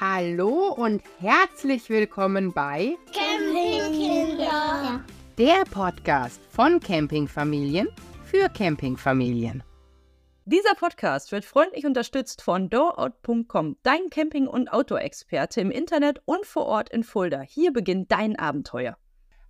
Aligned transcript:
Hallo 0.00 0.68
und 0.68 1.02
herzlich 1.18 1.90
willkommen 1.90 2.52
bei 2.52 2.96
Campingkinder. 3.12 5.04
der 5.36 5.64
Podcast 5.72 6.40
von 6.50 6.78
Campingfamilien 6.78 7.88
für 8.24 8.48
Campingfamilien. 8.48 9.64
Dieser 10.44 10.76
Podcast 10.76 11.32
wird 11.32 11.44
freundlich 11.44 11.84
unterstützt 11.84 12.42
von 12.42 12.70
doorout.com, 12.70 13.76
dein 13.82 14.08
Camping- 14.10 14.46
und 14.46 14.72
Outdoor-Experte 14.72 15.60
im 15.60 15.72
Internet 15.72 16.22
und 16.26 16.46
vor 16.46 16.66
Ort 16.66 16.90
in 16.90 17.02
Fulda. 17.02 17.40
Hier 17.40 17.72
beginnt 17.72 18.12
dein 18.12 18.38
Abenteuer. 18.38 18.96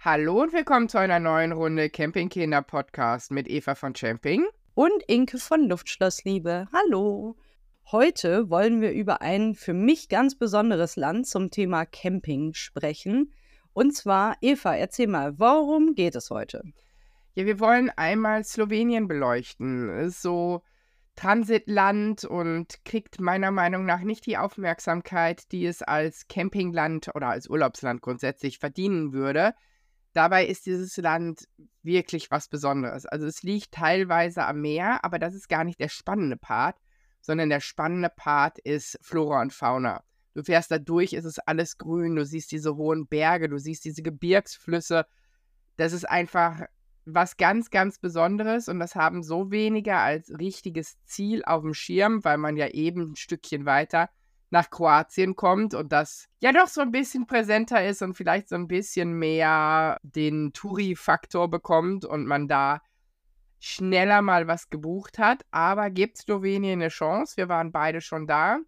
Hallo 0.00 0.40
und 0.40 0.54
willkommen 0.54 0.88
zu 0.88 0.96
einer 0.98 1.20
neuen 1.20 1.52
Runde 1.52 1.90
Campingkinder 1.90 2.62
Podcast 2.62 3.30
mit 3.32 3.48
Eva 3.48 3.74
von 3.74 3.92
Camping. 3.92 4.46
Und 4.74 5.02
Inke 5.08 5.36
von 5.38 5.68
Luftschlossliebe. 5.68 6.68
Hallo. 6.72 7.36
Heute 7.91 8.50
wollen 8.50 8.82
wir 8.82 8.93
über 8.93 9.23
ein 9.23 9.54
für 9.54 9.73
mich 9.73 10.11
ganz 10.11 10.34
besonderes 10.34 10.96
Land 10.96 11.27
zum 11.27 11.50
Thema 11.50 11.86
Camping 11.86 12.53
sprechen. 12.53 13.32
Und 13.72 13.96
zwar, 13.96 14.36
Eva, 14.43 14.75
erzähl 14.75 15.07
mal, 15.07 15.39
worum 15.39 15.95
geht 15.95 16.14
es 16.14 16.29
heute? 16.29 16.62
Ja, 17.32 17.46
wir 17.46 17.61
wollen 17.61 17.89
einmal 17.89 18.45
Slowenien 18.45 19.09
beleuchten. 19.09 19.89
Ist 20.00 20.21
so 20.21 20.61
Transitland 21.17 22.26
und 22.26 22.85
kriegt 22.85 23.22
meiner 23.22 23.53
Meinung 23.53 23.86
nach 23.86 24.00
nicht 24.00 24.26
die 24.26 24.36
Aufmerksamkeit, 24.36 25.50
die 25.50 25.64
es 25.64 25.81
als 25.81 26.29
Campingland 26.29 27.09
oder 27.14 27.29
als 27.29 27.48
Urlaubsland 27.48 28.03
grundsätzlich 28.03 28.59
verdienen 28.59 29.14
würde. 29.14 29.54
Dabei 30.12 30.45
ist 30.45 30.67
dieses 30.67 30.95
Land 30.98 31.48
wirklich 31.82 32.31
was 32.31 32.48
Besonderes. 32.48 33.06
Also 33.06 33.25
es 33.25 33.42
liegt 33.42 33.73
teilweise 33.73 34.45
am 34.45 34.61
Meer, 34.61 35.03
aber 35.06 35.19
das 35.19 35.34
ist 35.34 35.48
gar 35.48 35.64
nicht 35.64 35.81
der 35.81 35.89
spannende 35.89 36.36
Part, 36.36 36.77
sondern 37.28 37.50
der 37.50 37.61
spannende 37.61 38.09
Part 38.09 38.59
ist 38.59 38.98
Flora 39.03 39.42
und 39.42 39.53
Fauna. 39.53 40.03
Du 40.33 40.42
fährst 40.42 40.70
da 40.70 40.78
durch, 40.78 41.12
ist 41.12 41.27
es 41.27 41.39
alles 41.39 41.77
grün, 41.77 42.17
du 42.17 42.25
siehst 42.25 42.51
diese 42.53 42.77
hohen 42.77 43.06
Berge, 43.06 43.51
du 43.51 43.59
siehst 43.59 43.84
diese 43.84 44.03
Gebirgsflüsse. 44.03 45.05
Das 45.77 45.93
ist 45.93 46.09
einfach 46.09 46.62
was 47.05 47.37
ganz, 47.37 47.69
ganz 47.69 47.98
Besonderes 47.98 48.69
und 48.69 48.79
das 48.81 48.95
haben 48.95 49.23
so 49.23 49.51
wenige 49.51 49.97
als 49.97 50.31
richtiges 50.31 50.97
Ziel 51.05 51.43
auf 51.45 51.61
dem 51.61 51.75
Schirm, 51.75 52.25
weil 52.25 52.39
man 52.39 52.57
ja 52.57 52.69
eben 52.69 53.11
ein 53.12 53.17
Stückchen 53.17 53.67
weiter 53.67 54.09
nach 54.48 54.70
Kroatien 54.70 55.37
kommt 55.37 55.75
und 55.75 55.92
das 55.92 56.29
ja 56.41 56.53
doch 56.53 56.69
so 56.69 56.81
ein 56.81 56.92
bisschen 56.92 57.27
präsenter 57.27 57.87
ist 57.87 58.01
und 58.01 58.15
vielleicht 58.15 58.48
so 58.48 58.55
ein 58.55 58.69
bisschen 58.69 59.19
mehr 59.19 59.98
den 60.03 60.55
Touri-Faktor 60.55 61.51
bekommt 61.51 62.07
und 62.07 62.25
man 62.25 62.48
da 62.48 62.81
schneller 63.59 64.23
mal 64.23 64.47
was 64.47 64.70
gebucht 64.70 65.19
hat. 65.19 65.45
Aber 65.51 65.91
gibt 65.91 66.19
Slowenien 66.19 66.81
eine 66.81 66.89
Chance? 66.89 67.37
Wir 67.37 67.48
waren 67.48 67.73
beide 67.73 68.01
schon 68.01 68.27
da. 68.27 68.59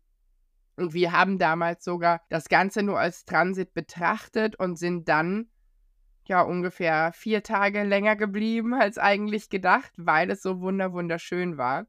Und 0.77 0.95
wir 0.95 1.13
haben 1.13 1.39
damals 1.39 1.85
sogar 1.85 2.23
das 2.29 2.49
Ganze 2.49 2.83
nur 2.83 2.99
als 2.99 3.25
Transit 3.25 3.75
betrachtet 3.75 4.57
und 4.57 4.79
sind 4.79 5.09
dann 5.09 5.51
ja 6.27 6.43
ungefähr 6.43 7.13
vier 7.13 7.43
Tage 7.43 7.83
länger 7.83 8.17
geblieben 8.17 8.73
als 8.73 8.97
eigentlich 8.99 9.51
gedacht, 9.51 9.93
weil 9.97 10.31
es 10.31 10.43
so 10.43 10.61
wunder 10.61 10.93
wunderschön 10.93 11.59
war. 11.59 11.87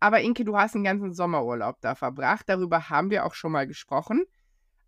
Aber 0.00 0.20
Inke, 0.20 0.44
du 0.44 0.56
hast 0.56 0.74
einen 0.74 0.84
ganzen 0.84 1.12
Sommerurlaub 1.12 1.80
da 1.80 1.94
verbracht. 1.94 2.48
Darüber 2.48 2.90
haben 2.90 3.10
wir 3.10 3.24
auch 3.24 3.34
schon 3.34 3.52
mal 3.52 3.66
gesprochen. 3.66 4.24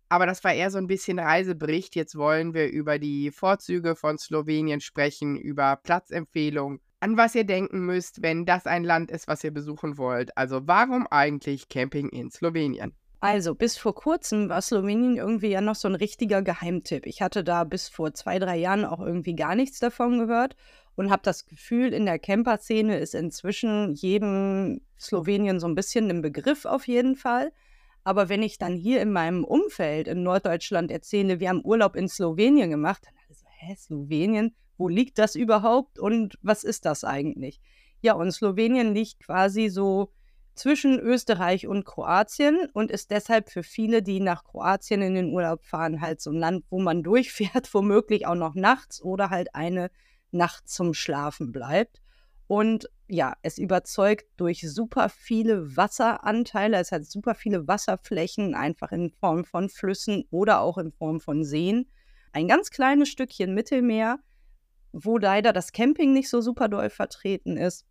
Aber 0.07 0.25
das 0.25 0.43
war 0.43 0.53
eher 0.53 0.71
so 0.71 0.77
ein 0.77 0.87
bisschen 0.87 1.19
Reisebericht. 1.19 1.95
Jetzt 1.95 2.15
wollen 2.15 2.53
wir 2.53 2.69
über 2.69 2.99
die 2.99 3.31
Vorzüge 3.31 3.95
von 3.95 4.17
Slowenien 4.17 4.81
sprechen, 4.81 5.37
über 5.37 5.77
Platzempfehlungen, 5.77 6.81
an 7.01 7.17
was 7.17 7.35
ihr 7.35 7.43
denken 7.43 7.85
müsst, 7.85 8.21
wenn 8.21 8.45
das 8.45 8.65
ein 8.65 8.83
Land 8.83 9.11
ist, 9.11 9.27
was 9.27 9.43
ihr 9.43 9.51
besuchen 9.51 9.97
wollt. 9.97 10.37
Also 10.37 10.67
warum 10.67 11.07
eigentlich 11.07 11.67
Camping 11.67 12.09
in 12.09 12.31
Slowenien? 12.31 12.93
Also, 13.23 13.53
bis 13.53 13.77
vor 13.77 13.93
kurzem 13.93 14.49
war 14.49 14.63
Slowenien 14.63 15.15
irgendwie 15.17 15.49
ja 15.49 15.61
noch 15.61 15.75
so 15.75 15.87
ein 15.87 15.93
richtiger 15.93 16.41
Geheimtipp. 16.41 17.05
Ich 17.05 17.21
hatte 17.21 17.43
da 17.43 17.65
bis 17.65 17.87
vor 17.87 18.15
zwei, 18.15 18.39
drei 18.39 18.57
Jahren 18.57 18.83
auch 18.83 18.99
irgendwie 18.99 19.35
gar 19.35 19.53
nichts 19.53 19.77
davon 19.77 20.17
gehört 20.17 20.55
und 20.95 21.11
habe 21.11 21.21
das 21.23 21.45
Gefühl, 21.45 21.93
in 21.93 22.07
der 22.07 22.17
Camper-Szene 22.17 22.97
ist 22.97 23.13
inzwischen 23.13 23.93
jedem 23.93 24.81
Slowenien 24.99 25.59
so 25.59 25.67
ein 25.67 25.75
bisschen 25.75 26.09
ein 26.09 26.23
Begriff 26.23 26.65
auf 26.65 26.87
jeden 26.87 27.15
Fall. 27.15 27.51
Aber 28.03 28.27
wenn 28.27 28.41
ich 28.41 28.57
dann 28.57 28.75
hier 28.75 29.01
in 29.01 29.11
meinem 29.11 29.43
Umfeld 29.43 30.07
in 30.07 30.23
Norddeutschland 30.23 30.89
erzähle, 30.89 31.39
wir 31.39 31.49
haben 31.49 31.63
Urlaub 31.63 31.95
in 31.95 32.07
Slowenien 32.07 32.71
gemacht, 32.71 33.03
dann 33.05 33.13
alle 33.23 33.35
so, 33.35 33.45
hä, 33.59 33.75
Slowenien? 33.75 34.55
Wo 34.81 34.87
liegt 34.87 35.19
das 35.19 35.35
überhaupt 35.35 35.99
und 35.99 36.39
was 36.41 36.63
ist 36.63 36.85
das 36.85 37.03
eigentlich? 37.03 37.61
Ja, 38.01 38.13
und 38.13 38.31
Slowenien 38.31 38.95
liegt 38.95 39.19
quasi 39.19 39.69
so 39.69 40.11
zwischen 40.55 40.99
Österreich 40.99 41.67
und 41.67 41.85
Kroatien 41.85 42.67
und 42.73 42.89
ist 42.89 43.11
deshalb 43.11 43.51
für 43.51 43.61
viele, 43.61 44.01
die 44.01 44.19
nach 44.19 44.43
Kroatien 44.43 45.03
in 45.03 45.13
den 45.13 45.31
Urlaub 45.31 45.63
fahren, 45.63 46.01
halt 46.01 46.19
so 46.19 46.31
ein 46.31 46.37
Land, 46.37 46.65
wo 46.71 46.79
man 46.79 47.03
durchfährt, 47.03 47.71
womöglich 47.75 48.25
auch 48.25 48.33
noch 48.33 48.55
nachts 48.55 49.03
oder 49.03 49.29
halt 49.29 49.53
eine 49.53 49.91
Nacht 50.31 50.67
zum 50.67 50.95
Schlafen 50.95 51.51
bleibt. 51.51 52.01
Und 52.47 52.89
ja, 53.07 53.35
es 53.43 53.59
überzeugt 53.59 54.25
durch 54.37 54.61
super 54.67 55.09
viele 55.09 55.77
Wasseranteile. 55.77 56.77
Es 56.77 56.91
hat 56.91 57.05
super 57.05 57.35
viele 57.35 57.67
Wasserflächen, 57.67 58.55
einfach 58.55 58.91
in 58.91 59.11
Form 59.11 59.45
von 59.45 59.69
Flüssen 59.69 60.23
oder 60.31 60.61
auch 60.61 60.79
in 60.79 60.91
Form 60.91 61.19
von 61.19 61.43
Seen. 61.43 61.91
Ein 62.31 62.47
ganz 62.47 62.71
kleines 62.71 63.09
Stückchen 63.09 63.53
Mittelmeer, 63.53 64.17
wo 64.91 65.17
leider 65.17 65.53
das 65.53 65.71
Camping 65.71 66.13
nicht 66.13 66.29
so 66.29 66.41
super 66.41 66.67
doll 66.67 66.89
vertreten 66.89 67.57
ist. 67.57 67.85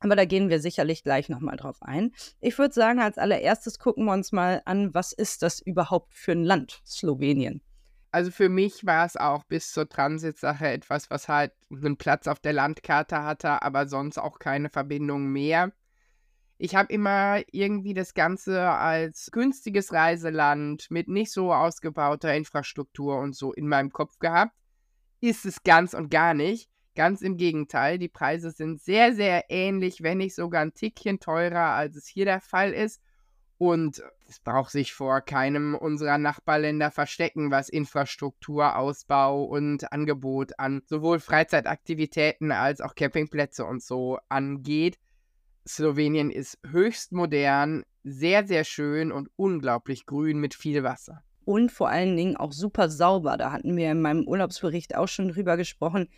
Aber 0.00 0.14
da 0.14 0.24
gehen 0.24 0.50
wir 0.50 0.60
sicherlich 0.60 1.02
gleich 1.02 1.28
nochmal 1.28 1.56
drauf 1.56 1.82
ein. 1.82 2.12
Ich 2.40 2.58
würde 2.58 2.74
sagen, 2.74 3.00
als 3.00 3.18
allererstes 3.18 3.78
gucken 3.78 4.04
wir 4.04 4.12
uns 4.12 4.30
mal 4.30 4.62
an, 4.66 4.94
was 4.94 5.12
ist 5.12 5.42
das 5.42 5.60
überhaupt 5.60 6.14
für 6.14 6.32
ein 6.32 6.44
Land, 6.44 6.82
Slowenien? 6.86 7.62
Also 8.10 8.30
für 8.30 8.48
mich 8.48 8.86
war 8.86 9.04
es 9.04 9.16
auch 9.16 9.44
bis 9.44 9.72
zur 9.72 9.88
Transitsache 9.88 10.68
etwas, 10.68 11.10
was 11.10 11.28
halt 11.28 11.52
einen 11.70 11.96
Platz 11.96 12.26
auf 12.26 12.40
der 12.40 12.52
Landkarte 12.52 13.22
hatte, 13.22 13.62
aber 13.62 13.88
sonst 13.88 14.18
auch 14.18 14.38
keine 14.38 14.70
Verbindung 14.70 15.26
mehr. 15.28 15.72
Ich 16.58 16.74
habe 16.74 16.90
immer 16.92 17.42
irgendwie 17.52 17.92
das 17.92 18.14
Ganze 18.14 18.62
als 18.70 19.30
günstiges 19.30 19.92
Reiseland 19.92 20.90
mit 20.90 21.08
nicht 21.08 21.30
so 21.30 21.52
ausgebauter 21.52 22.34
Infrastruktur 22.34 23.18
und 23.18 23.36
so 23.36 23.52
in 23.52 23.68
meinem 23.68 23.92
Kopf 23.92 24.18
gehabt. 24.18 24.52
Ist 25.26 25.44
es 25.44 25.64
ganz 25.64 25.92
und 25.92 26.08
gar 26.08 26.34
nicht. 26.34 26.70
Ganz 26.94 27.20
im 27.20 27.36
Gegenteil, 27.36 27.98
die 27.98 28.06
Preise 28.06 28.52
sind 28.52 28.80
sehr, 28.80 29.12
sehr 29.12 29.46
ähnlich, 29.48 30.04
wenn 30.04 30.18
nicht 30.18 30.36
sogar 30.36 30.62
ein 30.62 30.72
Tickchen 30.72 31.18
teurer, 31.18 31.74
als 31.74 31.96
es 31.96 32.06
hier 32.06 32.26
der 32.26 32.40
Fall 32.40 32.72
ist. 32.72 33.02
Und 33.58 34.04
es 34.28 34.38
braucht 34.38 34.70
sich 34.70 34.92
vor 34.92 35.20
keinem 35.22 35.74
unserer 35.74 36.18
Nachbarländer 36.18 36.92
verstecken, 36.92 37.50
was 37.50 37.68
Infrastruktur, 37.68 38.76
Ausbau 38.76 39.42
und 39.42 39.90
Angebot 39.90 40.60
an 40.60 40.82
sowohl 40.86 41.18
Freizeitaktivitäten 41.18 42.52
als 42.52 42.80
auch 42.80 42.94
Campingplätze 42.94 43.64
und 43.64 43.82
so 43.82 44.20
angeht. 44.28 44.96
Slowenien 45.66 46.30
ist 46.30 46.60
höchst 46.64 47.10
modern, 47.10 47.82
sehr, 48.04 48.46
sehr 48.46 48.62
schön 48.62 49.10
und 49.10 49.28
unglaublich 49.34 50.06
grün 50.06 50.38
mit 50.38 50.54
viel 50.54 50.84
Wasser. 50.84 51.24
Und 51.46 51.70
vor 51.70 51.88
allen 51.88 52.16
Dingen 52.16 52.36
auch 52.36 52.52
super 52.52 52.90
sauber. 52.90 53.36
Da 53.36 53.52
hatten 53.52 53.76
wir 53.76 53.92
in 53.92 54.02
meinem 54.02 54.26
Urlaubsbericht 54.26 54.96
auch 54.96 55.06
schon 55.06 55.28
drüber 55.28 55.56
gesprochen. 55.56 56.08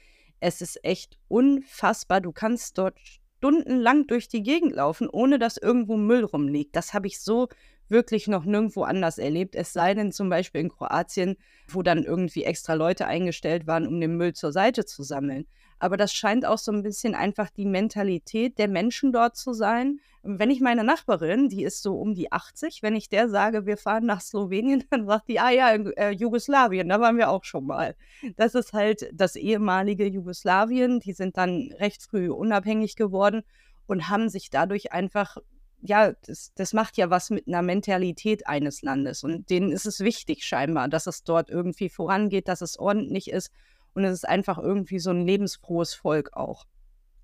Es 0.40 0.62
ist 0.62 0.82
echt 0.82 1.18
unfassbar. 1.28 2.22
Du 2.22 2.32
kannst 2.32 2.78
dort 2.78 2.98
stundenlang 3.36 4.06
durch 4.06 4.28
die 4.28 4.42
Gegend 4.42 4.74
laufen, 4.74 5.06
ohne 5.06 5.38
dass 5.38 5.58
irgendwo 5.58 5.98
Müll 5.98 6.24
rumliegt. 6.24 6.74
Das 6.74 6.94
habe 6.94 7.08
ich 7.08 7.20
so 7.20 7.48
wirklich 7.90 8.26
noch 8.26 8.46
nirgendwo 8.46 8.84
anders 8.84 9.18
erlebt. 9.18 9.54
Es 9.54 9.74
sei 9.74 9.92
denn 9.92 10.12
zum 10.12 10.30
Beispiel 10.30 10.62
in 10.62 10.70
Kroatien, 10.70 11.36
wo 11.68 11.82
dann 11.82 12.04
irgendwie 12.04 12.44
extra 12.44 12.72
Leute 12.72 13.06
eingestellt 13.06 13.66
waren, 13.66 13.86
um 13.86 14.00
den 14.00 14.16
Müll 14.16 14.32
zur 14.32 14.52
Seite 14.52 14.86
zu 14.86 15.02
sammeln. 15.02 15.46
Aber 15.78 15.96
das 15.96 16.12
scheint 16.12 16.44
auch 16.44 16.58
so 16.58 16.72
ein 16.72 16.82
bisschen 16.82 17.14
einfach 17.14 17.50
die 17.50 17.64
Mentalität 17.64 18.58
der 18.58 18.68
Menschen 18.68 19.12
dort 19.12 19.36
zu 19.36 19.52
sein. 19.52 20.00
Wenn 20.22 20.50
ich 20.50 20.60
meine 20.60 20.84
Nachbarin, 20.84 21.48
die 21.48 21.62
ist 21.62 21.82
so 21.82 21.98
um 21.98 22.14
die 22.14 22.32
80, 22.32 22.82
wenn 22.82 22.96
ich 22.96 23.08
der 23.08 23.28
sage, 23.28 23.66
wir 23.66 23.76
fahren 23.76 24.06
nach 24.06 24.20
Slowenien, 24.20 24.84
dann 24.90 25.06
sagt 25.06 25.28
die, 25.28 25.40
ah 25.40 25.50
ja, 25.50 25.70
äh, 25.70 26.10
Jugoslawien, 26.10 26.88
da 26.88 27.00
waren 27.00 27.16
wir 27.16 27.30
auch 27.30 27.44
schon 27.44 27.66
mal. 27.66 27.94
Das 28.36 28.54
ist 28.54 28.72
halt 28.72 29.08
das 29.12 29.36
ehemalige 29.36 30.06
Jugoslawien. 30.06 31.00
Die 31.00 31.12
sind 31.12 31.36
dann 31.36 31.72
recht 31.78 32.02
früh 32.02 32.30
unabhängig 32.30 32.96
geworden 32.96 33.42
und 33.86 34.08
haben 34.08 34.28
sich 34.28 34.50
dadurch 34.50 34.92
einfach 34.92 35.38
ja, 35.80 36.12
das, 36.26 36.52
das 36.54 36.72
macht 36.72 36.96
ja 36.96 37.10
was 37.10 37.30
mit 37.30 37.46
einer 37.46 37.62
Mentalität 37.62 38.46
eines 38.46 38.82
Landes. 38.82 39.22
Und 39.22 39.48
denen 39.50 39.70
ist 39.70 39.86
es 39.86 40.00
wichtig 40.00 40.44
scheinbar, 40.44 40.88
dass 40.88 41.06
es 41.06 41.22
dort 41.22 41.50
irgendwie 41.50 41.88
vorangeht, 41.88 42.48
dass 42.48 42.62
es 42.62 42.78
ordentlich 42.78 43.30
ist. 43.30 43.52
Und 43.98 44.04
es 44.04 44.12
ist 44.12 44.28
einfach 44.28 44.58
irgendwie 44.58 45.00
so 45.00 45.10
ein 45.10 45.26
lebensfrohes 45.26 45.92
Volk 45.92 46.34
auch. 46.34 46.66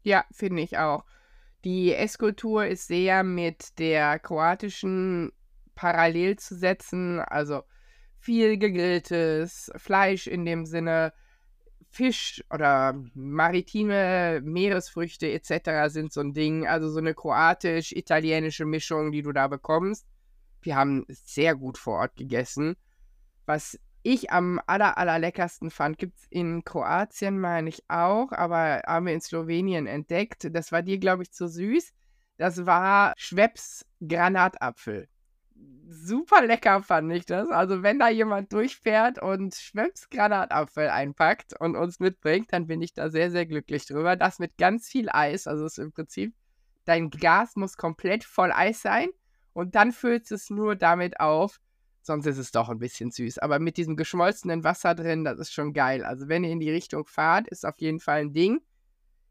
Ja, 0.03 0.25
finde 0.33 0.61
ich 0.61 0.77
auch. 0.77 1.05
Die 1.63 1.95
Esskultur 1.95 2.67
ist 2.67 2.89
sehr 2.89 3.23
mit 3.23 3.79
der 3.79 4.19
kroatischen 4.19 5.31
parallel 5.77 6.37
zu 6.37 6.57
setzen. 6.57 7.21
Also 7.21 7.63
viel 8.19 8.59
gegrilltes 8.59 9.71
Fleisch 9.77 10.27
in 10.27 10.45
dem 10.45 10.67
Sinne, 10.67 11.13
Fisch 11.91 12.43
oder 12.53 13.01
maritime 13.15 14.41
Meeresfrüchte 14.43 15.31
etc. 15.31 15.93
sind 15.93 16.13
so 16.13 16.23
ein 16.23 16.33
Ding. 16.33 16.67
Also 16.67 16.91
so 16.91 16.99
eine 16.99 17.15
kroatisch-italienische 17.15 18.65
Mischung, 18.65 19.13
die 19.13 19.23
du 19.23 19.31
da 19.31 19.47
bekommst. 19.47 20.09
Wir 20.61 20.75
haben 20.75 21.07
sehr 21.09 21.55
gut 21.55 21.79
vor 21.79 22.01
Ort 22.01 22.17
gegessen. 22.17 22.75
Was 23.47 23.79
ich 24.05 24.31
am 24.31 24.61
aller, 24.67 24.99
allerleckersten 24.99 25.71
fand, 25.71 25.97
gibt 25.97 26.19
es 26.19 26.27
in 26.29 26.63
Kroatien, 26.63 27.41
meine 27.41 27.71
ich 27.71 27.83
auch, 27.89 28.33
aber 28.33 28.83
haben 28.87 29.07
wir 29.07 29.15
in 29.15 29.23
Slowenien 29.23 29.87
entdeckt. 29.87 30.55
Das 30.55 30.73
war 30.73 30.83
dir, 30.83 30.99
glaube 30.99 31.23
ich, 31.23 31.33
zu 31.33 31.49
süß. 31.49 31.93
Das 32.37 32.67
war 32.67 33.15
Schweppes 33.17 33.87
Granatapfel. 34.07 35.09
Super 35.89 36.45
lecker 36.45 36.83
fand 36.83 37.13
ich 37.13 37.25
das. 37.25 37.49
Also 37.49 37.83
wenn 37.83 37.99
da 37.99 38.11
jemand 38.11 38.53
durchfährt 38.53 39.23
und 39.23 39.55
Schweppes 39.55 40.11
Granatapfel 40.11 40.91
einpackt 40.91 41.59
und 41.59 41.75
uns 41.75 41.99
mitbringt, 41.99 42.53
dann 42.53 42.67
bin 42.67 42.83
ich 42.83 42.93
da 42.93 43.09
sehr, 43.09 43.31
sehr 43.31 43.47
glücklich 43.47 43.87
drüber. 43.87 44.17
Das 44.17 44.39
mit 44.39 44.59
ganz 44.59 44.87
viel 44.87 45.09
Eis. 45.09 45.47
Also 45.47 45.65
ist 45.65 45.79
im 45.79 45.93
Prinzip, 45.93 46.35
dein 46.85 47.09
Gas 47.09 47.57
muss 47.57 47.79
komplett 47.79 48.25
voll 48.25 48.53
Eis 48.53 48.83
sein 48.83 49.09
und 49.55 49.75
dann 49.75 49.93
füllst 49.93 50.31
es 50.31 50.51
nur 50.51 50.77
damit 50.77 51.21
auf. 51.21 51.59
Sonst 52.07 52.27
ist 52.27 52.37
es 52.37 52.53
doch 52.53 52.69
ein 52.69 52.79
bisschen 52.79 53.11
süß. 53.11 53.39
Aber 53.39 53.59
mit 53.59 53.79
diesem 53.79 53.97
geschmolzenen 53.97 54.63
Wasser 54.63 54.95
drin, 54.95 55.25
das 55.25 55.39
ist 55.39 55.55
schon 55.55 55.73
geil. 55.73 56.05
Also 56.05 56.29
wenn 56.29 56.45
ihr 56.45 56.51
in 56.51 56.61
die 56.61 56.71
Richtung 56.71 57.07
fahrt, 57.07 57.49
ist 57.49 57.65
auf 57.65 57.79
jeden 57.79 57.99
Fall 57.99 58.21
ein 58.21 58.33
Ding. 58.35 58.61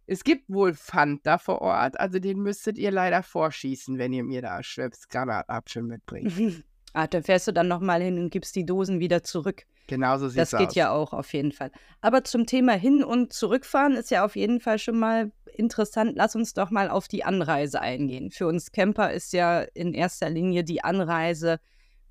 Es 0.07 0.23
gibt 0.23 0.49
wohl 0.49 0.73
Pfand 0.73 1.25
da 1.25 1.37
vor 1.37 1.61
Ort, 1.61 1.99
also 1.99 2.19
den 2.19 2.39
müsstet 2.39 2.77
ihr 2.77 2.91
leider 2.91 3.23
vorschießen, 3.23 3.97
wenn 3.99 4.11
ihr 4.11 4.23
mir 4.23 4.41
da 4.41 4.61
Schweppes 4.63 5.07
Granatapfel 5.07 5.83
mitbringt. 5.83 6.33
ah, 6.93 7.07
dann 7.07 7.23
fährst 7.23 7.47
du 7.47 7.53
dann 7.53 7.67
nochmal 7.67 8.01
hin 8.01 8.17
und 8.17 8.31
gibst 8.31 8.55
die 8.55 8.65
Dosen 8.65 8.99
wieder 8.99 9.23
zurück. 9.23 9.63
Genauso 9.87 10.27
sieht 10.27 10.41
es 10.41 10.53
aus. 10.53 10.59
Das 10.59 10.67
geht 10.67 10.75
ja 10.75 10.91
auch 10.91 11.13
auf 11.13 11.31
jeden 11.31 11.51
Fall. 11.51 11.71
Aber 12.01 12.23
zum 12.23 12.47
Thema 12.47 12.73
hin- 12.73 13.03
und 13.03 13.33
zurückfahren 13.33 13.93
ist 13.93 14.09
ja 14.11 14.25
auf 14.25 14.35
jeden 14.35 14.59
Fall 14.59 14.79
schon 14.79 14.97
mal 14.97 15.31
interessant. 15.53 16.13
Lass 16.15 16.35
uns 16.35 16.53
doch 16.53 16.71
mal 16.71 16.89
auf 16.89 17.07
die 17.07 17.23
Anreise 17.23 17.79
eingehen. 17.79 18.31
Für 18.31 18.47
uns 18.47 18.71
Camper 18.71 19.13
ist 19.13 19.31
ja 19.31 19.61
in 19.61 19.93
erster 19.93 20.29
Linie 20.29 20.63
die 20.63 20.83
Anreise 20.83 21.59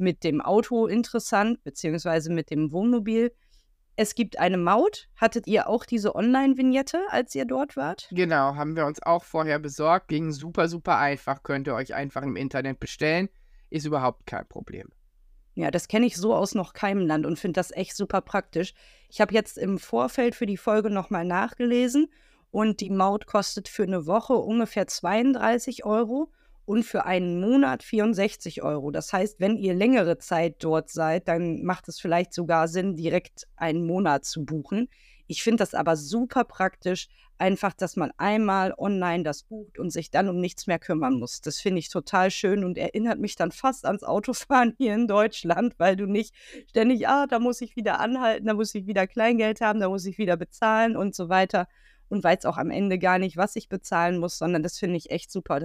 mit 0.03 0.25
dem 0.25 0.41
Auto 0.43 0.87
interessant, 0.87 1.65
beziehungsweise 1.65 2.31
mit 2.31 2.51
dem 2.51 2.73
Wohnmobil. 2.73 3.33
Es 3.97 4.15
gibt 4.15 4.39
eine 4.39 4.59
Maut. 4.59 5.09
Hattet 5.17 5.47
ihr 5.47 5.69
auch 5.69 5.85
diese 5.85 6.15
Online-Vignette, 6.15 6.99
als 7.09 7.35
ihr 7.35 7.45
dort 7.45 7.77
wart? 7.77 8.09
Genau, 8.11 8.55
haben 8.55 8.77
wir 8.77 8.87
uns 8.87 9.03
auch 9.03 9.25
vorher 9.25 9.59
besorgt. 9.59 10.09
Ging 10.09 10.33
super, 10.33 10.69
super 10.69 10.99
einfach. 10.99 11.43
Könnt 11.43 11.67
ihr 11.67 11.75
euch 11.75 11.95
einfach 11.95 12.23
im 12.23 12.37
Internet 12.37 12.81
bestellen. 12.81 13.29
Ist 13.71 13.87
überhaupt 13.87 14.27
kein 14.27 14.47
Problem. 14.47 14.89
Ja, 15.55 15.71
das 15.71 15.89
kenne 15.89 16.07
ich 16.07 16.17
so 16.17 16.35
aus 16.35 16.55
noch 16.55 16.73
keinem 16.73 17.07
Land 17.07 17.27
und 17.27 17.39
finde 17.39 17.59
das 17.59 17.71
echt 17.71 17.95
super 17.95 18.23
praktisch. 18.23 18.73
Ich 19.11 19.21
habe 19.21 19.35
jetzt 19.35 19.59
im 19.59 19.79
Vorfeld 19.79 20.35
für 20.35 20.47
die 20.47 20.57
Folge 20.57 20.89
nochmal 20.89 21.27
nachgelesen 21.27 22.11
und 22.51 22.81
die 22.81 22.91
Maut 22.91 23.27
kostet 23.27 23.69
für 23.69 23.83
eine 23.83 24.07
Woche 24.07 24.35
ungefähr 24.35 24.87
32 24.87 25.85
Euro 25.85 26.33
und 26.73 26.85
für 26.85 27.05
einen 27.05 27.39
Monat 27.39 27.83
64 27.83 28.63
Euro. 28.63 28.91
Das 28.91 29.13
heißt, 29.13 29.41
wenn 29.41 29.59
ihr 29.59 29.75
längere 29.75 30.17
Zeit 30.17 30.57
dort 30.61 30.89
seid, 30.89 31.29
dann 31.29 31.63
macht 31.65 31.87
es 31.89 32.01
vielleicht 32.01 32.33
sogar 32.33 32.67
Sinn, 32.67 32.97
direkt 32.97 33.47
einen 33.57 33.85
Monat 33.85 34.25
zu 34.25 34.47
buchen. 34.47 34.89
Ich 35.27 35.43
finde 35.43 35.59
das 35.59 35.75
aber 35.75 35.97
super 35.97 36.45
praktisch, 36.45 37.09
einfach, 37.37 37.75
dass 37.75 37.97
man 37.97 38.11
einmal 38.17 38.73
online 38.79 39.23
das 39.23 39.43
bucht 39.43 39.79
und 39.79 39.91
sich 39.91 40.11
dann 40.11 40.31
um 40.31 40.41
nichts 40.41 40.67
mehr 40.67 40.79
kümmern 40.79 41.19
muss. 41.19 41.43
Das 41.43 41.61
finde 41.61 41.79
ich 41.79 41.91
total 41.91 42.31
schön 42.31 42.65
und 42.65 42.79
erinnert 42.79 43.19
mich 43.19 43.37
dann 43.37 43.53
fast 43.53 43.85
ans 43.85 44.03
Autofahren 44.03 44.73
hier 44.79 44.95
in 44.95 45.07
Deutschland, 45.07 45.75
weil 45.77 45.97
du 45.97 46.07
nicht 46.07 46.35
ständig, 46.71 47.07
ah, 47.07 47.27
da 47.27 47.39
muss 47.39 47.61
ich 47.61 47.77
wieder 47.77 48.01
anhalten, 48.01 48.47
da 48.47 48.55
muss 48.55 48.75
ich 48.75 48.87
wieder 48.87 49.07
Kleingeld 49.07 49.61
haben, 49.61 49.79
da 49.79 49.91
muss 49.91 50.07
ich 50.07 50.17
wieder 50.17 50.39
bezahlen 50.39 50.97
und 50.97 51.15
so 51.15 51.29
weiter. 51.29 51.69
Und 52.09 52.25
weiß 52.25 52.47
auch 52.47 52.57
am 52.57 52.71
Ende 52.71 52.99
gar 52.99 53.19
nicht, 53.19 53.37
was 53.37 53.57
ich 53.57 53.69
bezahlen 53.69 54.17
muss, 54.17 54.39
sondern 54.39 54.63
das 54.63 54.79
finde 54.79 54.97
ich 54.97 55.11
echt 55.11 55.31
super. 55.31 55.61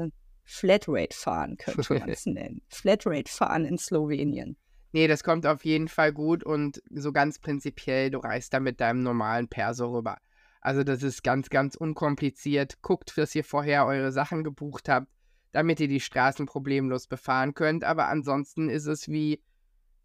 Flatrate 0.50 1.16
fahren 1.16 1.58
könnte 1.58 1.94
man 1.94 2.10
es 2.10 2.26
nennen. 2.26 2.62
Flatrate 2.70 3.30
fahren 3.30 3.66
in 3.66 3.78
Slowenien. 3.78 4.58
Nee, 4.94 5.08
das 5.08 5.24
kommt 5.24 5.46
auf 5.46 5.66
jeden 5.66 5.90
Fall 5.90 6.14
gut 6.14 6.44
und 6.44 6.82
so 6.90 7.12
ganz 7.12 7.38
prinzipiell, 7.38 8.10
du 8.10 8.20
reist 8.20 8.54
da 8.54 8.60
mit 8.62 8.80
deinem 8.80 9.04
normalen 9.04 9.50
Perso 9.50 9.94
rüber. 9.94 10.18
Also 10.62 10.84
das 10.84 11.04
ist 11.04 11.24
ganz, 11.24 11.50
ganz 11.50 11.76
unkompliziert. 11.76 12.82
Guckt, 12.82 13.18
dass 13.18 13.36
ihr 13.36 13.44
vorher 13.44 13.86
eure 13.86 14.12
Sachen 14.12 14.44
gebucht 14.44 14.88
habt, 14.90 15.08
damit 15.52 15.82
ihr 15.82 15.90
die 15.90 16.00
Straßen 16.00 16.46
problemlos 16.46 17.08
befahren 17.08 17.54
könnt. 17.54 17.84
Aber 17.84 18.08
ansonsten 18.08 18.70
ist 18.70 18.86
es 18.86 19.10
wie, 19.10 19.44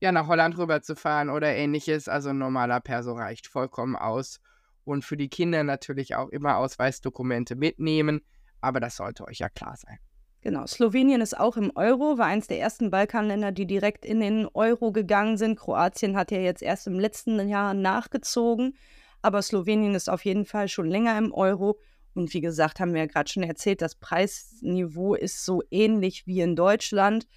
ja, 0.01 0.11
nach 0.11 0.27
Holland 0.27 0.59
rüber 0.59 0.83
zu 0.83 0.97
fahren 0.97 1.31
oder 1.31 1.55
ähnliches. 1.55 2.09
Also 2.09 2.31
ein 2.31 2.39
normaler 2.39 2.81
Perso 2.81 3.13
reicht 3.13 3.47
vollkommen 3.47 3.97
aus. 3.97 4.41
Und 4.85 5.05
für 5.05 5.17
die 5.17 5.29
Kinder 5.29 5.63
natürlich 5.63 6.17
auch 6.17 6.29
immer 6.29 6.57
Ausweisdokumente 6.57 7.55
mitnehmen. 7.55 8.21
Aber 8.61 8.81
das 8.81 8.97
sollte 8.97 9.25
euch 9.25 9.39
ja 9.39 9.49
klar 9.49 9.77
sein. 9.77 9.99
Genau, 10.43 10.67
Slowenien 10.67 11.21
ist 11.21 11.39
auch 11.39 11.57
im 11.57 11.71
Euro, 11.77 12.19
war 12.19 12.27
eines 12.27 12.49
der 12.49 12.59
ersten 12.59 12.91
Balkanländer, 12.91 13.53
die 13.53 13.65
direkt 13.65 14.05
in 14.05 14.19
den 14.19 14.49
Euro 14.55 14.91
gegangen 14.91 15.37
sind. 15.37 15.57
Kroatien 15.57 16.17
hat 16.17 16.33
ja 16.33 16.41
jetzt 16.41 16.63
erst 16.63 16.89
im 16.89 16.99
letzten 16.99 17.49
Jahr 17.49 17.75
nachgezogen, 17.75 18.77
aber 19.23 19.41
Slowenien 19.41 19.95
ist 19.95 20.11
auf 20.11 20.25
jeden 20.25 20.45
Fall 20.45 20.67
schon 20.67 20.91
länger 20.91 21.17
im 21.17 21.33
Euro. 21.33 21.79
Und 22.15 22.35
wie 22.35 22.41
gesagt, 22.41 22.81
haben 22.81 22.93
wir 22.93 23.03
ja 23.03 23.07
gerade 23.07 23.31
schon 23.31 23.45
erzählt, 23.45 23.83
das 23.83 23.95
Preisniveau 23.95 25.15
ist 25.15 25.45
so 25.45 25.63
ähnlich 25.71 26.27
wie 26.27 26.41
in 26.41 26.57
Deutschland. 26.57 27.29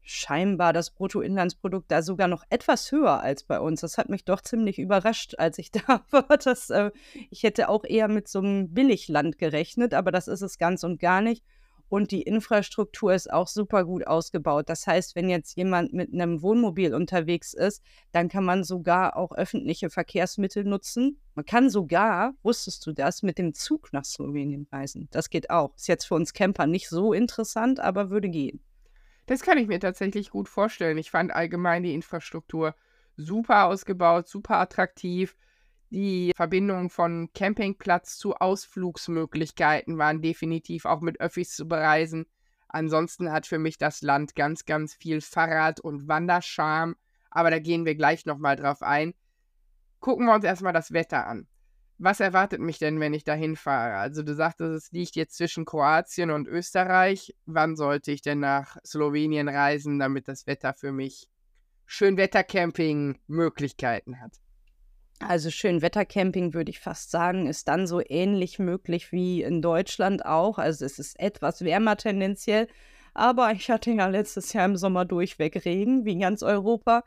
Scheinbar 0.00 0.72
das 0.72 0.90
Bruttoinlandsprodukt 0.90 1.90
da 1.90 2.00
sogar 2.00 2.28
noch 2.28 2.44
etwas 2.48 2.90
höher 2.90 3.20
als 3.20 3.42
bei 3.44 3.60
uns. 3.60 3.82
Das 3.82 3.98
hat 3.98 4.08
mich 4.08 4.24
doch 4.24 4.40
ziemlich 4.40 4.78
überrascht, 4.78 5.34
als 5.36 5.58
ich 5.58 5.70
da 5.70 6.02
war. 6.10 6.38
Das, 6.38 6.70
äh, 6.70 6.92
ich 7.30 7.42
hätte 7.42 7.68
auch 7.68 7.84
eher 7.84 8.08
mit 8.08 8.26
so 8.26 8.38
einem 8.38 8.72
Billigland 8.72 9.36
gerechnet, 9.36 9.92
aber 9.92 10.10
das 10.10 10.28
ist 10.28 10.40
es 10.40 10.56
ganz 10.56 10.82
und 10.82 10.98
gar 10.98 11.20
nicht. 11.20 11.44
Und 11.94 12.10
die 12.10 12.22
Infrastruktur 12.22 13.14
ist 13.14 13.32
auch 13.32 13.46
super 13.46 13.84
gut 13.84 14.04
ausgebaut. 14.04 14.68
Das 14.68 14.84
heißt, 14.84 15.14
wenn 15.14 15.30
jetzt 15.30 15.56
jemand 15.56 15.92
mit 15.92 16.12
einem 16.12 16.42
Wohnmobil 16.42 16.92
unterwegs 16.92 17.54
ist, 17.54 17.84
dann 18.10 18.28
kann 18.28 18.44
man 18.44 18.64
sogar 18.64 19.16
auch 19.16 19.30
öffentliche 19.30 19.90
Verkehrsmittel 19.90 20.64
nutzen. 20.64 21.20
Man 21.36 21.44
kann 21.44 21.70
sogar, 21.70 22.34
wusstest 22.42 22.84
du 22.84 22.92
das, 22.92 23.22
mit 23.22 23.38
dem 23.38 23.54
Zug 23.54 23.92
nach 23.92 24.04
Slowenien 24.04 24.66
reisen. 24.72 25.06
Das 25.12 25.30
geht 25.30 25.50
auch. 25.50 25.76
Ist 25.76 25.86
jetzt 25.86 26.06
für 26.06 26.16
uns 26.16 26.32
Camper 26.32 26.66
nicht 26.66 26.88
so 26.88 27.12
interessant, 27.12 27.78
aber 27.78 28.10
würde 28.10 28.28
gehen. 28.28 28.58
Das 29.26 29.42
kann 29.42 29.58
ich 29.58 29.68
mir 29.68 29.78
tatsächlich 29.78 30.30
gut 30.30 30.48
vorstellen. 30.48 30.98
Ich 30.98 31.12
fand 31.12 31.32
allgemein 31.32 31.84
die 31.84 31.94
Infrastruktur 31.94 32.74
super 33.16 33.66
ausgebaut, 33.66 34.26
super 34.26 34.56
attraktiv. 34.56 35.36
Die 35.94 36.32
Verbindung 36.34 36.90
von 36.90 37.30
Campingplatz 37.34 38.18
zu 38.18 38.34
Ausflugsmöglichkeiten 38.34 39.96
waren 39.96 40.22
definitiv 40.22 40.86
auch 40.86 41.00
mit 41.00 41.20
Öffis 41.20 41.54
zu 41.54 41.68
bereisen. 41.68 42.26
Ansonsten 42.66 43.30
hat 43.30 43.46
für 43.46 43.60
mich 43.60 43.78
das 43.78 44.02
Land 44.02 44.34
ganz, 44.34 44.64
ganz 44.64 44.94
viel 44.94 45.20
Fahrrad- 45.20 45.78
und 45.78 46.08
Wanderscham, 46.08 46.96
aber 47.30 47.52
da 47.52 47.60
gehen 47.60 47.84
wir 47.84 47.94
gleich 47.94 48.26
nochmal 48.26 48.56
drauf 48.56 48.82
ein. 48.82 49.14
Gucken 50.00 50.26
wir 50.26 50.34
uns 50.34 50.44
erstmal 50.44 50.72
das 50.72 50.92
Wetter 50.92 51.28
an. 51.28 51.46
Was 51.98 52.18
erwartet 52.18 52.60
mich 52.60 52.80
denn, 52.80 52.98
wenn 52.98 53.14
ich 53.14 53.22
dahin 53.22 53.54
fahre? 53.54 53.94
Also 53.98 54.24
du 54.24 54.34
sagtest, 54.34 54.86
es 54.86 54.90
liegt 54.90 55.14
jetzt 55.14 55.36
zwischen 55.36 55.64
Kroatien 55.64 56.32
und 56.32 56.48
Österreich. 56.48 57.36
Wann 57.46 57.76
sollte 57.76 58.10
ich 58.10 58.20
denn 58.20 58.40
nach 58.40 58.78
Slowenien 58.84 59.48
reisen, 59.48 60.00
damit 60.00 60.26
das 60.26 60.48
Wetter 60.48 60.74
für 60.74 60.90
mich 60.90 61.30
Schönwettercamping 61.86 63.20
Möglichkeiten 63.28 64.20
hat? 64.20 64.43
Also 65.20 65.50
Schönwettercamping 65.50 66.54
würde 66.54 66.70
ich 66.70 66.80
fast 66.80 67.10
sagen, 67.10 67.46
ist 67.46 67.68
dann 67.68 67.86
so 67.86 68.02
ähnlich 68.06 68.58
möglich 68.58 69.12
wie 69.12 69.42
in 69.42 69.62
Deutschland 69.62 70.24
auch. 70.26 70.58
Also 70.58 70.84
es 70.84 70.98
ist 70.98 71.18
etwas 71.18 71.62
wärmer 71.62 71.96
tendenziell, 71.96 72.66
aber 73.14 73.52
ich 73.52 73.70
hatte 73.70 73.92
ja 73.92 74.06
letztes 74.08 74.52
Jahr 74.52 74.66
im 74.66 74.76
Sommer 74.76 75.04
durchweg 75.04 75.64
Regen, 75.64 76.04
wie 76.04 76.12
in 76.12 76.20
ganz 76.20 76.42
Europa. 76.42 77.04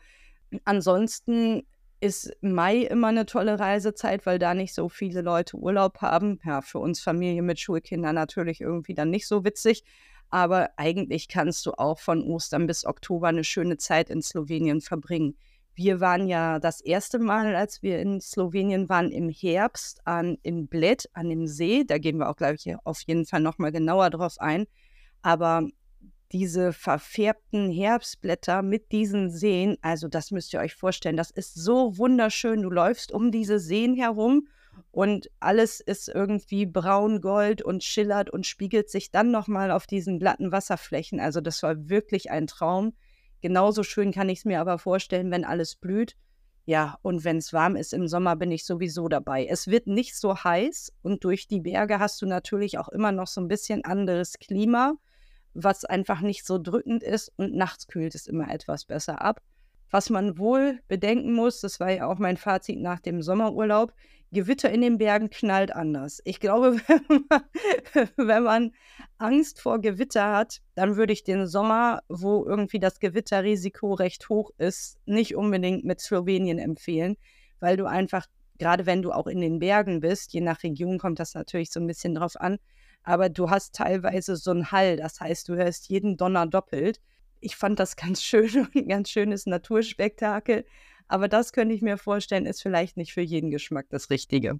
Ansonsten 0.63 1.63
ist 1.99 2.31
Mai 2.41 2.77
immer 2.77 3.07
eine 3.07 3.25
tolle 3.25 3.59
Reisezeit, 3.59 4.25
weil 4.25 4.39
da 4.39 4.53
nicht 4.53 4.73
so 4.73 4.87
viele 4.87 5.21
Leute 5.21 5.57
Urlaub 5.57 6.01
haben. 6.01 6.39
Ja, 6.45 6.61
für 6.61 6.79
uns 6.79 7.01
Familie 7.01 7.41
mit 7.41 7.59
Schulkindern 7.59 8.15
natürlich 8.15 8.61
irgendwie 8.61 8.93
dann 8.93 9.09
nicht 9.09 9.27
so 9.27 9.43
witzig. 9.43 9.83
Aber 10.29 10.71
eigentlich 10.77 11.27
kannst 11.27 11.65
du 11.65 11.71
auch 11.73 11.99
von 11.99 12.23
Ostern 12.23 12.67
bis 12.67 12.85
Oktober 12.85 13.27
eine 13.27 13.43
schöne 13.43 13.77
Zeit 13.77 14.09
in 14.09 14.21
Slowenien 14.21 14.81
verbringen. 14.81 15.37
Wir 15.77 15.99
waren 15.99 16.27
ja 16.27 16.57
das 16.57 16.81
erste 16.81 17.19
Mal, 17.19 17.55
als 17.55 17.83
wir 17.83 17.99
in 17.99 18.19
Slowenien 18.19 18.89
waren, 18.89 19.11
im 19.11 19.29
Herbst 19.29 20.01
an, 20.07 20.39
in 20.41 20.67
Bled, 20.67 21.07
an 21.13 21.29
dem 21.29 21.45
See. 21.45 21.83
Da 21.85 21.99
gehen 21.99 22.17
wir 22.17 22.29
auch, 22.29 22.35
glaube 22.35 22.55
ich, 22.55 22.75
auf 22.83 23.01
jeden 23.05 23.27
Fall 23.27 23.41
nochmal 23.41 23.71
genauer 23.71 24.09
drauf 24.09 24.39
ein. 24.39 24.65
Aber 25.21 25.67
diese 26.31 26.73
verfärbten 26.73 27.69
Herbstblätter 27.69 28.63
mit 28.63 28.91
diesen 28.91 29.29
Seen, 29.29 29.77
also 29.83 30.07
das 30.07 30.31
müsst 30.31 30.51
ihr 30.51 30.61
euch 30.61 30.73
vorstellen, 30.73 31.15
das 31.15 31.29
ist 31.29 31.53
so 31.53 31.95
wunderschön. 31.99 32.63
Du 32.63 32.71
läufst 32.71 33.11
um 33.11 33.31
diese 33.31 33.59
Seen 33.59 33.93
herum 33.93 34.47
und 34.89 35.29
alles 35.39 35.79
ist 35.79 36.09
irgendwie 36.09 36.65
braun, 36.65 37.21
gold 37.21 37.61
und 37.61 37.83
schillert 37.83 38.31
und 38.31 38.47
spiegelt 38.47 38.89
sich 38.89 39.11
dann 39.11 39.29
nochmal 39.29 39.69
auf 39.69 39.85
diesen 39.85 40.17
glatten 40.17 40.51
Wasserflächen. 40.51 41.19
Also 41.19 41.39
das 41.39 41.61
war 41.61 41.87
wirklich 41.87 42.31
ein 42.31 42.47
Traum. 42.47 42.93
Genauso 43.41 43.83
schön 43.83 44.11
kann 44.11 44.29
ich 44.29 44.39
es 44.39 44.45
mir 44.45 44.59
aber 44.59 44.79
vorstellen, 44.79 45.31
wenn 45.31 45.45
alles 45.45 45.75
blüht. 45.75 46.15
Ja, 46.65 46.97
und 47.01 47.23
wenn 47.23 47.37
es 47.37 47.53
warm 47.53 47.77
ist 47.77 47.93
im 47.93 48.07
Sommer, 48.09 48.35
bin 48.35 48.51
ich 48.51 48.65
sowieso 48.65 49.07
dabei. 49.07 49.45
Es 49.45 49.67
wird 49.67 49.87
nicht 49.87 50.17
so 50.17 50.43
heiß 50.43 50.91
und 51.01 51.23
durch 51.23 51.47
die 51.47 51.61
Berge 51.61 51.99
hast 51.99 52.21
du 52.21 52.25
natürlich 52.25 52.77
auch 52.77 52.89
immer 52.89 53.13
noch 53.13 53.27
so 53.27 53.39
ein 53.39 53.47
bisschen 53.47 53.85
anderes 53.85 54.33
Klima, 54.37 54.95
was 55.53 55.85
einfach 55.85 56.19
nicht 56.19 56.45
so 56.45 56.59
drückend 56.59 57.03
ist 57.03 57.31
und 57.37 57.55
nachts 57.55 57.87
kühlt 57.87 58.15
es 58.15 58.27
immer 58.27 58.51
etwas 58.51 58.83
besser 58.83 59.21
ab. 59.21 59.41
Was 59.89 60.09
man 60.09 60.37
wohl 60.37 60.79
bedenken 60.87 61.33
muss, 61.33 61.61
das 61.61 61.79
war 61.79 61.91
ja 61.91 62.07
auch 62.07 62.19
mein 62.19 62.37
Fazit 62.37 62.79
nach 62.79 62.99
dem 62.99 63.21
Sommerurlaub, 63.21 63.93
Gewitter 64.31 64.69
in 64.69 64.81
den 64.81 64.97
Bergen 64.97 65.29
knallt 65.29 65.73
anders. 65.73 66.21
Ich 66.25 66.39
glaube, 66.39 66.77
wenn 66.87 67.25
man, 67.29 68.09
wenn 68.17 68.43
man, 68.43 68.71
Angst 69.17 69.61
vor 69.61 69.79
Gewitter 69.79 70.35
hat, 70.35 70.61
dann 70.75 70.97
würde 70.97 71.13
ich 71.13 71.23
den 71.23 71.47
Sommer, 71.47 72.01
wo 72.09 72.45
irgendwie 72.45 72.79
das 72.79 72.99
Gewitterrisiko 72.99 73.93
recht 73.93 74.29
hoch 74.29 74.51
ist, 74.57 74.97
nicht 75.05 75.35
unbedingt 75.35 75.85
mit 75.85 76.01
Slowenien 76.01 76.59
empfehlen, 76.59 77.15
weil 77.59 77.77
du 77.77 77.85
einfach, 77.85 78.25
gerade 78.59 78.85
wenn 78.85 79.01
du 79.01 79.11
auch 79.11 79.27
in 79.27 79.39
den 79.39 79.59
Bergen 79.59 80.01
bist, 80.01 80.33
je 80.33 80.41
nach 80.41 80.61
Region 80.63 80.99
kommt 80.99 81.19
das 81.19 81.33
natürlich 81.33 81.71
so 81.71 81.79
ein 81.79 81.87
bisschen 81.87 82.15
drauf 82.15 82.35
an, 82.35 82.59
aber 83.03 83.29
du 83.29 83.49
hast 83.49 83.73
teilweise 83.73 84.35
so 84.35 84.51
einen 84.51 84.71
Hall, 84.71 84.97
das 84.97 85.21
heißt, 85.21 85.47
du 85.47 85.55
hörst 85.55 85.87
jeden 85.87 86.17
Donner 86.17 86.45
doppelt. 86.45 86.99
Ich 87.39 87.55
fand 87.55 87.79
das 87.79 87.95
ganz 87.95 88.21
schön 88.23 88.49
und 88.57 88.75
ein 88.75 88.87
ganz 88.87 89.09
schönes 89.09 89.45
Naturspektakel. 89.45 90.65
Aber 91.07 91.27
das 91.27 91.53
könnte 91.53 91.73
ich 91.73 91.81
mir 91.81 91.97
vorstellen, 91.97 92.45
ist 92.45 92.61
vielleicht 92.61 92.97
nicht 92.97 93.13
für 93.13 93.21
jeden 93.21 93.49
Geschmack 93.49 93.87
das 93.89 94.09
Richtige. 94.09 94.59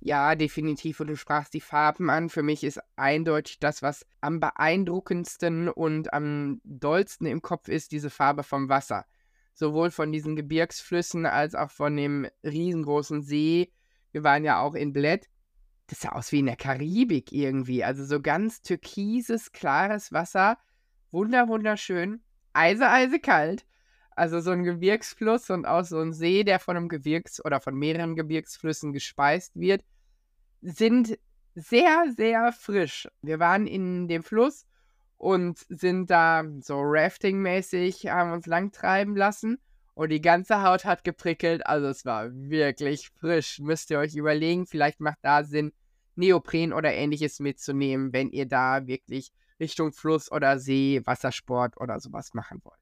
Ja, 0.00 0.34
definitiv. 0.34 1.00
Und 1.00 1.06
du 1.08 1.16
sprachst 1.16 1.54
die 1.54 1.60
Farben 1.60 2.10
an. 2.10 2.28
Für 2.28 2.42
mich 2.42 2.62
ist 2.64 2.80
eindeutig 2.96 3.58
das, 3.58 3.82
was 3.82 4.06
am 4.20 4.40
beeindruckendsten 4.40 5.68
und 5.68 6.12
am 6.12 6.60
dollsten 6.64 7.26
im 7.26 7.40
Kopf 7.42 7.68
ist, 7.68 7.92
diese 7.92 8.10
Farbe 8.10 8.42
vom 8.42 8.68
Wasser. 8.68 9.06
Sowohl 9.54 9.90
von 9.90 10.12
diesen 10.12 10.36
Gebirgsflüssen 10.36 11.26
als 11.26 11.54
auch 11.54 11.70
von 11.70 11.96
dem 11.96 12.26
riesengroßen 12.42 13.22
See. 13.22 13.72
Wir 14.10 14.24
waren 14.24 14.44
ja 14.44 14.60
auch 14.60 14.74
in 14.74 14.92
Bled. 14.92 15.28
Das 15.86 16.00
sah 16.00 16.10
aus 16.10 16.32
wie 16.32 16.40
in 16.40 16.46
der 16.46 16.56
Karibik 16.56 17.32
irgendwie. 17.32 17.84
Also 17.84 18.04
so 18.04 18.20
ganz 18.20 18.60
türkises, 18.62 19.52
klares 19.52 20.12
Wasser. 20.12 20.58
Wunder, 21.14 21.46
wunderschön. 21.46 22.20
Eise, 22.54 22.90
eise 22.90 23.20
kalt. 23.20 23.64
Also 24.16 24.40
so 24.40 24.50
ein 24.50 24.64
Gebirgsfluss 24.64 25.48
und 25.48 25.64
auch 25.64 25.84
so 25.84 26.00
ein 26.00 26.12
See, 26.12 26.42
der 26.42 26.58
von 26.58 26.76
einem 26.76 26.88
Gebirgs- 26.88 27.40
oder 27.44 27.60
von 27.60 27.76
mehreren 27.76 28.16
Gebirgsflüssen 28.16 28.92
gespeist 28.92 29.52
wird, 29.54 29.84
sind 30.60 31.16
sehr, 31.54 32.06
sehr 32.16 32.50
frisch. 32.50 33.08
Wir 33.22 33.38
waren 33.38 33.68
in 33.68 34.08
dem 34.08 34.24
Fluss 34.24 34.66
und 35.16 35.58
sind 35.68 36.10
da 36.10 36.42
so 36.60 36.80
raftingmäßig, 36.80 38.08
haben 38.08 38.32
uns 38.32 38.46
langtreiben 38.46 39.14
lassen 39.14 39.60
und 39.94 40.08
die 40.08 40.20
ganze 40.20 40.64
Haut 40.64 40.84
hat 40.84 41.04
geprickelt. 41.04 41.64
Also 41.64 41.86
es 41.86 42.04
war 42.04 42.28
wirklich 42.32 43.10
frisch. 43.10 43.60
Müsst 43.60 43.88
ihr 43.90 44.00
euch 44.00 44.16
überlegen, 44.16 44.66
vielleicht 44.66 44.98
macht 44.98 45.18
da 45.22 45.44
Sinn, 45.44 45.72
Neopren 46.16 46.72
oder 46.72 46.92
ähnliches 46.92 47.38
mitzunehmen, 47.38 48.12
wenn 48.12 48.30
ihr 48.30 48.46
da 48.46 48.88
wirklich 48.88 49.30
Richtung 49.60 49.92
Fluss 49.92 50.30
oder 50.30 50.58
See, 50.58 51.00
Wassersport 51.04 51.80
oder 51.80 52.00
sowas 52.00 52.34
machen 52.34 52.60
wollt. 52.64 52.78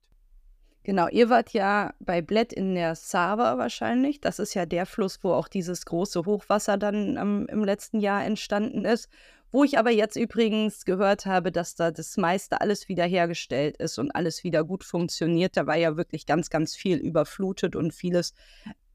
Genau, 0.85 1.07
ihr 1.09 1.31
wart 1.31 1.53
ja 1.53 1.95
bei 2.01 2.23
Bled 2.23 2.53
in 2.53 2.75
der 2.75 2.97
Sava 2.97 3.57
wahrscheinlich. 3.57 4.21
Das 4.21 4.41
ist 4.41 4.55
ja 4.55 4.67
der 4.67 4.85
Fluss, 4.85 5.23
wo 5.23 5.33
auch 5.33 5.47
dieses 5.47 5.87
große 5.87 6.25
Hochwasser 6.25 6.77
dann 6.77 7.17
ähm, 7.17 7.47
im 7.49 7.63
letzten 7.63 8.01
Jahr 8.01 8.25
entstanden 8.25 8.85
ist. 8.85 9.09
Wo 9.53 9.63
ich 9.63 9.79
aber 9.79 9.91
jetzt 9.91 10.17
übrigens 10.17 10.85
gehört 10.85 11.27
habe, 11.27 11.53
dass 11.53 11.77
da 11.77 11.91
das 11.91 12.17
meiste 12.17 12.61
alles 12.61 12.89
wiederhergestellt 12.89 13.77
ist 13.77 13.99
und 13.99 14.11
alles 14.11 14.43
wieder 14.43 14.65
gut 14.65 14.83
funktioniert. 14.83 15.57
Da 15.57 15.67
war 15.67 15.77
ja 15.77 15.97
wirklich 15.97 16.27
ganz, 16.27 16.51
ganz 16.51 16.75
viel 16.75 16.97
überflutet 16.97 17.77
und 17.77 17.93
vieles, 17.93 18.35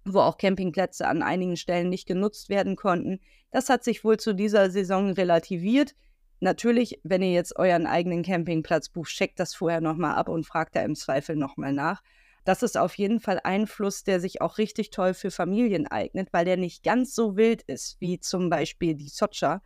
wo 0.03 0.19
auch 0.19 0.37
Campingplätze 0.37 1.07
an 1.07 1.21
einigen 1.21 1.55
Stellen 1.57 1.89
nicht 1.89 2.07
genutzt 2.07 2.49
werden 2.49 2.75
konnten. 2.75 3.21
Das 3.51 3.69
hat 3.69 3.83
sich 3.83 4.03
wohl 4.03 4.17
zu 4.17 4.33
dieser 4.33 4.71
Saison 4.71 5.11
relativiert. 5.11 5.95
Natürlich, 6.39 6.99
wenn 7.03 7.23
ihr 7.23 7.31
jetzt 7.31 7.57
euren 7.57 7.87
eigenen 7.87 8.23
Campingplatz 8.23 8.89
bucht, 8.89 9.11
checkt 9.11 9.39
das 9.39 9.55
vorher 9.55 9.81
nochmal 9.81 10.15
ab 10.15 10.29
und 10.29 10.45
fragt 10.45 10.75
da 10.75 10.81
im 10.83 10.95
Zweifel 10.95 11.35
nochmal 11.35 11.73
nach. 11.73 12.03
Das 12.45 12.63
ist 12.63 12.77
auf 12.77 12.95
jeden 12.95 13.19
Fall 13.19 13.41
ein 13.43 13.67
Fluss, 13.67 14.03
der 14.03 14.19
sich 14.19 14.41
auch 14.41 14.57
richtig 14.57 14.91
toll 14.91 15.13
für 15.13 15.31
Familien 15.31 15.87
eignet, 15.87 16.29
weil 16.31 16.45
der 16.45 16.55
nicht 16.55 16.83
ganz 16.83 17.13
so 17.13 17.35
wild 17.35 17.63
ist 17.63 17.97
wie 17.99 18.19
zum 18.19 18.49
Beispiel 18.49 18.93
die 18.93 19.09
Socha. 19.09 19.61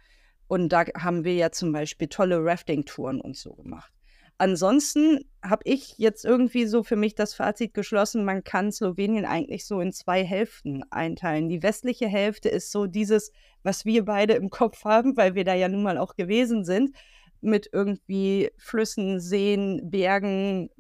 Und 0.48 0.70
da 0.70 0.86
haben 0.98 1.24
wir 1.24 1.36
ja 1.36 1.52
zum 1.52 1.72
Beispiel 1.72 2.08
tolle 2.08 2.44
Rafting-Touren 2.44 3.22
und 3.22 3.38
so 3.38 3.54
gemacht. 3.54 3.92
Ansonsten 4.42 5.20
habe 5.44 5.62
ich 5.66 6.00
jetzt 6.00 6.26
irgendwie 6.26 6.66
so 6.66 6.82
für 6.82 6.96
mich 6.96 7.14
das 7.14 7.36
Fazit 7.36 7.76
geschlossen, 7.76 8.26
man 8.26 8.44
kann 8.44 8.72
Slowenien 8.72 9.24
eigentlich 9.24 9.68
so 9.68 9.80
in 9.82 9.94
zwei 9.94 10.26
Hälften 10.26 10.82
einteilen. 10.90 11.48
Die 11.48 11.62
westliche 11.62 12.08
Hälfte 12.08 12.50
ist 12.50 12.72
so 12.72 12.88
dieses, 12.88 13.32
was 13.62 13.86
wir 13.86 14.04
beide 14.04 14.34
im 14.34 14.50
Kopf 14.50 14.84
haben, 14.84 15.16
weil 15.16 15.36
wir 15.36 15.44
da 15.44 15.54
ja 15.54 15.68
nun 15.68 15.84
mal 15.84 16.00
auch 16.00 16.16
gewesen 16.16 16.66
sind, 16.66 16.96
mit 17.42 17.70
irgendwie 17.72 18.50
Flüssen, 18.58 19.20
Seen, 19.20 19.92
Bergen, 19.92 20.72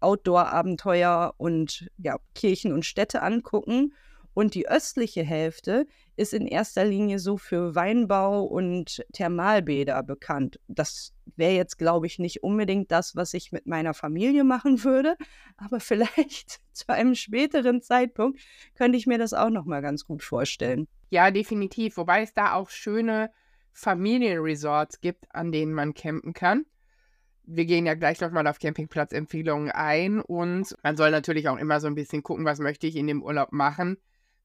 Outdoor-Abenteuer 0.00 1.32
und 1.38 1.88
ja, 1.96 2.18
Kirchen 2.34 2.74
und 2.74 2.84
Städte 2.84 3.22
angucken. 3.22 3.94
Und 4.38 4.54
die 4.54 4.68
östliche 4.68 5.24
Hälfte 5.24 5.88
ist 6.14 6.32
in 6.32 6.46
erster 6.46 6.84
Linie 6.84 7.18
so 7.18 7.38
für 7.38 7.74
Weinbau 7.74 8.44
und 8.44 9.04
Thermalbäder 9.12 10.00
bekannt. 10.04 10.60
Das 10.68 11.12
wäre 11.34 11.54
jetzt, 11.54 11.76
glaube 11.76 12.06
ich, 12.06 12.20
nicht 12.20 12.44
unbedingt 12.44 12.92
das, 12.92 13.16
was 13.16 13.34
ich 13.34 13.50
mit 13.50 13.66
meiner 13.66 13.94
Familie 13.94 14.44
machen 14.44 14.84
würde, 14.84 15.16
aber 15.56 15.80
vielleicht 15.80 16.60
zu 16.72 16.88
einem 16.88 17.16
späteren 17.16 17.82
Zeitpunkt 17.82 18.38
könnte 18.76 18.96
ich 18.96 19.08
mir 19.08 19.18
das 19.18 19.34
auch 19.34 19.50
noch 19.50 19.64
mal 19.64 19.82
ganz 19.82 20.04
gut 20.04 20.22
vorstellen. 20.22 20.86
Ja, 21.10 21.32
definitiv. 21.32 21.96
Wobei 21.96 22.22
es 22.22 22.32
da 22.32 22.52
auch 22.52 22.70
schöne 22.70 23.32
Familienresorts 23.72 25.00
gibt, 25.00 25.24
an 25.34 25.50
denen 25.50 25.74
man 25.74 25.94
campen 25.94 26.32
kann. 26.32 26.64
Wir 27.42 27.64
gehen 27.64 27.86
ja 27.86 27.94
gleich 27.94 28.20
nochmal 28.20 28.46
auf 28.46 28.60
Campingplatzempfehlungen 28.60 29.72
ein 29.72 30.20
und 30.20 30.76
man 30.84 30.96
soll 30.96 31.10
natürlich 31.10 31.48
auch 31.48 31.58
immer 31.58 31.80
so 31.80 31.88
ein 31.88 31.96
bisschen 31.96 32.22
gucken, 32.22 32.44
was 32.44 32.60
möchte 32.60 32.86
ich 32.86 32.94
in 32.94 33.08
dem 33.08 33.24
Urlaub 33.24 33.50
machen. 33.50 33.96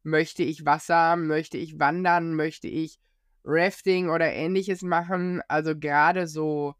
Möchte 0.03 0.43
ich 0.43 0.65
Wasser? 0.65 1.15
Möchte 1.15 1.57
ich 1.57 1.79
wandern? 1.79 2.35
Möchte 2.35 2.67
ich 2.67 2.99
Rafting 3.43 4.09
oder 4.09 4.31
ähnliches 4.31 4.83
machen? 4.83 5.41
Also 5.47 5.75
gerade 5.77 6.27
so 6.27 6.75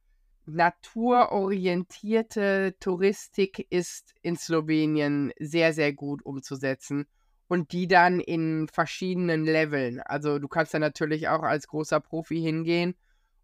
naturorientierte 0.45 2.75
Touristik 2.79 3.65
ist 3.69 4.13
in 4.21 4.35
Slowenien 4.35 5.31
sehr, 5.39 5.73
sehr 5.73 5.93
gut 5.93 6.25
umzusetzen 6.25 7.05
und 7.47 7.71
die 7.71 7.87
dann 7.87 8.19
in 8.19 8.67
verschiedenen 8.67 9.45
Leveln. 9.45 10.01
Also 10.01 10.39
du 10.39 10.47
kannst 10.47 10.73
da 10.73 10.79
natürlich 10.79 11.29
auch 11.29 11.43
als 11.43 11.67
großer 11.67 12.01
Profi 12.01 12.41
hingehen 12.41 12.95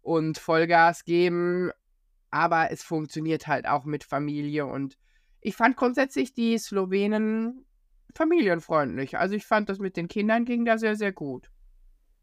und 0.02 0.38
Vollgas 0.38 1.04
geben, 1.04 1.70
aber 2.30 2.70
es 2.70 2.82
funktioniert 2.82 3.46
halt 3.46 3.66
auch 3.66 3.84
mit 3.84 4.04
Familie 4.04 4.66
und 4.66 4.98
ich 5.40 5.56
fand 5.56 5.76
grundsätzlich 5.76 6.34
die 6.34 6.58
Slowenen 6.58 7.64
familienfreundlich. 8.14 9.18
Also 9.18 9.34
ich 9.34 9.46
fand 9.46 9.68
das 9.68 9.78
mit 9.78 9.96
den 9.96 10.08
Kindern 10.08 10.44
ging 10.44 10.64
da 10.64 10.78
sehr, 10.78 10.96
sehr 10.96 11.12
gut. 11.12 11.50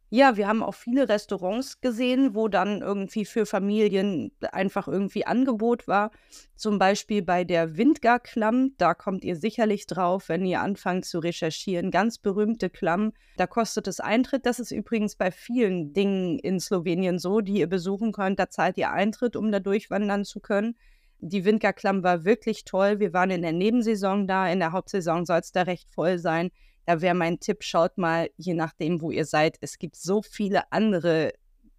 Ja, 0.10 0.38
wir 0.38 0.48
haben 0.48 0.64
auch 0.64 0.74
viele 0.74 1.10
Restaurants 1.10 1.82
gesehen, 1.82 2.34
wo 2.34 2.48
dann 2.48 2.82
irgendwie 2.82 3.26
für 3.26 3.46
Familien 3.46 4.32
einfach 4.54 4.88
irgendwie 4.88 5.26
Angebot 5.26 5.86
war. 5.86 6.12
Zum 6.56 6.80
Beispiel 6.80 7.22
bei 7.22 7.44
der 7.44 7.76
Windgar-Klamm, 7.76 8.76
da 8.78 8.94
kommt 8.94 9.26
ihr 9.26 9.36
sicherlich 9.36 9.86
drauf, 9.86 10.30
wenn 10.30 10.46
ihr 10.46 10.62
anfangt 10.62 11.04
zu 11.04 11.20
recherchieren. 11.20 11.92
Ganz 11.92 12.20
berühmte 12.20 12.70
Klamm, 12.70 13.12
da 13.36 13.48
kostet 13.48 13.86
es 13.88 14.00
Eintritt. 14.00 14.46
Das 14.46 14.62
ist 14.62 14.72
übrigens 14.72 15.18
bei 15.18 15.30
vielen 15.30 15.92
Dingen 15.92 16.40
in 16.40 16.62
Slowenien 16.62 17.20
so, 17.20 17.42
die 17.42 17.60
ihr 17.60 17.68
besuchen 17.68 18.14
könnt. 18.14 18.40
Da 18.40 18.50
zahlt 18.50 18.78
ihr 18.78 18.92
Eintritt, 18.92 19.36
um 19.36 19.52
da 19.52 19.60
durchwandern 19.60 20.24
zu 20.24 20.40
können. 20.40 20.78
Die 21.20 21.46
Windgar-Klamm 21.46 22.04
war 22.04 22.26
wirklich 22.26 22.64
toll. 22.64 23.00
Wir 23.00 23.14
waren 23.14 23.32
in 23.32 23.42
der 23.42 23.54
Nebensaison 23.54 24.28
da, 24.28 24.50
in 24.50 24.60
der 24.60 24.72
Hauptsaison 24.72 25.26
soll 25.26 25.40
es 25.40 25.52
da 25.52 25.64
recht 25.64 25.90
voll 25.90 26.20
sein. 26.20 26.52
Da 26.86 27.02
wäre 27.02 27.16
mein 27.16 27.40
Tipp, 27.40 27.64
schaut 27.64 27.98
mal, 27.98 28.30
je 28.38 28.54
nachdem, 28.54 29.02
wo 29.02 29.12
ihr 29.12 29.26
seid, 29.26 29.58
es 29.62 29.78
gibt 29.78 29.96
so 29.96 30.22
viele 30.22 30.72
andere 30.72 31.34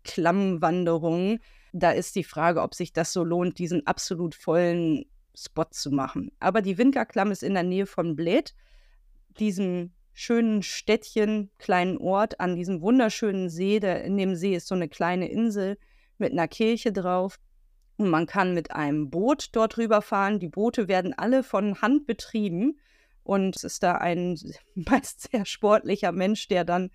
Klammwanderungen. 0.04 1.38
Da 1.72 1.92
ist 1.92 2.16
die 2.16 2.24
Frage, 2.24 2.62
ob 2.62 2.74
sich 2.74 2.92
das 2.92 3.12
so 3.12 3.24
lohnt, 3.24 3.58
diesen 3.58 3.86
absolut 3.86 4.34
vollen 4.34 5.06
Spot 5.34 5.66
zu 5.70 5.90
machen. 5.90 6.32
Aber 6.40 6.60
die 6.60 6.76
Windgar-Klamm 6.76 7.30
ist 7.30 7.42
in 7.42 7.54
der 7.54 7.62
Nähe 7.62 7.86
von 7.86 8.16
Bled, 8.16 8.54
diesem 9.38 9.92
schönen 10.12 10.64
Städtchen, 10.64 11.50
kleinen 11.58 11.96
Ort 11.98 12.40
an 12.40 12.56
diesem 12.56 12.80
wunderschönen 12.80 13.48
See. 13.48 13.78
Der, 13.78 14.02
in 14.02 14.16
dem 14.16 14.34
See 14.34 14.54
ist 14.54 14.66
so 14.66 14.74
eine 14.74 14.88
kleine 14.88 15.28
Insel 15.28 15.78
mit 16.18 16.32
einer 16.32 16.48
Kirche 16.48 16.92
drauf. 16.92 17.38
Man 17.98 18.26
kann 18.26 18.54
mit 18.54 18.72
einem 18.72 19.10
Boot 19.10 19.48
dort 19.52 19.76
rüberfahren. 19.76 20.38
Die 20.38 20.48
Boote 20.48 20.86
werden 20.88 21.14
alle 21.16 21.42
von 21.42 21.82
Hand 21.82 22.06
betrieben. 22.06 22.78
Und 23.24 23.56
es 23.56 23.64
ist 23.64 23.82
da 23.82 23.96
ein 23.96 24.38
meist 24.74 25.28
sehr 25.30 25.44
sportlicher 25.44 26.12
Mensch, 26.12 26.48
der 26.48 26.64
dann 26.64 26.90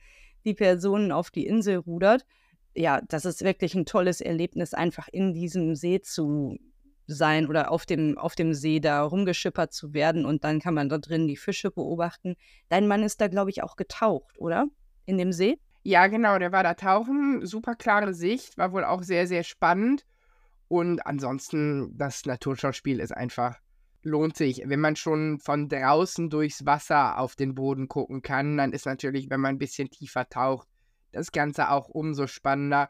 die 0.45 0.53
Personen 0.53 1.11
auf 1.11 1.29
die 1.29 1.45
Insel 1.45 1.77
rudert. 1.77 2.25
Ja, 2.73 3.01
das 3.01 3.25
ist 3.25 3.43
wirklich 3.43 3.75
ein 3.75 3.85
tolles 3.85 4.19
Erlebnis, 4.19 4.73
einfach 4.73 5.07
in 5.11 5.33
diesem 5.33 5.75
See 5.75 6.01
zu 6.01 6.57
sein 7.05 7.47
oder 7.47 7.69
auf 7.69 7.85
dem, 7.85 8.17
auf 8.17 8.35
dem 8.35 8.53
See 8.53 8.79
da 8.79 9.03
rumgeschippert 9.03 9.73
zu 9.73 9.93
werden 9.93 10.25
und 10.25 10.43
dann 10.43 10.59
kann 10.59 10.73
man 10.73 10.89
da 10.89 10.97
drin 10.97 11.27
die 11.27 11.37
Fische 11.37 11.69
beobachten. 11.69 12.35
Dein 12.69 12.87
Mann 12.87 13.03
ist 13.03 13.19
da, 13.21 13.27
glaube 13.27 13.49
ich, 13.49 13.61
auch 13.61 13.75
getaucht, 13.75 14.39
oder? 14.39 14.67
In 15.05 15.17
dem 15.17 15.33
See? 15.33 15.59
Ja, 15.83 16.07
genau, 16.07 16.39
der 16.39 16.53
war 16.53 16.63
da 16.63 16.73
tauchen. 16.75 17.45
Super 17.45 17.75
klare 17.75 18.13
Sicht, 18.13 18.57
war 18.57 18.71
wohl 18.71 18.85
auch 18.85 19.03
sehr, 19.03 19.27
sehr 19.27 19.43
spannend. 19.43 20.05
Und 20.67 21.05
ansonsten, 21.05 21.97
das 21.97 22.25
Naturschauspiel 22.25 22.99
ist 22.99 23.11
einfach, 23.11 23.59
lohnt 24.03 24.35
sich. 24.35 24.63
Wenn 24.65 24.79
man 24.79 24.95
schon 24.95 25.39
von 25.39 25.69
draußen 25.69 26.29
durchs 26.29 26.65
Wasser 26.65 27.19
auf 27.19 27.35
den 27.35 27.55
Boden 27.55 27.87
gucken 27.87 28.21
kann, 28.21 28.57
dann 28.57 28.73
ist 28.73 28.85
natürlich, 28.85 29.29
wenn 29.29 29.41
man 29.41 29.55
ein 29.55 29.59
bisschen 29.59 29.89
tiefer 29.89 30.27
taucht, 30.29 30.67
das 31.11 31.31
Ganze 31.31 31.69
auch 31.69 31.89
umso 31.89 32.27
spannender. 32.27 32.89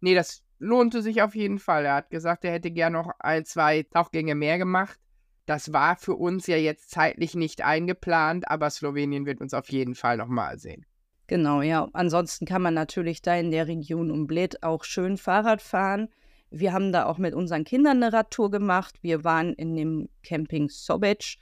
Nee, 0.00 0.14
das 0.14 0.42
lohnte 0.58 1.02
sich 1.02 1.22
auf 1.22 1.34
jeden 1.34 1.58
Fall. 1.58 1.84
Er 1.86 1.94
hat 1.94 2.10
gesagt, 2.10 2.44
er 2.44 2.52
hätte 2.52 2.70
gern 2.70 2.92
noch 2.92 3.10
ein, 3.18 3.44
zwei 3.44 3.82
Tauchgänge 3.84 4.34
mehr 4.34 4.58
gemacht. 4.58 4.98
Das 5.46 5.72
war 5.72 5.96
für 5.96 6.14
uns 6.14 6.46
ja 6.46 6.56
jetzt 6.56 6.90
zeitlich 6.90 7.34
nicht 7.34 7.62
eingeplant, 7.62 8.48
aber 8.48 8.70
Slowenien 8.70 9.26
wird 9.26 9.40
uns 9.40 9.54
auf 9.54 9.70
jeden 9.70 9.94
Fall 9.94 10.16
nochmal 10.16 10.58
sehen. 10.58 10.86
Genau, 11.26 11.62
ja. 11.62 11.88
Ansonsten 11.92 12.44
kann 12.44 12.62
man 12.62 12.74
natürlich 12.74 13.22
da 13.22 13.36
in 13.36 13.50
der 13.50 13.68
Region 13.68 14.10
um 14.10 14.26
Bled 14.26 14.62
auch 14.62 14.84
schön 14.84 15.16
Fahrrad 15.16 15.62
fahren. 15.62 16.08
Wir 16.50 16.72
haben 16.72 16.92
da 16.92 17.06
auch 17.06 17.18
mit 17.18 17.34
unseren 17.34 17.64
Kindern 17.64 18.02
eine 18.02 18.12
Radtour 18.12 18.50
gemacht. 18.50 18.96
Wir 19.02 19.24
waren 19.24 19.54
in 19.54 19.76
dem 19.76 20.08
Camping 20.22 20.68
Sobec 20.68 21.36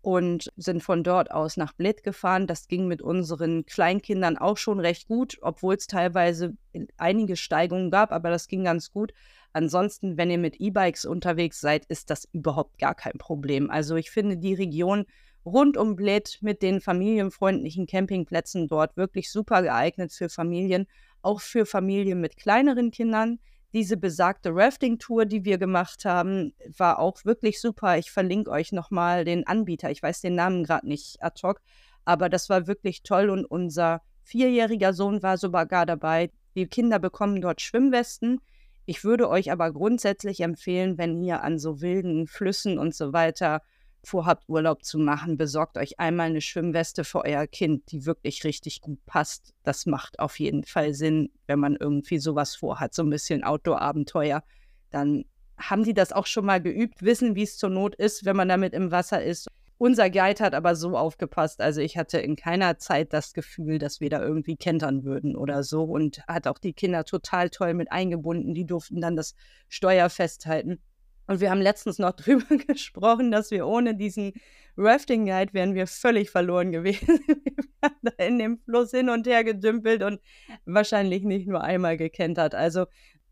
und 0.00 0.52
sind 0.56 0.82
von 0.82 1.02
dort 1.02 1.30
aus 1.30 1.56
nach 1.56 1.72
Bled 1.72 2.02
gefahren. 2.02 2.46
Das 2.46 2.68
ging 2.68 2.86
mit 2.86 3.00
unseren 3.00 3.64
Kleinkindern 3.64 4.36
auch 4.36 4.58
schon 4.58 4.80
recht 4.80 5.08
gut, 5.08 5.38
obwohl 5.40 5.74
es 5.74 5.86
teilweise 5.86 6.54
einige 6.98 7.36
Steigungen 7.36 7.90
gab, 7.90 8.12
aber 8.12 8.30
das 8.30 8.46
ging 8.48 8.64
ganz 8.64 8.90
gut. 8.90 9.12
Ansonsten, 9.54 10.18
wenn 10.18 10.30
ihr 10.30 10.38
mit 10.38 10.60
E-Bikes 10.60 11.04
unterwegs 11.06 11.60
seid, 11.60 11.86
ist 11.86 12.10
das 12.10 12.28
überhaupt 12.32 12.78
gar 12.78 12.94
kein 12.94 13.16
Problem. 13.18 13.70
Also 13.70 13.96
ich 13.96 14.10
finde 14.10 14.36
die 14.36 14.54
Region 14.54 15.06
rund 15.46 15.76
um 15.76 15.96
Bled 15.96 16.38
mit 16.40 16.60
den 16.62 16.80
familienfreundlichen 16.80 17.86
Campingplätzen 17.86 18.68
dort 18.68 18.96
wirklich 18.96 19.30
super 19.30 19.62
geeignet 19.62 20.12
für 20.12 20.28
Familien, 20.28 20.86
auch 21.22 21.40
für 21.40 21.66
Familien 21.66 22.20
mit 22.20 22.36
kleineren 22.36 22.90
Kindern. 22.90 23.38
Diese 23.74 23.96
besagte 23.96 24.50
Rafting-Tour, 24.54 25.26
die 25.26 25.44
wir 25.44 25.58
gemacht 25.58 26.04
haben, 26.04 26.54
war 26.78 27.00
auch 27.00 27.24
wirklich 27.24 27.60
super. 27.60 27.98
Ich 27.98 28.12
verlinke 28.12 28.50
euch 28.52 28.70
nochmal 28.70 29.24
den 29.24 29.48
Anbieter. 29.48 29.90
Ich 29.90 30.00
weiß 30.00 30.20
den 30.20 30.36
Namen 30.36 30.62
gerade 30.62 30.86
nicht 30.86 31.20
ad 31.20 31.40
hoc, 31.42 31.60
aber 32.04 32.28
das 32.28 32.48
war 32.48 32.68
wirklich 32.68 33.02
toll 33.02 33.30
und 33.30 33.44
unser 33.44 34.00
vierjähriger 34.22 34.92
Sohn 34.92 35.24
war 35.24 35.38
sogar 35.38 35.86
dabei. 35.86 36.30
Die 36.54 36.68
Kinder 36.68 37.00
bekommen 37.00 37.40
dort 37.40 37.60
Schwimmwesten. 37.60 38.40
Ich 38.86 39.02
würde 39.02 39.28
euch 39.28 39.50
aber 39.50 39.72
grundsätzlich 39.72 40.40
empfehlen, 40.40 40.96
wenn 40.96 41.20
ihr 41.20 41.42
an 41.42 41.58
so 41.58 41.80
wilden 41.80 42.28
Flüssen 42.28 42.78
und 42.78 42.94
so 42.94 43.12
weiter 43.12 43.60
vorhabt, 44.04 44.44
Urlaub 44.48 44.84
zu 44.84 44.98
machen, 44.98 45.36
besorgt 45.36 45.76
euch 45.76 45.98
einmal 45.98 46.26
eine 46.26 46.40
Schwimmweste 46.40 47.04
für 47.04 47.24
euer 47.24 47.46
Kind, 47.46 47.90
die 47.90 48.06
wirklich 48.06 48.44
richtig 48.44 48.80
gut 48.80 49.04
passt. 49.06 49.54
Das 49.62 49.86
macht 49.86 50.18
auf 50.18 50.38
jeden 50.38 50.64
Fall 50.64 50.94
Sinn, 50.94 51.30
wenn 51.46 51.58
man 51.58 51.76
irgendwie 51.76 52.18
sowas 52.18 52.56
vorhat, 52.56 52.94
so 52.94 53.02
ein 53.02 53.10
bisschen 53.10 53.44
Outdoor-Abenteuer. 53.44 54.42
Dann 54.90 55.24
haben 55.58 55.84
die 55.84 55.94
das 55.94 56.12
auch 56.12 56.26
schon 56.26 56.46
mal 56.46 56.60
geübt, 56.60 57.02
wissen, 57.02 57.34
wie 57.34 57.42
es 57.42 57.56
zur 57.56 57.70
Not 57.70 57.94
ist, 57.94 58.24
wenn 58.24 58.36
man 58.36 58.48
damit 58.48 58.74
im 58.74 58.90
Wasser 58.90 59.22
ist. 59.22 59.48
Unser 59.76 60.08
Guide 60.08 60.42
hat 60.42 60.54
aber 60.54 60.76
so 60.76 60.96
aufgepasst, 60.96 61.60
also 61.60 61.80
ich 61.80 61.98
hatte 61.98 62.18
in 62.18 62.36
keiner 62.36 62.78
Zeit 62.78 63.12
das 63.12 63.34
Gefühl, 63.34 63.78
dass 63.78 64.00
wir 64.00 64.08
da 64.08 64.22
irgendwie 64.22 64.56
kentern 64.56 65.04
würden 65.04 65.36
oder 65.36 65.64
so 65.64 65.82
und 65.82 66.22
hat 66.28 66.46
auch 66.46 66.58
die 66.58 66.72
Kinder 66.72 67.04
total 67.04 67.50
toll 67.50 67.74
mit 67.74 67.90
eingebunden. 67.90 68.54
Die 68.54 68.66
durften 68.66 69.00
dann 69.00 69.16
das 69.16 69.34
Steuer 69.68 70.08
festhalten. 70.10 70.80
Und 71.26 71.40
wir 71.40 71.50
haben 71.50 71.60
letztens 71.60 71.98
noch 71.98 72.12
drüber 72.16 72.56
gesprochen, 72.56 73.30
dass 73.30 73.50
wir 73.50 73.66
ohne 73.66 73.94
diesen 73.94 74.32
Rafting 74.76 75.26
Guide 75.26 75.52
wären 75.52 75.74
wir 75.74 75.86
völlig 75.86 76.30
verloren 76.30 76.72
gewesen. 76.72 77.20
wir 77.26 77.36
wären 77.80 77.96
da 78.02 78.24
in 78.24 78.38
dem 78.38 78.58
Fluss 78.58 78.90
hin 78.90 79.08
und 79.08 79.26
her 79.26 79.44
gedümpelt 79.44 80.02
und 80.02 80.20
wahrscheinlich 80.64 81.22
nicht 81.22 81.46
nur 81.46 81.62
einmal 81.62 81.96
gekentert. 81.96 82.54
Also 82.54 82.86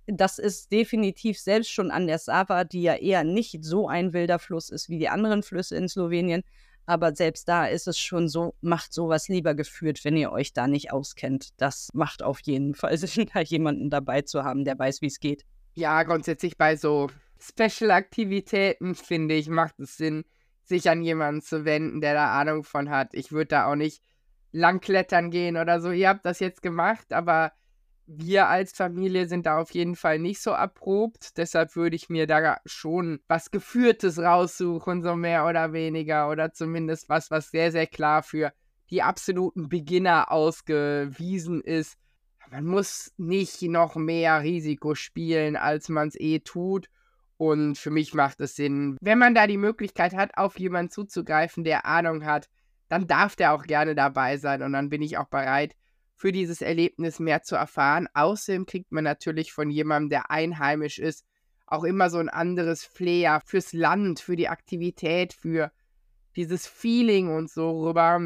das 0.06 0.38
ist 0.38 0.72
definitiv 0.72 1.38
selbst 1.38 1.70
schon 1.70 1.90
an 1.90 2.06
der 2.06 2.18
Sava, 2.18 2.64
die 2.64 2.82
ja 2.82 2.94
eher 2.94 3.24
nicht 3.24 3.64
so 3.64 3.88
ein 3.88 4.12
wilder 4.12 4.38
Fluss 4.38 4.70
ist 4.70 4.88
wie 4.88 4.98
die 4.98 5.08
anderen 5.08 5.42
Flüsse 5.42 5.76
in 5.76 5.88
Slowenien. 5.88 6.42
Aber 6.84 7.14
selbst 7.14 7.48
da 7.48 7.66
ist 7.66 7.86
es 7.86 7.98
schon 7.98 8.28
so, 8.28 8.54
macht 8.60 8.92
sowas 8.92 9.28
lieber 9.28 9.54
geführt, 9.54 10.04
wenn 10.04 10.16
ihr 10.16 10.32
euch 10.32 10.52
da 10.52 10.66
nicht 10.66 10.92
auskennt. 10.92 11.50
Das 11.56 11.90
macht 11.92 12.22
auf 12.22 12.40
jeden 12.40 12.74
Fall 12.74 12.96
Sinn, 12.98 13.30
da 13.32 13.40
jemanden 13.40 13.90
dabei 13.90 14.22
zu 14.22 14.42
haben, 14.42 14.64
der 14.64 14.78
weiß, 14.78 15.00
wie 15.00 15.06
es 15.06 15.20
geht. 15.20 15.44
Ja, 15.74 16.02
grundsätzlich 16.02 16.58
bei 16.58 16.76
so 16.76 17.08
Special-Aktivitäten, 17.42 18.94
finde 18.94 19.34
ich, 19.34 19.48
macht 19.48 19.80
es 19.80 19.96
Sinn, 19.96 20.24
sich 20.64 20.88
an 20.88 21.02
jemanden 21.02 21.42
zu 21.42 21.64
wenden, 21.64 22.00
der 22.00 22.14
da 22.14 22.38
Ahnung 22.38 22.64
von 22.64 22.90
hat. 22.90 23.14
Ich 23.14 23.32
würde 23.32 23.48
da 23.48 23.66
auch 23.66 23.74
nicht 23.74 24.02
langklettern 24.52 25.30
gehen 25.30 25.56
oder 25.56 25.80
so. 25.80 25.90
Ihr 25.90 26.08
habt 26.08 26.24
das 26.24 26.40
jetzt 26.40 26.62
gemacht, 26.62 27.12
aber 27.12 27.52
wir 28.06 28.48
als 28.48 28.72
Familie 28.72 29.26
sind 29.26 29.46
da 29.46 29.58
auf 29.58 29.70
jeden 29.72 29.96
Fall 29.96 30.18
nicht 30.18 30.40
so 30.42 30.50
erprobt. 30.50 31.36
Deshalb 31.38 31.76
würde 31.76 31.96
ich 31.96 32.08
mir 32.08 32.26
da 32.26 32.58
schon 32.66 33.20
was 33.28 33.50
Geführtes 33.50 34.18
raussuchen, 34.18 35.02
so 35.02 35.16
mehr 35.16 35.46
oder 35.46 35.72
weniger. 35.72 36.28
Oder 36.28 36.52
zumindest 36.52 37.08
was, 37.08 37.30
was 37.30 37.50
sehr, 37.50 37.72
sehr 37.72 37.86
klar 37.86 38.22
für 38.22 38.52
die 38.90 39.02
absoluten 39.02 39.68
Beginner 39.68 40.30
ausgewiesen 40.30 41.62
ist. 41.62 41.96
Man 42.50 42.66
muss 42.66 43.12
nicht 43.16 43.62
noch 43.62 43.96
mehr 43.96 44.42
Risiko 44.42 44.94
spielen, 44.94 45.56
als 45.56 45.88
man 45.88 46.08
es 46.08 46.20
eh 46.20 46.40
tut. 46.40 46.88
Und 47.42 47.76
für 47.76 47.90
mich 47.90 48.14
macht 48.14 48.40
es 48.40 48.54
Sinn, 48.54 48.96
wenn 49.00 49.18
man 49.18 49.34
da 49.34 49.48
die 49.48 49.56
Möglichkeit 49.56 50.14
hat, 50.14 50.38
auf 50.38 50.60
jemanden 50.60 50.92
zuzugreifen, 50.92 51.64
der 51.64 51.86
Ahnung 51.86 52.24
hat, 52.24 52.48
dann 52.88 53.08
darf 53.08 53.34
der 53.34 53.52
auch 53.52 53.64
gerne 53.64 53.96
dabei 53.96 54.36
sein 54.36 54.62
und 54.62 54.72
dann 54.72 54.90
bin 54.90 55.02
ich 55.02 55.18
auch 55.18 55.26
bereit, 55.26 55.74
für 56.14 56.30
dieses 56.30 56.62
Erlebnis 56.62 57.18
mehr 57.18 57.42
zu 57.42 57.56
erfahren. 57.56 58.06
Außerdem 58.14 58.64
kriegt 58.64 58.92
man 58.92 59.02
natürlich 59.02 59.52
von 59.52 59.70
jemandem, 59.70 60.10
der 60.10 60.30
einheimisch 60.30 61.00
ist, 61.00 61.24
auch 61.66 61.82
immer 61.82 62.10
so 62.10 62.18
ein 62.18 62.28
anderes 62.28 62.84
Flair 62.84 63.42
fürs 63.44 63.72
Land, 63.72 64.20
für 64.20 64.36
die 64.36 64.48
Aktivität, 64.48 65.32
für 65.32 65.72
dieses 66.36 66.68
Feeling 66.68 67.34
und 67.34 67.50
so 67.50 67.88
rüber. 67.88 68.20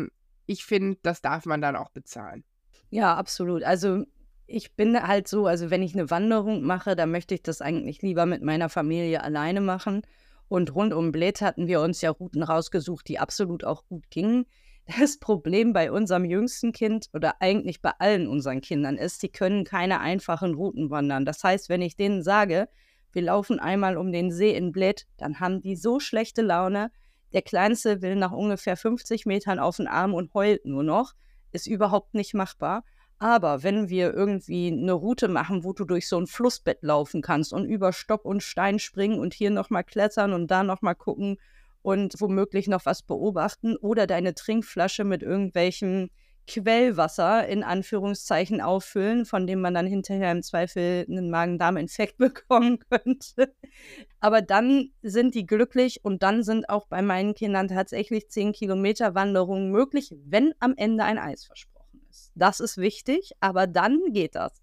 Ich 0.44 0.66
finde, 0.66 0.98
das 1.00 1.22
darf 1.22 1.46
man 1.46 1.62
dann 1.62 1.74
auch 1.74 1.88
bezahlen. 1.88 2.44
Ja, 2.90 3.16
absolut. 3.16 3.62
Also 3.62 4.04
ich 4.46 4.74
bin 4.74 5.00
halt 5.00 5.28
so, 5.28 5.46
also 5.46 5.70
wenn 5.70 5.82
ich 5.82 5.94
eine 5.94 6.10
Wanderung 6.10 6.62
mache, 6.62 6.96
dann 6.96 7.10
möchte 7.10 7.34
ich 7.34 7.42
das 7.42 7.60
eigentlich 7.60 8.02
lieber 8.02 8.26
mit 8.26 8.42
meiner 8.42 8.68
Familie 8.68 9.22
alleine 9.22 9.60
machen. 9.60 10.02
Und 10.48 10.74
rund 10.74 10.94
um 10.94 11.10
Bled 11.10 11.40
hatten 11.40 11.66
wir 11.66 11.80
uns 11.80 12.00
ja 12.00 12.10
Routen 12.10 12.42
rausgesucht, 12.42 13.08
die 13.08 13.18
absolut 13.18 13.64
auch 13.64 13.86
gut 13.86 14.10
gingen. 14.10 14.46
Das 15.00 15.18
Problem 15.18 15.72
bei 15.72 15.90
unserem 15.90 16.24
jüngsten 16.24 16.70
Kind 16.70 17.08
oder 17.12 17.42
eigentlich 17.42 17.82
bei 17.82 17.90
allen 17.98 18.28
unseren 18.28 18.60
Kindern 18.60 18.96
ist, 18.96 19.20
die 19.24 19.30
können 19.30 19.64
keine 19.64 19.98
einfachen 19.98 20.54
Routen 20.54 20.90
wandern. 20.90 21.24
Das 21.24 21.42
heißt, 21.42 21.68
wenn 21.68 21.82
ich 21.82 21.96
denen 21.96 22.22
sage, 22.22 22.68
wir 23.10 23.22
laufen 23.22 23.58
einmal 23.58 23.96
um 23.96 24.12
den 24.12 24.30
See 24.30 24.54
in 24.54 24.70
Bled, 24.70 25.08
dann 25.16 25.40
haben 25.40 25.60
die 25.60 25.74
so 25.74 25.98
schlechte 25.98 26.40
Laune. 26.40 26.92
Der 27.32 27.42
Kleinste 27.42 28.00
will 28.00 28.14
nach 28.14 28.30
ungefähr 28.30 28.76
50 28.76 29.26
Metern 29.26 29.58
auf 29.58 29.78
den 29.78 29.88
Arm 29.88 30.14
und 30.14 30.32
heult 30.34 30.64
nur 30.66 30.84
noch. 30.84 31.14
Ist 31.50 31.66
überhaupt 31.66 32.14
nicht 32.14 32.34
machbar. 32.34 32.84
Aber 33.18 33.62
wenn 33.62 33.88
wir 33.88 34.12
irgendwie 34.12 34.68
eine 34.68 34.92
Route 34.92 35.28
machen, 35.28 35.64
wo 35.64 35.72
du 35.72 35.84
durch 35.84 36.06
so 36.08 36.18
ein 36.18 36.26
Flussbett 36.26 36.82
laufen 36.82 37.22
kannst 37.22 37.52
und 37.52 37.64
über 37.64 37.92
Stock 37.92 38.24
und 38.24 38.42
Stein 38.42 38.78
springen 38.78 39.18
und 39.18 39.32
hier 39.32 39.50
nochmal 39.50 39.84
klettern 39.84 40.34
und 40.34 40.50
da 40.50 40.62
nochmal 40.62 40.94
gucken 40.94 41.38
und 41.80 42.20
womöglich 42.20 42.68
noch 42.68 42.84
was 42.84 43.02
beobachten 43.02 43.76
oder 43.76 44.06
deine 44.06 44.34
Trinkflasche 44.34 45.04
mit 45.04 45.22
irgendwelchem 45.22 46.10
Quellwasser 46.46 47.48
in 47.48 47.62
Anführungszeichen 47.64 48.60
auffüllen, 48.60 49.24
von 49.24 49.46
dem 49.46 49.60
man 49.60 49.74
dann 49.74 49.86
hinterher 49.86 50.30
im 50.30 50.42
Zweifel 50.42 51.06
einen 51.08 51.30
Magen-Darm-Infekt 51.30 52.18
bekommen 52.18 52.78
könnte. 52.90 53.54
Aber 54.20 54.42
dann 54.42 54.90
sind 55.02 55.34
die 55.34 55.46
glücklich 55.46 56.04
und 56.04 56.22
dann 56.22 56.42
sind 56.42 56.68
auch 56.68 56.86
bei 56.86 57.02
meinen 57.02 57.34
Kindern 57.34 57.68
tatsächlich 57.68 58.28
10 58.28 58.52
Kilometer 58.52 59.14
Wanderungen 59.14 59.70
möglich, 59.70 60.14
wenn 60.24 60.54
am 60.60 60.74
Ende 60.76 61.04
ein 61.04 61.18
Eis 61.18 61.44
versprochen 61.44 61.70
ist. 61.72 61.75
Das 62.36 62.60
ist 62.60 62.76
wichtig, 62.76 63.32
aber 63.40 63.66
dann 63.66 64.12
geht 64.12 64.36
das. 64.36 64.60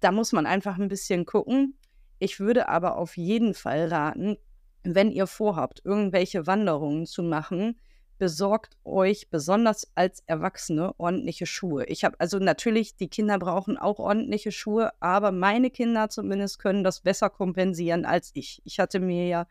Da 0.00 0.12
muss 0.12 0.32
man 0.32 0.44
einfach 0.44 0.78
ein 0.78 0.88
bisschen 0.88 1.24
gucken. 1.24 1.78
Ich 2.18 2.40
würde 2.40 2.68
aber 2.68 2.98
auf 2.98 3.16
jeden 3.16 3.54
Fall 3.54 3.86
raten, 3.88 4.36
wenn 4.82 5.12
ihr 5.12 5.28
vorhabt, 5.28 5.80
irgendwelche 5.84 6.46
Wanderungen 6.48 7.06
zu 7.06 7.22
machen, 7.22 7.78
besorgt 8.18 8.76
euch 8.84 9.30
besonders 9.30 9.90
als 9.94 10.22
Erwachsene 10.26 10.94
ordentliche 10.98 11.46
Schuhe. 11.46 11.84
Ich 11.86 12.04
habe 12.04 12.18
also 12.18 12.38
natürlich, 12.38 12.96
die 12.96 13.08
Kinder 13.08 13.38
brauchen 13.38 13.78
auch 13.78 14.00
ordentliche 14.00 14.52
Schuhe, 14.52 14.90
aber 15.00 15.32
meine 15.32 15.70
Kinder 15.70 16.08
zumindest 16.08 16.58
können 16.58 16.84
das 16.84 17.00
besser 17.00 17.30
kompensieren 17.30 18.04
als 18.04 18.30
ich. 18.34 18.60
Ich 18.64 18.80
hatte 18.80 18.98
mir 19.00 19.28
ja 19.28 19.46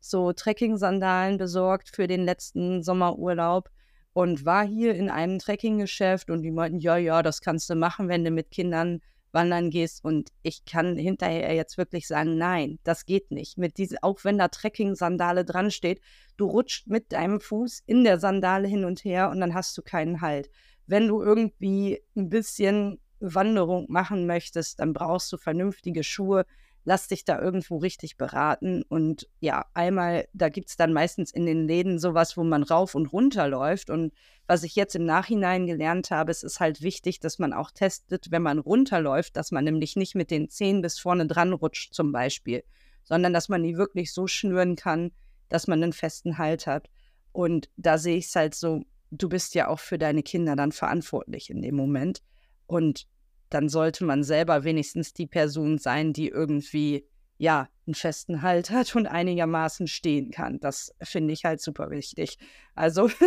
so 0.00 0.32
Trekking-Sandalen 0.32 1.38
besorgt 1.38 1.88
für 1.94 2.08
den 2.08 2.24
letzten 2.24 2.82
Sommerurlaub 2.82 3.70
und 4.12 4.44
war 4.44 4.66
hier 4.66 4.94
in 4.94 5.10
einem 5.10 5.38
Trekkinggeschäft 5.38 6.30
und 6.30 6.42
die 6.42 6.50
meinten, 6.50 6.78
ja, 6.78 6.96
ja, 6.96 7.22
das 7.22 7.40
kannst 7.40 7.70
du 7.70 7.74
machen, 7.74 8.08
wenn 8.08 8.24
du 8.24 8.30
mit 8.30 8.50
Kindern 8.50 9.00
wandern 9.32 9.70
gehst. 9.70 10.04
Und 10.04 10.30
ich 10.42 10.64
kann 10.64 10.96
hinterher 10.96 11.54
jetzt 11.54 11.78
wirklich 11.78 12.06
sagen, 12.06 12.36
nein, 12.36 12.78
das 12.84 13.06
geht 13.06 13.30
nicht. 13.30 13.58
Mit 13.58 13.78
diese, 13.78 14.02
auch 14.02 14.24
wenn 14.24 14.38
da 14.38 14.48
Trekking-Sandale 14.48 15.44
dran 15.44 15.70
steht, 15.70 16.00
du 16.36 16.46
rutscht 16.46 16.86
mit 16.86 17.12
deinem 17.12 17.40
Fuß 17.40 17.82
in 17.86 18.04
der 18.04 18.18
Sandale 18.18 18.68
hin 18.68 18.84
und 18.84 19.04
her 19.04 19.30
und 19.30 19.40
dann 19.40 19.54
hast 19.54 19.76
du 19.76 19.82
keinen 19.82 20.20
Halt. 20.20 20.50
Wenn 20.86 21.08
du 21.08 21.22
irgendwie 21.22 22.02
ein 22.16 22.28
bisschen 22.28 23.00
Wanderung 23.20 23.86
machen 23.88 24.26
möchtest, 24.26 24.80
dann 24.80 24.92
brauchst 24.92 25.32
du 25.32 25.36
vernünftige 25.36 26.04
Schuhe. 26.04 26.44
Lass 26.84 27.08
dich 27.08 27.24
da 27.24 27.40
irgendwo 27.40 27.78
richtig 27.78 28.16
beraten. 28.16 28.82
Und 28.82 29.28
ja, 29.40 29.66
einmal, 29.74 30.26
da 30.32 30.48
gibt 30.48 30.68
es 30.68 30.76
dann 30.76 30.92
meistens 30.92 31.30
in 31.30 31.46
den 31.46 31.66
Läden 31.66 31.98
sowas, 31.98 32.36
wo 32.36 32.44
man 32.44 32.62
rauf 32.62 32.94
und 32.94 33.12
runter 33.12 33.48
läuft. 33.48 33.90
Und 33.90 34.12
was 34.46 34.64
ich 34.64 34.74
jetzt 34.74 34.96
im 34.96 35.04
Nachhinein 35.04 35.66
gelernt 35.66 36.10
habe, 36.10 36.30
es 36.30 36.42
ist 36.42 36.60
halt 36.60 36.82
wichtig, 36.82 37.20
dass 37.20 37.38
man 37.38 37.52
auch 37.52 37.70
testet, 37.70 38.30
wenn 38.30 38.42
man 38.42 38.58
runterläuft, 38.58 39.36
dass 39.36 39.52
man 39.52 39.64
nämlich 39.64 39.96
nicht 39.96 40.14
mit 40.14 40.30
den 40.30 40.48
Zehen 40.48 40.82
bis 40.82 40.98
vorne 40.98 41.26
dran 41.26 41.52
rutscht 41.52 41.94
zum 41.94 42.10
Beispiel, 42.10 42.64
sondern 43.04 43.32
dass 43.32 43.48
man 43.48 43.62
die 43.62 43.76
wirklich 43.76 44.12
so 44.12 44.26
schnüren 44.26 44.74
kann, 44.74 45.12
dass 45.48 45.68
man 45.68 45.82
einen 45.82 45.92
festen 45.92 46.38
Halt 46.38 46.66
hat. 46.66 46.90
Und 47.30 47.70
da 47.76 47.96
sehe 47.98 48.16
ich 48.16 48.26
es 48.26 48.36
halt 48.36 48.54
so, 48.54 48.82
du 49.10 49.28
bist 49.28 49.54
ja 49.54 49.68
auch 49.68 49.78
für 49.78 49.98
deine 49.98 50.22
Kinder 50.22 50.56
dann 50.56 50.72
verantwortlich 50.72 51.50
in 51.50 51.62
dem 51.62 51.76
Moment. 51.76 52.22
Und 52.66 53.06
dann 53.52 53.68
sollte 53.68 54.04
man 54.04 54.22
selber 54.22 54.64
wenigstens 54.64 55.12
die 55.12 55.26
Person 55.26 55.78
sein, 55.78 56.12
die 56.12 56.28
irgendwie, 56.28 57.06
ja, 57.38 57.68
einen 57.86 57.94
festen 57.94 58.42
Halt 58.42 58.70
hat 58.70 58.94
und 58.96 59.06
einigermaßen 59.06 59.86
stehen 59.86 60.30
kann. 60.30 60.60
Das 60.60 60.94
finde 61.02 61.32
ich 61.32 61.44
halt 61.44 61.60
super 61.60 61.90
wichtig. 61.90 62.38
Also. 62.74 63.10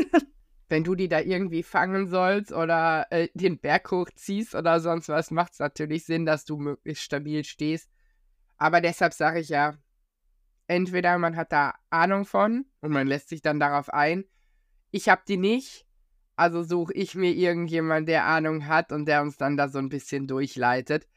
Wenn 0.68 0.84
du 0.84 0.96
die 0.96 1.08
da 1.08 1.20
irgendwie 1.20 1.62
fangen 1.62 2.08
sollst 2.08 2.52
oder 2.52 3.06
äh, 3.12 3.28
den 3.36 3.60
Berg 3.60 3.92
hochziehst 3.92 4.56
oder 4.56 4.80
sonst 4.80 5.10
was, 5.10 5.30
macht 5.30 5.54
es 5.54 5.60
natürlich 5.60 6.06
Sinn, 6.06 6.26
dass 6.26 6.44
du 6.44 6.58
möglichst 6.58 7.04
stabil 7.04 7.44
stehst. 7.44 7.88
Aber 8.58 8.82
deshalb 8.82 9.14
sage 9.14 9.42
ich 9.42 9.50
ja, 9.50 9.78
entweder 10.66 11.20
man 11.20 11.36
hat 11.36 11.52
da 11.52 11.76
Ahnung 11.92 12.26
von 12.26 12.66
und 12.82 12.92
man 12.92 13.06
lässt 13.06 13.30
sich 13.30 13.44
dann 13.44 13.60
darauf 13.60 13.90
ein. 13.90 14.26
Ich 14.90 15.08
habe 15.08 15.22
die 15.28 15.38
nicht 15.38 15.85
also 16.36 16.64
suche 16.64 16.94
ich 16.94 17.16
mir 17.16 17.32
irgendjemand, 17.32 18.10
der 18.10 18.26
Ahnung 18.26 18.68
hat 18.68 18.92
und 18.92 19.06
der 19.06 19.22
uns 19.22 19.38
dann 19.38 19.58
da 19.58 19.70
so 19.70 19.80
ein 19.80 19.90
bisschen 19.90 20.28
durchleitet. 20.28 21.08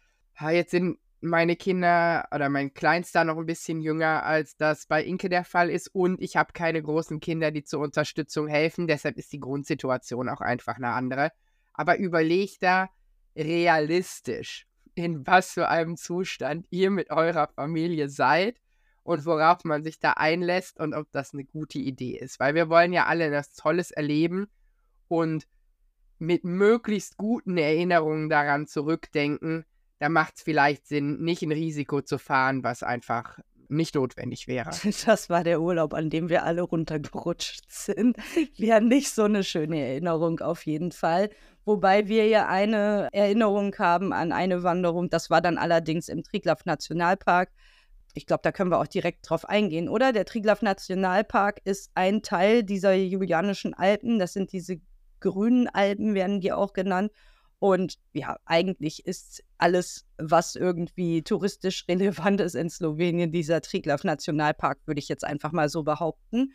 Jetzt 0.41 0.71
sind 0.71 0.99
meine 1.21 1.57
Kinder 1.57 2.29
oder 2.33 2.49
mein 2.49 2.73
Kleinster 2.73 3.25
noch 3.25 3.37
ein 3.37 3.47
bisschen 3.47 3.81
jünger, 3.81 4.25
als 4.25 4.57
das 4.57 4.87
bei 4.87 5.03
Inke 5.03 5.29
der 5.29 5.45
Fall 5.45 5.71
ist. 5.71 5.89
Und 5.93 6.21
ich 6.23 6.37
habe 6.37 6.53
keine 6.53 6.81
großen 6.81 7.19
Kinder, 7.19 7.51
die 7.51 7.65
zur 7.65 7.81
Unterstützung 7.81 8.47
helfen. 8.47 8.87
Deshalb 8.87 9.19
ist 9.19 9.33
die 9.33 9.41
Grundsituation 9.41 10.29
auch 10.29 10.41
einfach 10.41 10.77
eine 10.77 10.91
andere. 10.91 11.33
Aber 11.75 11.99
überlegt 11.99 12.63
da 12.63 12.89
realistisch, 13.35 14.67
in 14.95 15.27
was 15.27 15.53
für 15.53 15.69
einem 15.69 15.97
Zustand 15.97 16.67
ihr 16.71 16.91
mit 16.91 17.11
eurer 17.11 17.49
Familie 17.49 18.09
seid 18.09 18.61
und 19.03 19.27
worauf 19.27 19.65
man 19.65 19.83
sich 19.83 19.99
da 19.99 20.13
einlässt 20.13 20.79
und 20.79 20.95
ob 20.95 21.11
das 21.11 21.33
eine 21.35 21.45
gute 21.45 21.79
Idee 21.79 22.17
ist. 22.17 22.39
Weil 22.39 22.55
wir 22.55 22.69
wollen 22.69 22.93
ja 22.93 23.07
alle 23.07 23.31
das 23.33 23.55
Tolles 23.55 23.91
erleben 23.91 24.49
und 25.09 25.47
mit 26.19 26.45
möglichst 26.45 27.17
guten 27.17 27.57
Erinnerungen 27.57 28.29
daran 28.29 28.67
zurückdenken, 28.67 29.65
da 29.99 30.09
macht 30.09 30.37
es 30.37 30.43
vielleicht 30.43 30.87
Sinn, 30.87 31.21
nicht 31.21 31.43
ein 31.43 31.53
Risiko 31.53 32.03
zu 32.03 32.19
fahren, 32.19 32.63
was 32.63 32.83
einfach 32.83 33.39
nicht 33.69 33.95
notwendig 33.95 34.49
wäre. 34.49 34.71
Das 35.07 35.31
war 35.31 35.45
der 35.45 35.61
Urlaub, 35.61 35.95
an 35.95 36.11
dem 36.11 36.29
wir 36.29 36.45
alle 36.45 36.63
runtergerutscht 36.63 37.65
sind. 37.69 38.17
Wäre 38.59 38.81
nicht 38.81 39.11
so 39.11 39.25
eine 39.25 39.45
schöne 39.45 39.81
Erinnerung 39.81 40.41
auf 40.41 40.67
jeden 40.67 40.93
Fall. 40.93 41.31
Wobei 41.65 42.09
wir 42.09 42.27
ja 42.27 42.49
eine 42.49 43.09
Erinnerung 43.13 43.75
haben 43.79 44.13
an 44.13 44.33
eine 44.33 44.63
Wanderung, 44.63 45.11
das 45.11 45.29
war 45.29 45.43
dann 45.43 45.59
allerdings 45.59 46.09
im 46.09 46.23
Triglav 46.23 46.65
Nationalpark. 46.65 47.51
Ich 48.15 48.27
glaube, 48.27 48.41
da 48.43 48.53
können 48.53 48.71
wir 48.71 48.81
auch 48.81 48.87
direkt 48.87 49.29
drauf 49.29 49.45
eingehen, 49.45 49.89
oder? 49.89 50.13
Der 50.13 50.25
Triglav 50.25 50.63
Nationalpark 50.63 51.61
ist 51.65 51.91
ein 51.95 52.23
Teil 52.23 52.65
dieser 52.65 52.95
Julianischen 52.95 53.75
Alpen. 53.75 54.19
Das 54.19 54.33
sind 54.33 54.53
diese 54.53 54.81
grünen 55.21 55.69
Alpen 55.69 56.15
werden 56.15 56.41
die 56.41 56.53
auch 56.53 56.73
genannt. 56.73 57.13
Und 57.61 57.99
ja, 58.13 58.39
eigentlich 58.45 59.05
ist 59.05 59.43
alles, 59.59 60.07
was 60.17 60.55
irgendwie 60.55 61.23
touristisch 61.23 61.87
relevant 61.89 62.41
ist 62.41 62.55
in 62.55 62.71
Slowenien, 62.71 63.33
dieser 63.33 63.61
Triglav 63.61 64.05
Nationalpark, 64.05 64.79
würde 64.87 65.01
ich 65.01 65.09
jetzt 65.09 65.25
einfach 65.25 65.53
mal 65.53 65.69
so 65.69 65.83
behaupten. 65.83 66.53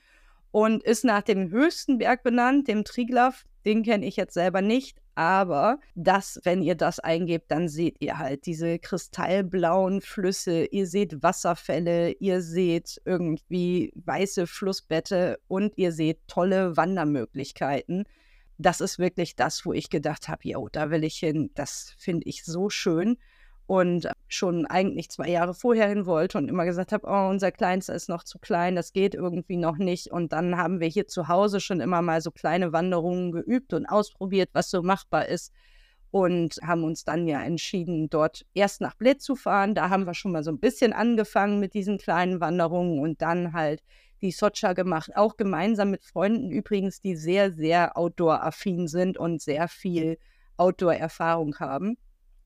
Und 0.52 0.84
ist 0.84 1.04
nach 1.04 1.23
dem 1.23 1.49
höchsten 1.49 1.97
Berg 1.97 2.23
benannt, 2.23 2.67
dem 2.67 2.84
Triglav. 2.84 3.43
Den 3.65 3.84
kenne 3.84 4.06
ich 4.06 4.17
jetzt 4.17 4.34
selber 4.34 4.62
nicht, 4.62 5.02
aber 5.15 5.80
das, 5.95 6.39
wenn 6.43 6.62
ihr 6.62 6.76
das 6.76 6.99
eingebt, 6.99 7.49
dann 7.49 7.69
seht 7.69 8.02
ihr 8.02 8.17
halt 8.17 8.45
diese 8.45 8.78
kristallblauen 8.80 10.02
Flüsse, 10.02 10.65
ihr 10.65 10.86
seht 10.86 11.23
Wasserfälle, 11.23 12.12
ihr 12.19 12.41
seht 12.41 13.02
irgendwie 13.06 13.93
weiße 13.95 14.47
Flussbette 14.47 15.39
und 15.47 15.78
ihr 15.78 15.91
seht 15.91 16.19
tolle 16.28 16.76
Wandermöglichkeiten 16.76 18.06
das 18.58 18.82
ist 18.82 19.00
wirklich 19.00 19.36
das, 19.36 19.66
wo 19.66 19.74
ich 19.74 19.89
gedacht 19.89 20.28
habe, 20.28 20.42
jo, 20.44 20.70
da 20.72 20.89
will 20.89 21.04
ich 21.04 21.16
hin. 21.16 21.52
Das 21.56 21.94
finde 21.98 22.28
ich 22.28 22.44
so 22.44 22.70
schön. 22.70 23.18
Und 23.66 24.10
schon 24.28 24.66
eigentlich 24.66 25.10
zwei 25.10 25.30
Jahre 25.30 25.54
vorher 25.54 25.88
hin 25.88 26.06
wollte 26.06 26.38
und 26.38 26.50
immer 26.50 26.66
gesagt 26.66 26.92
habe, 26.92 27.08
oh, 27.08 27.30
unser 27.30 27.52
Kleinster 27.52 27.96
ist 27.96 28.10
noch 28.10 28.24
zu 28.24 28.38
klein, 28.38 28.76
das 28.76 28.92
geht 28.92 29.16
irgendwie 29.16 29.56
noch 29.56 29.78
nicht. 29.78 30.12
Und 30.12 30.34
dann 30.34 30.58
haben 30.58 30.82
wir 30.82 30.88
hier 30.88 31.08
zu 31.08 31.30
Hause 31.30 31.62
schon 31.62 31.80
immer 31.80 32.02
mal 32.02 32.20
so 32.22 32.30
kleine 32.30 32.74
Wanderungen 32.74 33.32
geübt 33.32 33.74
und 33.74 33.86
ausprobiert, 33.86 34.50
was 34.52 34.70
so 34.70 34.84
machbar 34.84 35.28
ist. 35.28 35.54
Und 36.12 36.60
haben 36.62 36.84
uns 36.84 37.06
dann 37.06 37.26
ja 37.26 37.42
entschieden, 37.42 38.10
dort 38.10 38.46
erst 38.54 38.82
nach 38.82 38.96
Bled 38.96 39.22
zu 39.22 39.36
fahren. 39.36 39.74
Da 39.74 39.89
haben 39.89 40.06
wir 40.06 40.13
schon 40.13 40.34
mal 40.34 40.44
so 40.44 40.52
ein 40.52 40.60
bisschen 40.60 40.94
angefangen 40.94 41.60
mit 41.60 41.74
diesen 41.74 41.98
kleinen 41.98 42.39
Wanderungen 42.39 43.00
und 43.00 43.22
dann 43.22 43.54
halt 43.54 43.82
die 44.24 44.32
Socha 44.32 44.74
gemacht, 44.74 45.12
auch 45.16 45.38
gemeinsam 45.38 45.92
mit 45.92 46.04
Freunden 46.04 46.50
übrigens, 46.50 47.02
die 47.02 47.16
sehr, 47.16 47.52
sehr 47.52 47.96
outdoor-affin 47.98 48.88
sind 48.88 49.18
und 49.18 49.42
sehr 49.42 49.68
viel 49.68 50.18
Outdoor-Erfahrung 50.58 51.60
haben. 51.60 51.98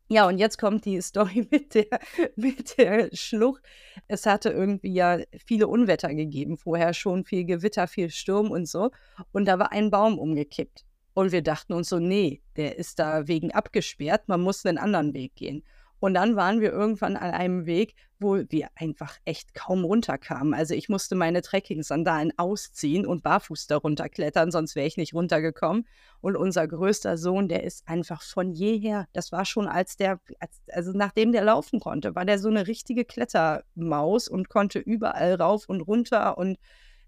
Ja, 0.10 0.26
und 0.26 0.38
jetzt 0.38 0.58
kommt 0.58 0.86
die 0.86 1.02
Story 1.02 1.48
mit 1.52 1.76
der, 1.76 2.00
mit 2.36 2.78
der 2.78 3.10
Schlucht. 3.13 3.63
Es 4.08 4.26
hatte 4.26 4.50
irgendwie 4.50 4.94
ja 4.94 5.20
viele 5.46 5.68
Unwetter 5.68 6.13
gegeben, 6.13 6.58
vorher 6.58 6.94
schon 6.94 7.26
viel 7.26 7.46
Gewitter, 7.46 7.88
viel 7.88 8.10
Sturm 8.10 8.50
und 8.50 8.68
so. 8.68 8.92
Und 9.32 9.46
da 9.46 9.60
war 9.60 9.72
ein 9.72 9.92
Baum 9.92 10.18
umgekippt. 10.18 10.86
Und 11.13 11.32
wir 11.32 11.42
dachten 11.42 11.74
uns 11.74 11.90
so, 11.90 12.00
nee, 12.00 12.42
der 12.56 12.78
ist 12.78 13.00
da 13.00 13.28
wegen 13.28 13.52
abgesperrt, 13.52 14.28
man 14.28 14.42
muss 14.42 14.66
einen 14.66 14.78
anderen 14.78 15.13
Weg 15.13 15.36
gehen. 15.36 15.63
Und 16.00 16.14
dann 16.14 16.36
waren 16.36 16.62
wir 16.62 16.72
irgendwann 16.72 17.18
an 17.18 17.32
einem 17.32 17.66
Weg, 17.66 17.96
wo 18.20 18.38
wir 18.50 18.70
einfach 18.76 19.18
echt 19.26 19.54
kaum 19.54 19.84
runterkamen. 19.84 20.54
Also 20.54 20.74
ich 20.74 20.90
musste 20.90 21.16
meine 21.16 21.42
Trekking-Sandalen 21.42 22.34
ausziehen 22.38 23.06
und 23.06 23.24
barfuß 23.24 23.68
darunter 23.68 24.10
klettern, 24.10 24.52
sonst 24.52 24.76
wäre 24.76 24.88
ich 24.88 24.98
nicht 24.98 25.14
runtergekommen. 25.14 25.88
Und 26.22 26.36
unser 26.36 26.68
größter 26.68 27.18
Sohn, 27.18 27.48
der 27.48 27.64
ist 27.64 27.88
einfach 27.88 28.22
von 28.22 28.52
jeher, 28.52 29.08
das 29.14 29.32
war 29.32 29.46
schon 29.46 29.68
als 29.68 29.98
der, 29.98 30.20
als, 30.40 30.62
also 30.72 30.92
nachdem 30.94 31.32
der 31.32 31.44
laufen 31.44 31.80
konnte, 31.80 32.16
war 32.16 32.26
der 32.26 32.40
so 32.40 32.50
eine 32.50 32.68
richtige 32.68 33.06
Klettermaus 33.06 34.28
und 34.28 34.50
konnte 34.50 34.80
überall 34.80 35.36
rauf 35.36 35.70
und 35.70 35.82
runter 35.82 36.38
und 36.38 36.58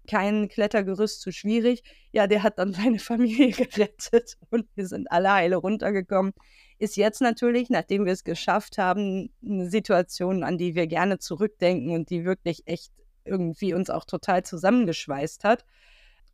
kein 0.08 0.48
Klettergerüst 0.48 1.20
zu 1.20 1.32
schwierig. 1.32 1.82
Ja, 2.12 2.26
der 2.26 2.42
hat 2.42 2.58
dann 2.58 2.72
seine 2.74 2.98
Familie 2.98 3.50
gerettet 3.50 4.36
und 4.50 4.66
wir 4.74 4.86
sind 4.86 5.10
alle 5.10 5.32
heile 5.32 5.56
runtergekommen 5.56 6.32
ist 6.80 6.96
jetzt 6.96 7.20
natürlich, 7.20 7.68
nachdem 7.68 8.06
wir 8.06 8.12
es 8.12 8.24
geschafft 8.24 8.78
haben, 8.78 9.30
eine 9.44 9.68
Situation, 9.68 10.42
an 10.42 10.56
die 10.56 10.74
wir 10.74 10.86
gerne 10.86 11.18
zurückdenken 11.18 11.90
und 11.90 12.08
die 12.08 12.24
wirklich 12.24 12.66
echt 12.66 12.92
irgendwie 13.24 13.74
uns 13.74 13.90
auch 13.90 14.06
total 14.06 14.44
zusammengeschweißt 14.44 15.44
hat. 15.44 15.66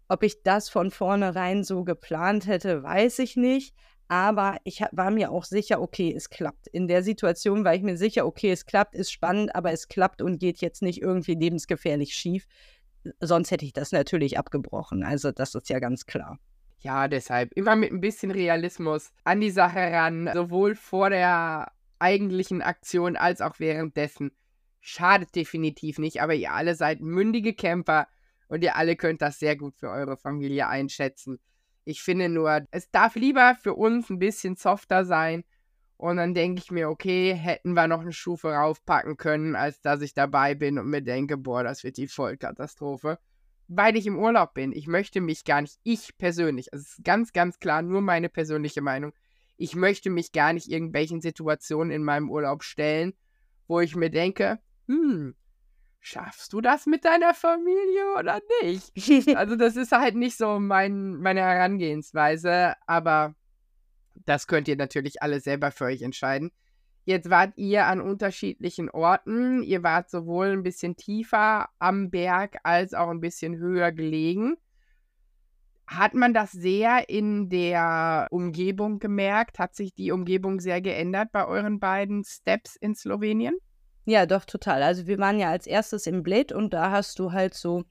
Ob 0.09 0.23
ich 0.23 0.45
das 0.45 0.69
von 0.69 0.93
vornherein 0.93 1.65
so 1.65 1.83
geplant 1.83 2.47
hätte, 2.47 2.85
weiß 2.85 3.19
ich 3.19 3.37
nicht. 3.37 3.75
Aber 4.09 4.59
ich 4.63 4.83
war 4.93 5.11
mir 5.11 5.33
auch 5.33 5.43
sicher, 5.43 5.81
okay, 5.83 6.15
es 6.17 6.31
klappt. 6.31 6.69
In 6.69 6.87
der 6.87 7.03
Situation 7.03 7.65
war 7.65 7.75
ich 7.75 7.83
mir 7.83 7.97
sicher, 7.97 8.25
okay, 8.25 8.53
es 8.53 8.65
klappt, 8.65 8.95
ist 8.95 9.11
spannend, 9.11 9.53
aber 9.57 9.73
es 9.73 9.89
klappt 9.89 10.23
und 10.23 10.39
geht 10.39 10.61
jetzt 10.61 10.81
nicht 10.81 11.03
irgendwie 11.03 11.35
lebensgefährlich 11.35 12.15
schief. 12.15 12.47
Sonst 13.21 13.51
hätte 13.51 13.65
ich 13.65 13.73
das 13.73 13.93
natürlich 13.93 14.39
abgebrochen. 14.39 15.03
Also 15.03 15.33
das 15.33 15.55
ist 15.55 15.69
ja 15.69 15.79
ganz 15.79 16.07
klar. 16.07 16.39
Ja, 16.81 17.09
deshalb 17.09 17.53
immer 17.55 17.75
mit 17.75 17.93
ein 17.93 18.01
bisschen 18.01 18.31
Realismus 18.31 19.11
an 19.25 19.41
die 19.41 19.51
Sache 19.51 19.81
ran, 19.81 20.31
sowohl 20.33 20.75
vor 20.75 21.11
der 21.11 21.73
eigentlichen 21.99 22.63
Aktion 22.63 23.17
als 23.17 23.41
auch 23.41 23.59
währenddessen. 23.59 24.33
Schadet 24.81 25.35
definitiv 25.35 25.99
nicht, 25.99 26.23
aber 26.23 26.35
ihr 26.35 26.53
alle 26.53 26.75
seid 26.75 27.01
mündige 27.01 27.55
Camper 27.55 28.07
und 28.49 28.63
ihr 28.63 28.77
alle 28.77 28.95
könnt 28.95 29.23
das 29.23 29.39
sehr 29.39 29.57
gut 29.57 29.77
für 29.77 29.91
eure 29.91 30.17
Familie 30.17 30.69
einschätzen. 30.69 31.41
Ich 31.85 32.03
finde 32.03 32.29
nur, 32.29 32.67
es 32.71 32.91
darf 32.91 33.17
lieber 33.17 33.57
für 33.61 33.75
uns 33.75 34.11
ein 34.11 34.19
bisschen 34.19 34.57
softer 34.57 35.05
sein. 35.05 35.45
Und 35.97 36.19
dann 36.19 36.35
denke 36.35 36.63
ich 36.63 36.71
mir, 36.71 36.91
okay, 36.91 37.35
hätten 37.35 37.73
wir 37.75 37.89
noch 37.89 38.01
eine 38.01 38.13
Stufe 38.13 38.49
raufpacken 38.53 39.17
können, 39.17 39.57
als 39.57 39.81
dass 39.81 40.03
ich 40.03 40.13
dabei 40.13 40.55
bin 40.55 40.79
und 40.79 40.89
mir 40.89 41.03
denke, 41.03 41.37
boah, 41.37 41.65
das 41.65 41.85
wird 41.85 41.97
die 41.97 42.09
Vollkatastrophe 42.09 43.19
weil 43.69 43.97
ich 43.97 44.07
im 44.07 44.19
Urlaub 44.19 44.55
bin. 44.55 44.73
Ich 44.73 44.87
möchte 44.87 45.21
mich 45.21 45.45
gar 45.45 45.63
nicht, 45.63 45.79
ich 45.83 46.17
persönlich, 46.19 46.73
also 46.73 46.83
es 46.83 46.99
ist 46.99 47.05
ganz, 47.05 47.33
ganz 47.33 47.59
klar 47.59 47.83
nur 47.83 48.01
meine 48.01 48.29
persönliche 48.29 48.83
Meinung, 48.83 49.13
ich 49.57 49.75
möchte 49.75 50.11
mich 50.11 50.33
gar 50.33 50.53
nicht 50.53 50.69
irgendwelchen 50.69 51.21
Situationen 51.21 51.91
in 51.91 52.05
meinem 52.05 52.31
Urlaub 52.31 52.63
stellen, 52.63 53.15
wo 53.67 53.81
ich 53.81 53.97
mir 53.97 54.11
denke, 54.11 54.59
hm, 54.87 55.35
schaffst 55.99 56.53
du 56.53 56.61
das 56.61 56.87
mit 56.87 57.05
deiner 57.05 57.35
Familie 57.35 58.15
oder 58.19 58.41
nicht? 58.63 59.37
also 59.37 59.57
das 59.57 59.77
ist 59.77 59.93
halt 59.93 60.15
nicht 60.15 60.37
so 60.37 60.61
mein, 60.61 61.17
meine 61.17 61.41
Herangehensweise, 61.41 62.75
aber 62.87 63.35
das 64.25 64.47
könnt 64.47 64.69
ihr 64.69 64.77
natürlich 64.77 65.23
alle 65.23 65.41
selber 65.41 65.71
für 65.71 65.85
euch 65.85 66.03
entscheiden. 66.03 66.51
Jetzt 67.05 67.31
wart 67.31 67.53
ihr 67.57 67.87
an 67.87 68.01
unterschiedlichen 68.01 68.91
Orten. 68.91 69.63
Ihr 69.63 69.85
wart 69.85 70.11
sowohl 70.11 70.49
ein 70.49 70.65
bisschen 70.65 70.97
tiefer 70.97 71.69
am 71.79 72.11
Berg 72.11 72.57
als 72.65 72.95
auch 72.95 73.09
ein 73.09 73.21
bisschen 73.21 73.59
höher 73.59 73.93
gelegen. 73.93 74.57
Hat 75.87 76.15
man 76.15 76.35
das 76.35 76.51
sehr 76.51 77.09
in 77.09 77.49
der 77.49 78.27
Umgebung 78.31 78.99
gemerkt? 78.99 79.61
Hat 79.61 79.77
sich 79.77 79.95
die 79.95 80.11
Umgebung 80.11 80.59
sehr 80.59 80.81
geändert 80.81 81.31
bei 81.31 81.47
euren 81.47 81.79
beiden 81.79 82.25
Steps 82.25 82.75
in 82.75 82.97
Slowenien? 82.97 83.57
Ja, 84.05 84.27
doch, 84.27 84.45
total. 84.45 84.83
Also 84.83 85.07
wir 85.07 85.19
waren 85.19 85.39
ja 85.39 85.51
als 85.51 85.69
erstes 85.69 86.09
im 86.09 86.25
Bled 86.25 86.51
und 86.51 86.75
da 86.75 86.91
hast 86.91 87.21
du 87.21 87.31
halt 87.31 87.55
so, 87.55 87.85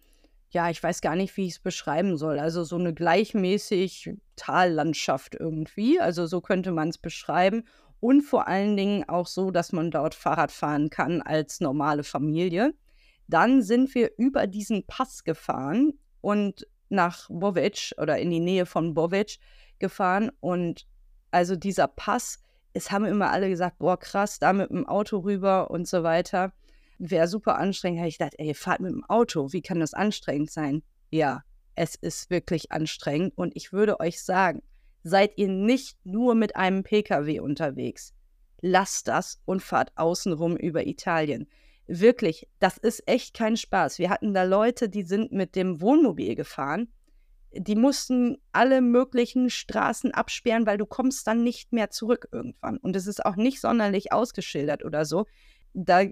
ja, 0.56 0.70
ich 0.70 0.82
weiß 0.82 1.02
gar 1.02 1.18
nicht, 1.18 1.36
wie 1.36 1.48
ich 1.48 1.56
es 1.56 1.60
beschreiben 1.60 2.16
soll. 2.16 2.40
Also 2.40 2.64
so 2.64 2.78
eine 2.78 2.94
gleichmäßig 2.94 4.14
Tallandschaft 4.38 5.36
irgendwie. 5.36 6.00
Also 6.00 6.28
so 6.28 6.40
könnte 6.40 6.72
man 6.72 6.88
es 6.88 6.98
beschreiben. 6.98 7.66
Und 8.00 8.22
vor 8.22 8.48
allen 8.48 8.78
Dingen 8.78 9.04
auch 9.10 9.28
so, 9.28 9.52
dass 9.52 9.74
man 9.74 9.92
dort 9.92 10.16
Fahrrad 10.16 10.54
fahren 10.54 10.90
kann 10.90 11.22
als 11.22 11.60
normale 11.60 12.06
Familie. 12.06 12.74
Dann 13.28 13.62
sind 13.64 13.94
wir 13.96 14.12
über 14.18 14.48
diesen 14.48 14.88
Pass 14.88 15.26
gefahren 15.26 16.00
und 16.22 16.66
nach 16.88 17.28
Bovic 17.30 17.94
oder 17.98 18.18
in 18.18 18.32
die 18.32 18.40
Nähe 18.40 18.66
von 18.66 18.94
Bovic 18.94 19.40
gefahren. 19.80 20.32
Und 20.40 20.88
also 21.32 21.58
dieser 21.58 21.90
Pass, 21.90 22.40
es 22.72 22.92
haben 22.92 23.04
immer 23.04 23.30
alle 23.30 23.50
gesagt, 23.50 23.80
boah, 23.80 24.00
krass, 24.00 24.40
da 24.40 24.54
mit 24.54 24.70
dem 24.70 24.88
Auto 24.88 25.18
rüber 25.18 25.70
und 25.70 25.86
so 25.86 26.04
weiter. 26.04 26.54
Wäre 26.98 27.28
super 27.28 27.58
anstrengend. 27.58 28.00
Habe 28.00 28.10
ich 28.10 28.18
gedacht, 28.18 28.36
ey, 28.38 28.54
fahrt 28.54 28.80
mit 28.80 28.92
dem 28.92 29.04
Auto, 29.06 29.52
wie 29.52 29.62
kann 29.62 29.80
das 29.80 29.94
anstrengend 29.94 30.52
sein? 30.52 30.84
Ja, 31.12 31.44
es 31.76 31.96
ist 31.96 32.30
wirklich 32.30 32.72
anstrengend. 32.72 33.38
Und 33.38 33.56
ich 33.56 33.74
würde 33.74 34.00
euch 34.00 34.24
sagen, 34.24 34.64
seid 35.04 35.38
ihr 35.38 35.50
nicht 35.50 35.98
nur 36.04 36.36
mit 36.36 36.56
einem 36.56 36.84
Pkw 36.84 37.40
unterwegs. 37.40 38.14
Lasst 38.62 39.08
das 39.08 39.42
und 39.46 39.62
fahrt 39.62 39.92
außenrum 39.96 40.58
über 40.58 40.88
Italien 40.88 41.48
wirklich, 41.88 42.48
das 42.60 42.78
ist 42.78 43.08
echt 43.08 43.36
kein 43.36 43.58
Spaß. 43.58 44.00
Wir 44.00 44.10
hatten 44.10 44.34
da 44.34 44.44
Leute, 44.44 44.90
die 44.90 45.04
sind 45.04 45.32
mit 45.32 45.56
dem 45.56 45.82
Wohnmobil 45.82 46.36
gefahren. 46.36 46.90
Die 47.52 47.76
mussten 47.76 48.38
alle 48.52 48.82
möglichen 48.82 49.50
Straßen 49.50 50.12
absperren, 50.14 50.66
weil 50.66 50.78
du 50.78 50.86
kommst 50.86 51.26
dann 51.28 51.44
nicht 51.44 51.72
mehr 51.72 51.90
zurück 51.90 52.28
irgendwann. 52.32 52.78
Und 52.78 52.96
es 52.96 53.08
ist 53.08 53.26
auch 53.26 53.38
nicht 53.38 53.62
sonderlich 53.62 54.12
ausgeschildert 54.12 54.84
oder 54.84 55.06
so. 55.06 55.26
Da 55.74 56.04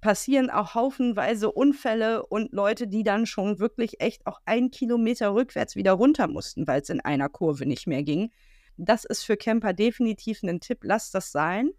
passieren 0.00 0.50
auch 0.50 0.74
haufenweise 0.74 1.50
Unfälle 1.50 2.24
und 2.26 2.52
Leute, 2.52 2.86
die 2.86 3.02
dann 3.02 3.26
schon 3.26 3.58
wirklich 3.58 4.00
echt 4.00 4.26
auch 4.26 4.40
einen 4.44 4.70
Kilometer 4.70 5.34
rückwärts 5.34 5.76
wieder 5.76 5.92
runter 5.92 6.28
mussten, 6.28 6.66
weil 6.66 6.80
es 6.80 6.88
in 6.88 7.00
einer 7.00 7.28
Kurve 7.28 7.66
nicht 7.66 7.86
mehr 7.86 8.02
ging. 8.02 8.30
Das 8.76 9.04
ist 9.04 9.24
für 9.24 9.36
Camper 9.36 9.72
definitiv 9.72 10.42
ein 10.42 10.60
Tipp. 10.60 10.78
Lasst 10.82 11.14
das 11.14 11.32
sein. 11.32 11.70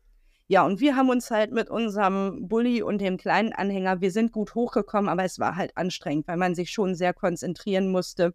Ja, 0.48 0.66
und 0.66 0.82
wir 0.82 0.96
haben 0.96 1.10
uns 1.10 1.32
halt 1.32 1.52
mit 1.52 1.70
unserem 1.70 2.48
Bulli 2.48 2.82
und 2.82 3.00
dem 3.00 3.18
kleinen 3.18 3.54
Anhänger, 3.54 4.02
wir 4.02 4.12
sind 4.12 4.34
gut 4.34 4.54
hochgekommen, 4.54 5.10
aber 5.10 5.24
es 5.24 5.40
war 5.40 5.56
halt 5.56 5.78
anstrengend, 5.78 6.28
weil 6.28 6.38
man 6.38 6.56
sich 6.56 6.72
schon 6.72 6.94
sehr 6.94 7.14
konzentrieren 7.14 7.90
musste. 7.90 8.34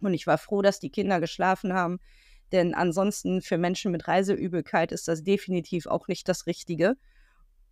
Und 0.00 0.14
ich 0.14 0.26
war 0.26 0.38
froh, 0.38 0.62
dass 0.62 0.80
die 0.80 0.88
Kinder 0.90 1.20
geschlafen 1.20 1.74
haben, 1.74 2.00
denn 2.50 2.74
ansonsten 2.74 3.42
für 3.42 3.58
Menschen 3.58 3.92
mit 3.92 4.08
Reiseübelkeit 4.08 4.90
ist 4.90 5.06
das 5.06 5.22
definitiv 5.22 5.86
auch 5.86 6.08
nicht 6.08 6.28
das 6.28 6.46
Richtige. 6.46 6.96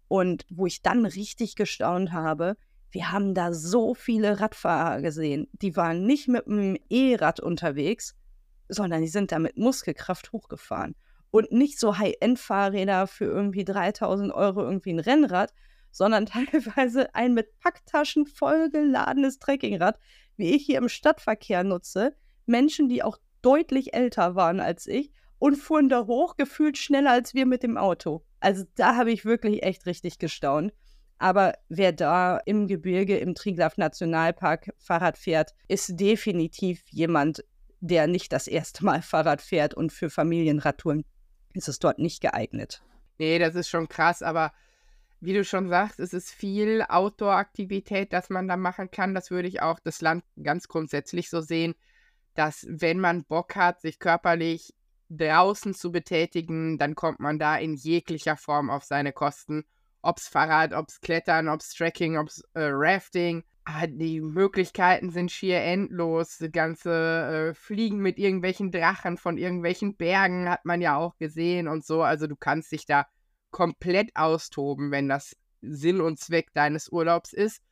Und 0.08 0.46
wo 0.50 0.66
ich 0.66 0.82
dann 0.82 1.06
richtig 1.06 1.54
gestaunt 1.54 2.12
habe, 2.12 2.56
wir 2.90 3.12
haben 3.12 3.34
da 3.34 3.52
so 3.52 3.94
viele 3.94 4.40
Radfahrer 4.40 5.02
gesehen. 5.02 5.48
Die 5.52 5.76
waren 5.76 6.06
nicht 6.06 6.28
mit 6.28 6.46
einem 6.46 6.76
E-Rad 6.88 7.40
unterwegs, 7.40 8.16
sondern 8.68 9.02
die 9.02 9.08
sind 9.08 9.30
da 9.32 9.38
mit 9.38 9.58
Muskelkraft 9.58 10.32
hochgefahren 10.32 10.94
und 11.30 11.52
nicht 11.52 11.78
so 11.78 11.98
High-End-Fahrräder 11.98 13.06
für 13.06 13.26
irgendwie 13.26 13.64
3000 13.64 14.32
Euro 14.32 14.62
irgendwie 14.62 14.92
ein 14.92 15.00
Rennrad, 15.00 15.52
sondern 15.90 16.26
teilweise 16.26 17.14
ein 17.14 17.34
mit 17.34 17.58
Packtaschen 17.60 18.26
vollgeladenes 18.26 19.38
Trekkingrad, 19.38 19.98
wie 20.36 20.54
ich 20.54 20.64
hier 20.64 20.78
im 20.78 20.88
Stadtverkehr 20.88 21.64
nutze. 21.64 22.14
Menschen, 22.46 22.88
die 22.88 23.02
auch 23.02 23.18
deutlich 23.42 23.94
älter 23.94 24.34
waren 24.34 24.60
als 24.60 24.86
ich 24.86 25.12
und 25.38 25.56
fuhren 25.56 25.88
da 25.88 26.06
hoch, 26.06 26.36
gefühlt 26.36 26.78
schneller 26.78 27.12
als 27.12 27.34
wir 27.34 27.46
mit 27.46 27.62
dem 27.62 27.76
Auto. 27.76 28.24
Also 28.40 28.64
da 28.74 28.96
habe 28.96 29.12
ich 29.12 29.24
wirklich 29.24 29.62
echt 29.62 29.86
richtig 29.86 30.18
gestaunt. 30.18 30.72
Aber 31.18 31.54
wer 31.68 31.92
da 31.92 32.38
im 32.44 32.68
Gebirge, 32.68 33.18
im 33.18 33.34
Triglav 33.34 33.76
Nationalpark 33.76 34.72
Fahrrad 34.78 35.18
fährt, 35.18 35.52
ist 35.66 35.98
definitiv 35.98 36.82
jemand, 36.90 37.44
der 37.80 38.06
nicht 38.06 38.32
das 38.32 38.46
erste 38.46 38.84
Mal 38.84 39.02
Fahrrad 39.02 39.42
fährt 39.42 39.74
und 39.74 39.92
für 39.92 40.10
Familienradtouren 40.10 41.04
ist 41.54 41.68
es 41.68 41.80
dort 41.80 41.98
nicht 41.98 42.20
geeignet. 42.20 42.82
Nee, 43.18 43.38
das 43.40 43.56
ist 43.56 43.68
schon 43.68 43.88
krass, 43.88 44.22
aber 44.22 44.52
wie 45.20 45.32
du 45.32 45.44
schon 45.44 45.68
sagst, 45.68 45.98
es 45.98 46.12
ist 46.12 46.30
viel 46.30 46.82
Outdoor-Aktivität, 46.88 48.12
das 48.12 48.30
man 48.30 48.46
da 48.46 48.56
machen 48.56 48.90
kann. 48.92 49.14
Das 49.14 49.32
würde 49.32 49.48
ich 49.48 49.60
auch 49.60 49.80
das 49.80 50.00
Land 50.00 50.22
ganz 50.40 50.68
grundsätzlich 50.68 51.28
so 51.28 51.40
sehen, 51.40 51.74
dass 52.34 52.64
wenn 52.68 53.00
man 53.00 53.24
Bock 53.24 53.56
hat, 53.56 53.80
sich 53.80 53.98
körperlich 53.98 54.74
draußen 55.10 55.74
zu 55.74 55.90
betätigen, 55.92 56.78
dann 56.78 56.94
kommt 56.94 57.20
man 57.20 57.38
da 57.38 57.56
in 57.56 57.74
jeglicher 57.74 58.36
Form 58.36 58.70
auf 58.70 58.84
seine 58.84 59.12
Kosten. 59.12 59.64
Ob's 60.02 60.28
Fahrrad, 60.28 60.72
ob's 60.72 61.00
Klettern, 61.00 61.48
ob's 61.48 61.74
Trekking, 61.74 62.18
ob's 62.18 62.42
äh, 62.54 62.68
Rafting. 62.70 63.44
Ah, 63.64 63.86
die 63.86 64.20
Möglichkeiten 64.20 65.10
sind 65.10 65.30
schier 65.30 65.60
endlos. 65.60 66.38
Das 66.38 66.50
ganze 66.52 67.50
äh, 67.50 67.54
Fliegen 67.54 67.98
mit 67.98 68.18
irgendwelchen 68.18 68.70
Drachen 68.70 69.18
von 69.18 69.36
irgendwelchen 69.36 69.96
Bergen 69.96 70.48
hat 70.48 70.64
man 70.64 70.80
ja 70.80 70.96
auch 70.96 71.16
gesehen 71.18 71.68
und 71.68 71.84
so. 71.84 72.02
Also 72.02 72.26
du 72.26 72.36
kannst 72.36 72.72
dich 72.72 72.86
da 72.86 73.06
komplett 73.50 74.10
austoben, 74.14 74.90
wenn 74.90 75.08
das 75.08 75.36
Sinn 75.60 76.00
und 76.00 76.18
Zweck 76.18 76.52
deines 76.54 76.90
Urlaubs 76.90 77.32
ist. 77.32 77.62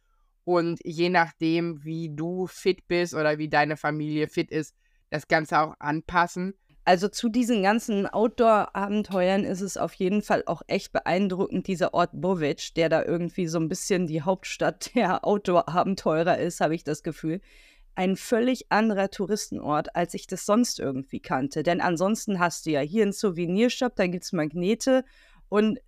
Und 0.44 0.80
je 0.84 1.08
nachdem, 1.08 1.82
wie 1.84 2.14
du 2.14 2.46
fit 2.46 2.86
bist 2.88 3.14
oder 3.14 3.38
wie 3.38 3.48
deine 3.48 3.76
Familie 3.76 4.28
fit 4.28 4.50
ist, 4.50 4.74
das 5.10 5.28
Ganze 5.28 5.60
auch 5.60 5.74
anpassen. 5.78 6.54
Also 6.86 7.08
zu 7.08 7.28
diesen 7.28 7.64
ganzen 7.64 8.06
Outdoor-Abenteuern 8.06 9.42
ist 9.42 9.60
es 9.60 9.76
auf 9.76 9.92
jeden 9.94 10.22
Fall 10.22 10.44
auch 10.46 10.62
echt 10.68 10.92
beeindruckend, 10.92 11.66
dieser 11.66 11.94
Ort 11.94 12.10
Bovic, 12.12 12.74
der 12.76 12.88
da 12.88 13.02
irgendwie 13.04 13.48
so 13.48 13.58
ein 13.58 13.68
bisschen 13.68 14.06
die 14.06 14.22
Hauptstadt 14.22 14.90
der 14.94 15.26
Outdoor-Abenteurer 15.26 16.38
ist, 16.38 16.60
habe 16.60 16.76
ich 16.76 16.84
das 16.84 17.02
Gefühl. 17.02 17.40
Ein 17.96 18.14
völlig 18.14 18.70
anderer 18.70 19.10
Touristenort, 19.10 19.96
als 19.96 20.14
ich 20.14 20.28
das 20.28 20.46
sonst 20.46 20.78
irgendwie 20.78 21.18
kannte. 21.18 21.64
Denn 21.64 21.80
ansonsten 21.80 22.38
hast 22.38 22.66
du 22.66 22.70
ja 22.70 22.80
hier 22.80 23.02
einen 23.02 23.12
Souvenirshop, 23.12 23.96
da 23.96 24.06
gibt 24.06 24.22
es 24.22 24.32
Magnete 24.32 25.04
und 25.48 25.80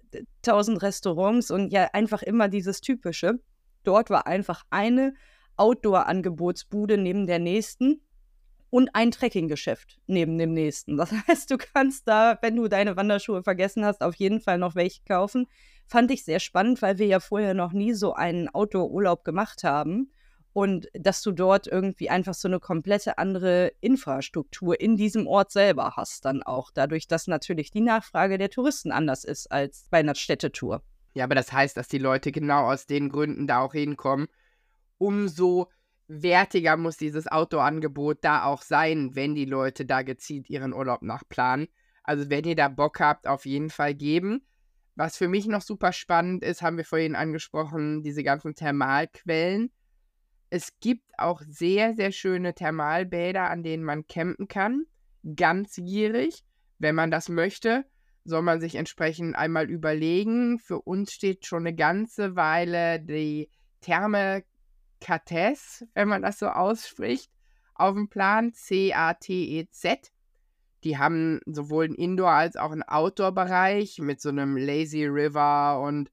tausend 0.43 0.83
Restaurants 0.83 1.53
und 1.53 1.73
ja 1.73 1.91
einfach 1.93 2.23
immer 2.25 2.49
dieses 2.49 2.81
Typische. 2.81 3.39
Dort 3.85 4.11
war 4.11 4.27
einfach 4.27 4.65
eine 4.71 5.15
Outdoor-Angebotsbude 5.59 6.99
neben 6.99 7.29
der 7.29 7.39
nächsten 7.39 8.01
und 8.71 8.91
ein 8.95 9.11
Trekkinggeschäft 9.11 9.99
neben 10.07 10.39
dem 10.39 10.53
nächsten. 10.53 10.97
Das 10.97 11.13
heißt, 11.29 11.51
du 11.51 11.59
kannst 11.59 12.07
da, 12.07 12.39
wenn 12.43 12.57
du 12.57 12.69
deine 12.69 12.97
Wanderschuhe 12.97 13.43
vergessen 13.43 13.85
hast, 13.85 14.03
auf 14.03 14.15
jeden 14.17 14.41
Fall 14.41 14.59
noch 14.59 14.75
welche 14.75 15.03
kaufen. 15.05 15.47
Fand 15.87 16.11
ich 16.11 16.25
sehr 16.25 16.41
spannend, 16.41 16.83
weil 16.83 16.99
wir 16.99 17.07
ja 17.07 17.21
vorher 17.21 17.55
noch 17.55 17.73
nie 17.73 17.95
so 17.95 18.13
einen 18.13 18.49
Outdoor-Urlaub 18.49 19.25
gemacht 19.25 19.65
haben. 19.65 20.13
Und 20.53 20.89
dass 20.93 21.23
du 21.23 21.31
dort 21.31 21.67
irgendwie 21.67 22.11
einfach 22.11 22.35
so 22.35 22.49
eine 22.49 22.59
komplette 22.59 23.19
andere 23.19 23.73
Infrastruktur 23.81 24.81
in 24.81 24.97
diesem 24.97 25.27
Ort 25.27 25.53
selber 25.53 25.93
hast, 25.97 26.25
dann 26.25 26.43
auch. 26.43 26.71
Dadurch, 26.73 27.07
dass 27.07 27.27
natürlich 27.29 27.71
die 27.71 27.81
Nachfrage 27.81 28.39
der 28.39 28.51
Touristen 28.51 28.91
anders 28.91 29.25
ist 29.25 29.53
als 29.53 29.87
bei 29.91 29.99
einer 29.99 30.15
Städtetour. 30.15 30.83
Ja, 31.15 31.25
aber 31.25 31.35
das 31.35 31.53
heißt, 31.53 31.77
dass 31.77 31.89
die 31.89 31.99
Leute 31.99 32.33
genau 32.33 32.71
aus 32.71 32.87
den 32.87 33.09
Gründen 33.09 33.47
da 33.47 33.61
auch 33.61 33.73
hinkommen. 33.73 34.27
Umso 34.99 35.69
wertiger 36.09 36.77
muss 36.77 36.97
dieses 36.97 37.27
Outdoor-Angebot 37.29 38.19
da 38.23 38.45
auch 38.45 38.63
sein, 38.63 39.15
wenn 39.15 39.35
die 39.35 39.45
Leute 39.45 39.85
da 39.85 40.03
gezielt 40.03 40.51
ihren 40.51 40.73
Urlaub 40.73 41.03
nachplanen. 41.03 41.69
Also 42.03 42.31
wenn 42.31 42.45
ihr 42.45 42.57
da 42.57 42.69
Bock 42.69 43.01
habt, 43.01 43.27
auf 43.27 43.45
jeden 43.45 43.71
Fall 43.71 43.95
geben. 43.95 44.47
Was 44.97 45.17
für 45.17 45.29
mich 45.29 45.47
noch 45.47 45.63
super 45.63 45.93
spannend 45.93 46.43
ist, 46.43 46.63
haben 46.63 46.77
wir 46.77 46.85
vorhin 46.85 47.15
angesprochen, 47.15 48.03
diese 48.03 48.25
ganzen 48.25 48.55
Thermalquellen. 48.55 49.71
Es 50.51 50.81
gibt 50.81 51.13
auch 51.19 51.43
sehr, 51.47 51.95
sehr 51.95 52.11
schöne 52.11 52.55
Thermalbäder, 52.55 53.49
an 53.51 53.63
denen 53.63 53.85
man 53.85 54.07
campen 54.07 54.49
kann. 54.49 54.87
Ganzjährig. 55.37 56.43
Wenn 56.79 56.95
man 56.95 57.11
das 57.11 57.29
möchte, 57.29 57.85
soll 58.25 58.43
man 58.43 58.61
sich 58.61 58.77
entsprechend 58.77 59.37
einmal 59.37 59.69
überlegen. 59.69 60.59
Für 60.59 60.81
uns 60.81 61.13
steht 61.13 61.45
schon 61.45 61.67
eine 61.67 61.77
ganze 61.77 62.35
Weile 62.35 63.01
die 63.01 63.51
Therme 63.81 64.43
Cates, 65.01 65.85
wenn 65.95 66.09
man 66.09 66.23
das 66.23 66.39
so 66.39 66.49
ausspricht, 66.49 67.31
auf 67.75 67.95
dem 67.95 68.09
Plan. 68.09 68.53
C-A-T-E-Z. 68.53 70.13
Die 70.85 70.99
haben 70.99 71.41
sowohl 71.47 71.87
einen 71.87 71.95
Indoor- 71.95 72.31
als 72.31 72.57
auch 72.57 72.71
einen 72.71 72.83
Outdoor-Bereich 72.83 73.99
mit 73.99 74.21
so 74.21 74.29
einem 74.29 74.57
Lazy 74.57 75.07
River 75.07 75.81
und 75.81 76.11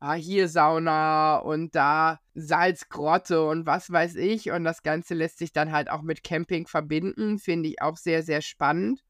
ah, 0.00 0.14
hier 0.14 0.48
Sauna 0.48 1.36
und 1.38 1.74
da 1.74 2.20
Salzgrotte 2.34 3.46
und 3.46 3.66
was 3.66 3.90
weiß 3.90 4.16
ich. 4.16 4.50
Und 4.50 4.64
das 4.64 4.82
Ganze 4.82 5.14
lässt 5.14 5.38
sich 5.38 5.52
dann 5.52 5.72
halt 5.72 5.90
auch 5.90 6.02
mit 6.02 6.24
Camping 6.24 6.66
verbinden. 6.66 7.38
Finde 7.38 7.68
ich 7.68 7.82
auch 7.82 7.96
sehr, 7.96 8.22
sehr 8.22 8.40
spannend. 8.40 9.04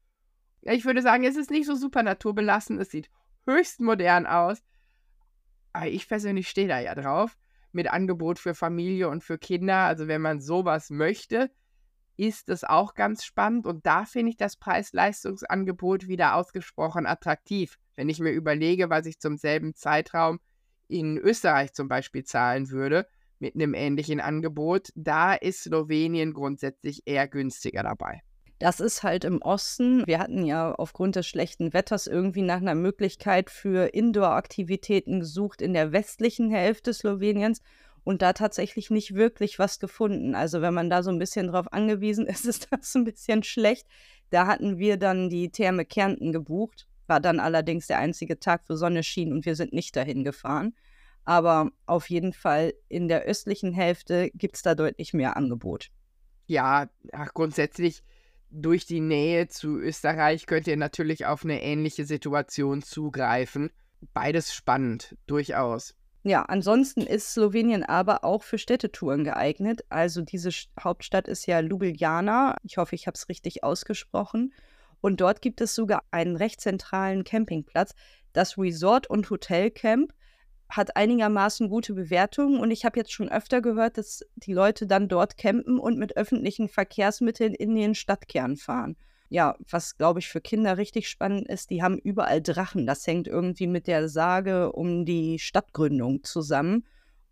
Ich 0.61 0.85
würde 0.85 1.01
sagen, 1.01 1.23
es 1.23 1.35
ist 1.35 1.49
nicht 1.49 1.65
so 1.65 1.75
super 1.75 2.03
naturbelassen. 2.03 2.79
Es 2.79 2.91
sieht 2.91 3.09
höchst 3.47 3.79
modern 3.79 4.27
aus. 4.27 4.61
Aber 5.73 5.87
ich 5.87 6.07
persönlich 6.07 6.49
stehe 6.49 6.67
da 6.67 6.79
ja 6.79 6.93
drauf 6.93 7.37
mit 7.73 7.91
Angebot 7.91 8.39
für 8.39 8.53
Familie 8.53 9.09
und 9.09 9.23
für 9.23 9.37
Kinder. 9.37 9.77
Also 9.77 10.07
wenn 10.07 10.21
man 10.21 10.41
sowas 10.41 10.89
möchte, 10.89 11.51
ist 12.17 12.49
es 12.49 12.63
auch 12.63 12.93
ganz 12.93 13.23
spannend. 13.23 13.65
Und 13.65 13.85
da 13.85 14.05
finde 14.05 14.31
ich 14.31 14.37
das 14.37 14.55
Preis-Leistungsangebot 14.57 16.07
wieder 16.07 16.35
ausgesprochen 16.35 17.05
attraktiv. 17.05 17.77
Wenn 17.95 18.09
ich 18.09 18.19
mir 18.19 18.31
überlege, 18.31 18.89
was 18.89 19.05
ich 19.05 19.19
zum 19.19 19.37
selben 19.37 19.75
Zeitraum 19.75 20.39
in 20.87 21.17
Österreich 21.17 21.73
zum 21.73 21.87
Beispiel 21.87 22.23
zahlen 22.23 22.69
würde, 22.69 23.07
mit 23.39 23.55
einem 23.55 23.73
ähnlichen 23.73 24.19
Angebot, 24.19 24.89
da 24.95 25.33
ist 25.33 25.63
Slowenien 25.63 26.33
grundsätzlich 26.33 27.01
eher 27.05 27.27
günstiger 27.27 27.81
dabei. 27.81 28.21
Das 28.61 28.79
ist 28.79 29.01
halt 29.01 29.23
im 29.23 29.41
Osten. 29.41 30.05
Wir 30.05 30.19
hatten 30.19 30.45
ja 30.45 30.71
aufgrund 30.75 31.15
des 31.15 31.25
schlechten 31.25 31.73
Wetters 31.73 32.05
irgendwie 32.05 32.43
nach 32.43 32.57
einer 32.57 32.75
Möglichkeit 32.75 33.49
für 33.49 33.87
Indoor-Aktivitäten 33.91 35.21
gesucht 35.21 35.63
in 35.63 35.73
der 35.73 35.93
westlichen 35.93 36.51
Hälfte 36.51 36.93
Sloweniens 36.93 37.63
und 38.03 38.21
da 38.21 38.33
tatsächlich 38.33 38.91
nicht 38.91 39.15
wirklich 39.15 39.57
was 39.57 39.79
gefunden. 39.79 40.35
Also 40.35 40.61
wenn 40.61 40.75
man 40.75 40.91
da 40.91 41.01
so 41.01 41.09
ein 41.09 41.17
bisschen 41.17 41.47
drauf 41.47 41.73
angewiesen 41.73 42.27
ist, 42.27 42.45
ist 42.45 42.67
das 42.69 42.93
ein 42.93 43.03
bisschen 43.03 43.41
schlecht. 43.41 43.87
Da 44.29 44.45
hatten 44.45 44.77
wir 44.77 44.97
dann 44.97 45.31
die 45.31 45.49
Therme 45.49 45.83
Kärnten 45.83 46.31
gebucht, 46.31 46.87
war 47.07 47.19
dann 47.19 47.39
allerdings 47.39 47.87
der 47.87 47.97
einzige 47.97 48.39
Tag, 48.39 48.65
wo 48.67 48.75
Sonne 48.75 49.01
schien 49.01 49.33
und 49.33 49.43
wir 49.47 49.55
sind 49.55 49.73
nicht 49.73 49.95
dahin 49.95 50.23
gefahren. 50.23 50.75
Aber 51.25 51.71
auf 51.87 52.11
jeden 52.11 52.31
Fall 52.31 52.75
in 52.89 53.07
der 53.07 53.23
östlichen 53.23 53.73
Hälfte 53.73 54.29
gibt 54.35 54.57
es 54.57 54.61
da 54.61 54.75
deutlich 54.75 55.15
mehr 55.15 55.35
Angebot. 55.35 55.89
Ja, 56.45 56.91
grundsätzlich 57.33 58.03
durch 58.51 58.85
die 58.85 58.99
Nähe 58.99 59.47
zu 59.47 59.77
Österreich 59.77 60.45
könnt 60.45 60.67
ihr 60.67 60.77
natürlich 60.77 61.25
auf 61.25 61.43
eine 61.43 61.61
ähnliche 61.61 62.05
Situation 62.05 62.81
zugreifen. 62.81 63.71
Beides 64.13 64.53
spannend, 64.53 65.15
durchaus. 65.25 65.95
Ja, 66.23 66.43
ansonsten 66.43 67.01
ist 67.01 67.33
Slowenien 67.33 67.83
aber 67.83 68.23
auch 68.23 68.43
für 68.43 68.59
Städtetouren 68.59 69.23
geeignet. 69.23 69.83
Also 69.89 70.21
diese 70.21 70.51
Hauptstadt 70.79 71.27
ist 71.27 71.47
ja 71.47 71.59
Ljubljana. 71.59 72.57
Ich 72.63 72.77
hoffe, 72.77 72.95
ich 72.95 73.07
habe 73.07 73.15
es 73.15 73.27
richtig 73.27 73.63
ausgesprochen. 73.63 74.53
Und 74.99 75.19
dort 75.19 75.41
gibt 75.41 75.61
es 75.61 75.73
sogar 75.73 76.03
einen 76.11 76.35
recht 76.35 76.61
zentralen 76.61 77.23
Campingplatz, 77.23 77.95
das 78.33 78.57
Resort 78.57 79.09
und 79.09 79.29
Hotel 79.31 79.71
Camp 79.71 80.13
hat 80.71 80.95
einigermaßen 80.95 81.69
gute 81.69 81.93
Bewertungen 81.93 82.59
und 82.59 82.71
ich 82.71 82.85
habe 82.85 82.99
jetzt 82.99 83.11
schon 83.11 83.29
öfter 83.29 83.61
gehört, 83.61 83.97
dass 83.97 84.21
die 84.35 84.53
Leute 84.53 84.87
dann 84.87 85.07
dort 85.07 85.37
campen 85.37 85.77
und 85.79 85.97
mit 85.97 86.17
öffentlichen 86.17 86.69
Verkehrsmitteln 86.69 87.53
in 87.53 87.75
den 87.75 87.93
Stadtkern 87.93 88.57
fahren. 88.57 88.95
Ja, 89.29 89.55
was 89.69 89.97
glaube 89.97 90.19
ich 90.19 90.27
für 90.27 90.41
Kinder 90.41 90.77
richtig 90.77 91.07
spannend 91.07 91.47
ist, 91.47 91.69
die 91.69 91.81
haben 91.81 91.97
überall 91.97 92.41
Drachen. 92.41 92.85
Das 92.85 93.05
hängt 93.07 93.27
irgendwie 93.27 93.67
mit 93.67 93.87
der 93.87 94.09
Sage 94.09 94.71
um 94.73 95.05
die 95.05 95.39
Stadtgründung 95.39 96.23
zusammen. 96.23 96.85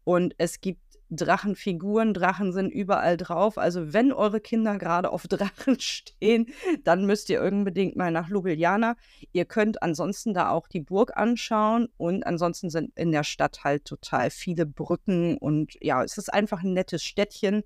Und 0.06 0.34
es 0.38 0.62
gibt 0.62 0.89
Drachenfiguren, 1.12 2.14
Drachen 2.14 2.54
sind 2.54 2.70
überall 2.70 3.18
drauf. 3.18 3.58
Also 3.58 3.94
wenn 3.94 4.12
eure 4.12 4.40
Kinder 4.40 4.78
gerade 4.78 5.12
auf 5.12 5.28
Drachen 5.28 5.78
stehen, 5.80 6.48
dann 6.84 7.06
müsst 7.06 7.30
ihr 7.30 7.42
unbedingt 7.42 7.96
mal 7.96 8.12
nach 8.12 8.30
Ljubljana. 8.30 8.96
Ihr 9.32 9.46
könnt 9.46 9.82
ansonsten 9.82 10.34
da 10.34 10.50
auch 10.50 10.68
die 10.68 10.82
Burg 10.82 11.18
anschauen 11.18 11.90
und 11.98 12.26
ansonsten 12.26 12.70
sind 12.70 12.92
in 12.98 13.12
der 13.12 13.24
Stadt 13.24 13.64
halt 13.64 13.86
total 13.86 14.30
viele 14.30 14.66
Brücken 14.66 15.38
und 15.38 15.78
ja, 15.82 16.04
es 16.04 16.18
ist 16.18 16.32
einfach 16.34 16.64
ein 16.64 16.74
nettes 16.74 17.04
Städtchen 17.04 17.64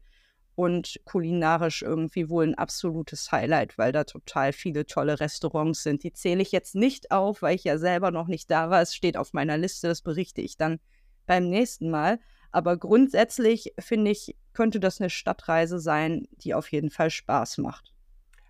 und 0.55 1.01
kulinarisch 1.03 1.81
irgendwie 1.81 2.29
wohl 2.29 2.45
ein 2.45 2.55
absolutes 2.55 3.31
Highlight, 3.31 3.77
weil 3.77 3.91
da 3.91 4.03
total 4.03 4.53
viele 4.53 4.85
tolle 4.85 5.19
Restaurants 5.19 5.83
sind. 5.83 6.03
Die 6.03 6.13
zähle 6.13 6.41
ich 6.41 6.51
jetzt 6.51 6.75
nicht 6.75 7.11
auf, 7.11 7.41
weil 7.41 7.55
ich 7.55 7.63
ja 7.63 7.77
selber 7.77 8.11
noch 8.11 8.27
nicht 8.27 8.51
da 8.51 8.69
war. 8.69 8.81
Es 8.81 8.95
steht 8.95 9.17
auf 9.17 9.33
meiner 9.33 9.57
Liste, 9.57 9.87
das 9.87 10.01
berichte 10.01 10.41
ich 10.41 10.57
dann 10.57 10.79
beim 11.25 11.49
nächsten 11.49 11.89
Mal. 11.89 12.19
Aber 12.53 12.77
grundsätzlich 12.77 13.73
finde 13.79 14.11
ich, 14.11 14.37
könnte 14.53 14.79
das 14.79 15.01
eine 15.01 15.09
Stadtreise 15.09 15.79
sein, 15.79 16.27
die 16.31 16.53
auf 16.53 16.71
jeden 16.71 16.91
Fall 16.91 17.09
Spaß 17.09 17.57
macht. 17.57 17.91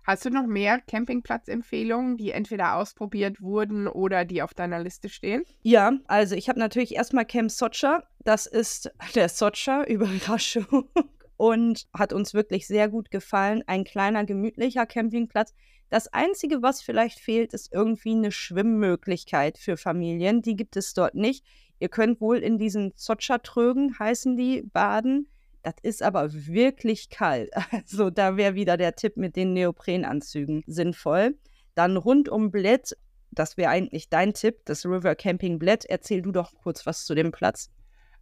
Hast 0.06 0.26
du 0.26 0.30
noch 0.30 0.46
mehr 0.46 0.82
Campingplatzempfehlungen, 0.82 2.18
die 2.18 2.30
entweder 2.30 2.76
ausprobiert 2.76 3.40
wurden 3.40 3.88
oder 3.88 4.26
die 4.26 4.42
auf 4.42 4.52
deiner 4.52 4.78
Liste 4.78 5.08
stehen? 5.08 5.44
Ja, 5.62 5.94
also 6.06 6.34
ich 6.34 6.50
habe 6.50 6.58
natürlich 6.58 6.94
erstmal 6.94 7.24
Camp 7.24 7.50
Socha. 7.50 8.02
Das 8.22 8.44
ist 8.44 8.92
der 9.14 9.30
Socha, 9.30 9.84
Überraschung. 9.88 10.90
Und 11.38 11.86
hat 11.94 12.12
uns 12.12 12.34
wirklich 12.34 12.66
sehr 12.66 12.88
gut 12.90 13.10
gefallen. 13.10 13.64
Ein 13.66 13.84
kleiner, 13.84 14.24
gemütlicher 14.24 14.84
Campingplatz. 14.84 15.54
Das 15.88 16.12
Einzige, 16.12 16.60
was 16.60 16.82
vielleicht 16.82 17.18
fehlt, 17.18 17.54
ist 17.54 17.72
irgendwie 17.72 18.12
eine 18.12 18.30
Schwimmmöglichkeit 18.30 19.56
für 19.56 19.78
Familien. 19.78 20.42
Die 20.42 20.56
gibt 20.56 20.76
es 20.76 20.92
dort 20.92 21.14
nicht. 21.14 21.44
Ihr 21.78 21.88
könnt 21.88 22.20
wohl 22.20 22.38
in 22.38 22.58
diesen 22.58 22.92
Sotscha-Trögen, 22.96 23.98
heißen 23.98 24.36
die, 24.36 24.62
baden. 24.62 25.28
Das 25.62 25.74
ist 25.82 26.02
aber 26.02 26.32
wirklich 26.32 27.10
kalt. 27.10 27.50
Also 27.72 28.10
da 28.10 28.36
wäre 28.36 28.54
wieder 28.54 28.76
der 28.76 28.94
Tipp 28.94 29.16
mit 29.16 29.36
den 29.36 29.52
Neoprenanzügen 29.52 30.62
sinnvoll. 30.66 31.36
Dann 31.74 31.96
rund 31.96 32.28
um 32.28 32.50
Bled, 32.50 32.96
das 33.30 33.56
wäre 33.56 33.70
eigentlich 33.70 34.08
dein 34.08 34.34
Tipp, 34.34 34.60
das 34.64 34.86
River 34.86 35.14
Camping 35.16 35.58
Bled. 35.58 35.84
Erzähl 35.86 36.22
du 36.22 36.32
doch 36.32 36.54
kurz 36.54 36.86
was 36.86 37.04
zu 37.04 37.14
dem 37.14 37.32
Platz. 37.32 37.70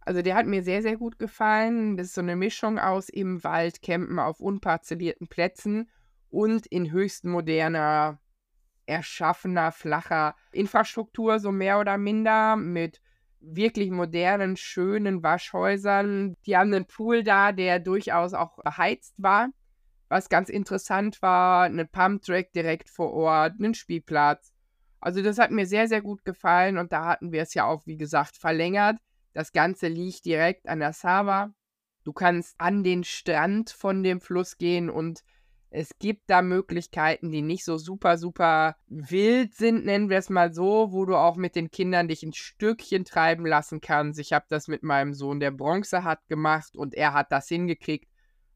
Also 0.01 0.21
der 0.21 0.35
hat 0.35 0.47
mir 0.47 0.63
sehr, 0.63 0.81
sehr 0.81 0.97
gut 0.97 1.19
gefallen. 1.19 1.97
Das 1.97 2.07
ist 2.07 2.15
so 2.15 2.21
eine 2.21 2.35
Mischung 2.35 2.79
aus 2.79 3.09
im 3.09 3.43
Wald 3.43 3.81
campen 3.81 4.19
auf 4.19 4.39
unparzellierten 4.39 5.27
Plätzen 5.27 5.89
und 6.29 6.65
in 6.67 6.91
höchst 6.91 7.25
moderner, 7.25 8.19
erschaffener, 8.85 9.71
flacher 9.71 10.35
Infrastruktur, 10.51 11.39
so 11.39 11.51
mehr 11.51 11.79
oder 11.79 11.97
minder, 11.97 12.55
mit 12.55 12.99
wirklich 13.43 13.91
modernen, 13.91 14.57
schönen 14.57 15.21
Waschhäusern. 15.21 16.35
Die 16.45 16.57
haben 16.57 16.73
einen 16.73 16.85
Pool 16.85 17.23
da, 17.23 17.51
der 17.51 17.79
durchaus 17.79 18.33
auch 18.33 18.55
beheizt 18.63 19.13
war. 19.17 19.49
Was 20.09 20.29
ganz 20.29 20.49
interessant 20.49 21.21
war, 21.21 21.63
einen 21.63 21.87
Pumptrack 21.87 22.53
direkt 22.53 22.89
vor 22.89 23.11
Ort, 23.13 23.53
einen 23.59 23.73
Spielplatz. 23.73 24.53
Also 24.99 25.21
das 25.21 25.37
hat 25.37 25.51
mir 25.51 25.65
sehr, 25.65 25.87
sehr 25.87 26.01
gut 26.01 26.23
gefallen 26.23 26.77
und 26.77 26.93
da 26.93 27.05
hatten 27.05 27.31
wir 27.31 27.41
es 27.41 27.53
ja 27.53 27.65
auch, 27.65 27.85
wie 27.85 27.97
gesagt, 27.97 28.37
verlängert. 28.37 28.97
Das 29.33 29.51
Ganze 29.51 29.87
liegt 29.87 30.25
direkt 30.25 30.67
an 30.69 30.79
der 30.79 30.93
Sava. 30.93 31.53
Du 32.03 32.13
kannst 32.13 32.55
an 32.57 32.83
den 32.83 33.03
Strand 33.03 33.69
von 33.69 34.03
dem 34.03 34.21
Fluss 34.21 34.57
gehen 34.57 34.89
und 34.89 35.23
es 35.75 35.97
gibt 35.97 36.29
da 36.29 36.43
Möglichkeiten, 36.43 37.31
die 37.31 37.41
nicht 37.41 37.65
so 37.65 37.77
super, 37.77 38.19
super 38.19 38.75
wild 38.85 39.55
sind, 39.55 39.85
nennen 39.85 40.07
wir 40.07 40.19
es 40.19 40.29
mal 40.29 40.53
so, 40.53 40.91
wo 40.91 41.03
du 41.05 41.15
auch 41.15 41.35
mit 41.35 41.55
den 41.55 41.71
Kindern 41.71 42.07
dich 42.07 42.21
ein 42.21 42.31
Stückchen 42.31 43.05
treiben 43.05 43.43
lassen 43.43 43.81
kannst. 43.81 44.19
Ich 44.19 44.33
habe 44.33 44.45
das 44.49 44.67
mit 44.67 44.83
meinem 44.83 45.15
Sohn, 45.15 45.39
der 45.39 45.49
Bronze 45.49 46.03
hat, 46.03 46.27
gemacht 46.27 46.77
und 46.77 46.93
er 46.93 47.13
hat 47.13 47.31
das 47.31 47.47
hingekriegt. 47.47 48.07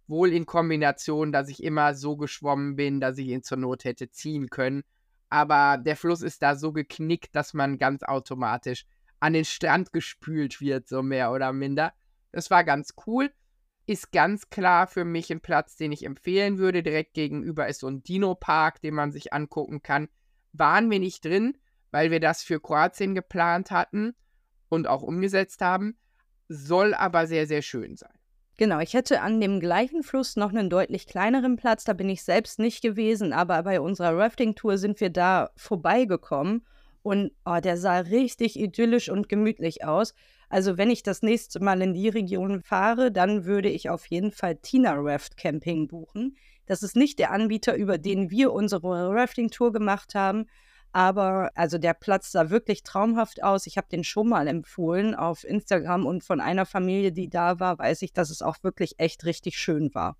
Wohl 0.06 0.32
in 0.32 0.46
Kombination, 0.46 1.32
dass 1.32 1.50
ich 1.50 1.64
immer 1.64 1.96
so 1.96 2.18
geschwommen 2.18 2.76
bin, 2.76 3.02
dass 3.02 3.18
ich 3.18 3.30
ihn 3.30 3.42
zur 3.42 3.58
Not 3.58 3.84
hätte 3.84 4.12
ziehen 4.12 4.52
können. 4.52 4.84
Aber 5.30 5.80
der 5.80 5.96
Fluss 5.96 6.22
ist 6.22 6.44
da 6.44 6.56
so 6.56 6.72
geknickt, 6.72 7.36
dass 7.36 7.56
man 7.56 7.80
ganz 7.80 8.04
automatisch 8.04 8.86
an 9.20 9.34
den 9.34 9.44
Strand 9.44 9.92
gespült 9.92 10.62
wird, 10.62 10.88
so 10.88 11.02
mehr 11.02 11.32
oder 11.32 11.52
minder. 11.52 11.94
Das 12.32 12.52
war 12.52 12.64
ganz 12.64 12.94
cool 13.08 13.32
ist 13.88 14.12
ganz 14.12 14.50
klar 14.50 14.86
für 14.86 15.06
mich 15.06 15.32
ein 15.32 15.40
Platz, 15.40 15.78
den 15.78 15.92
ich 15.92 16.06
empfehlen 16.06 16.58
würde. 16.58 16.84
Direkt 16.84 17.14
gegenüber 17.14 17.68
ist 17.68 17.80
so 17.80 17.88
ein 17.88 18.04
Dino-Park, 18.04 18.82
den 18.82 18.94
man 18.94 19.12
sich 19.12 19.34
angucken 19.34 19.82
kann. 19.82 20.10
Waren 20.52 20.92
wir 20.92 21.00
nicht 21.00 21.24
drin, 21.24 21.58
weil 21.92 22.12
wir 22.12 22.20
das 22.20 22.44
für 22.44 22.60
Kroatien 22.60 23.16
geplant 23.16 23.72
hatten 23.72 24.14
und 24.68 24.88
auch 24.88 25.02
umgesetzt 25.02 25.62
haben. 25.62 25.98
Soll 26.50 26.94
aber 26.94 27.28
sehr, 27.28 27.48
sehr 27.48 27.62
schön 27.62 27.96
sein. 27.96 28.12
Genau, 28.58 28.80
ich 28.80 28.94
hätte 28.94 29.22
an 29.22 29.40
dem 29.40 29.60
gleichen 29.60 30.04
Fluss 30.04 30.36
noch 30.36 30.50
einen 30.50 30.70
deutlich 30.70 31.06
kleineren 31.06 31.56
Platz. 31.56 31.84
Da 31.84 31.94
bin 31.94 32.10
ich 32.10 32.24
selbst 32.24 32.60
nicht 32.60 32.82
gewesen, 32.82 33.32
aber 33.32 33.62
bei 33.64 33.80
unserer 33.80 34.18
Rafting-Tour 34.18 34.78
sind 34.78 35.00
wir 35.00 35.12
da 35.12 35.52
vorbeigekommen. 35.56 36.66
Und 37.04 37.32
oh, 37.46 37.60
der 37.64 37.78
sah 37.78 38.00
richtig 38.00 38.60
idyllisch 38.60 39.10
und 39.10 39.30
gemütlich 39.30 39.86
aus. 39.86 40.14
Also 40.50 40.78
wenn 40.78 40.90
ich 40.90 41.04
das 41.04 41.22
nächste 41.22 41.60
Mal 41.60 41.82
in 41.82 41.94
die 41.94 42.10
Region 42.10 42.62
fahre, 42.62 43.12
dann 43.12 43.46
würde 43.46 43.70
ich 43.70 43.90
auf 43.90 44.06
jeden 44.08 44.32
Fall 44.32 44.56
Tina 44.56 44.94
Raft 44.96 45.36
Camping 45.36 45.88
buchen. 45.88 46.38
Das 46.66 46.84
ist 46.84 46.96
nicht 46.96 47.20
der 47.20 47.32
Anbieter, 47.32 47.76
über 47.76 47.98
den 47.98 48.30
wir 48.30 48.54
unsere 48.54 49.10
Rafting-Tour 49.10 49.74
gemacht 49.74 50.16
haben, 50.16 50.48
aber 50.92 51.52
also 51.56 51.78
der 51.78 51.94
Platz 51.94 52.32
sah 52.32 52.50
wirklich 52.50 52.84
traumhaft 52.84 53.44
aus. 53.44 53.68
Ich 53.68 53.78
habe 53.78 53.88
den 53.90 54.04
schon 54.04 54.30
mal 54.30 54.48
empfohlen 54.48 55.16
auf 55.16 55.44
Instagram 55.44 56.06
und 56.06 56.24
von 56.24 56.40
einer 56.40 56.66
Familie, 56.66 57.12
die 57.12 57.30
da 57.30 57.60
war, 57.60 57.78
weiß 57.78 58.02
ich, 58.02 58.14
dass 58.14 58.30
es 58.30 58.42
auch 58.42 58.64
wirklich 58.64 59.00
echt 59.00 59.26
richtig 59.26 59.58
schön 59.58 59.94
war. 59.94 60.18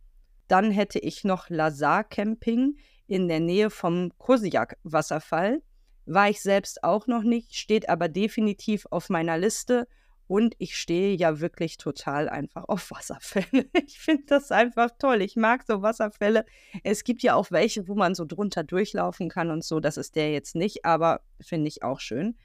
Dann 0.48 0.72
hätte 0.72 1.00
ich 1.00 1.24
noch 1.24 1.50
Lazar 1.50 2.04
Camping 2.04 2.78
in 3.08 3.28
der 3.28 3.40
Nähe 3.40 3.70
vom 3.70 4.12
Kosiak 4.18 4.78
Wasserfall. 4.84 5.62
War 6.06 6.30
ich 6.30 6.42
selbst 6.42 6.84
auch 6.84 7.08
noch 7.08 7.24
nicht, 7.24 7.56
steht 7.56 7.90
aber 7.90 8.08
definitiv 8.08 8.86
auf 8.92 9.10
meiner 9.10 9.38
Liste 9.38 9.88
und 10.28 10.56
ich 10.58 10.78
stehe 10.78 11.16
ja 11.16 11.40
wirklich 11.40 11.78
total 11.78 12.30
einfach 12.30 12.66
auf 12.68 12.92
Wasserfälle. 12.92 13.70
Ich 13.88 14.00
finde 14.00 14.24
das 14.28 14.52
einfach 14.52 14.92
toll. 15.00 15.22
Ich 15.22 15.36
mag 15.36 15.64
so 15.66 15.82
Wasserfälle. 15.82 16.46
Es 16.84 17.04
gibt 17.04 17.24
ja 17.24 17.36
auch 17.36 17.52
welche, 17.52 17.88
wo 17.88 17.96
man 17.96 18.16
so 18.16 18.26
drunter 18.26 18.64
durchlaufen 18.64 19.30
kann 19.30 19.50
und 19.50 19.64
so. 19.64 19.80
Das 19.80 19.98
ist 19.98 20.16
der 20.16 20.32
jetzt 20.32 20.56
nicht, 20.56 20.84
aber 20.84 21.22
finde 21.40 21.70
ich 21.70 21.84
auch 21.84 22.00
schön. 22.00 22.36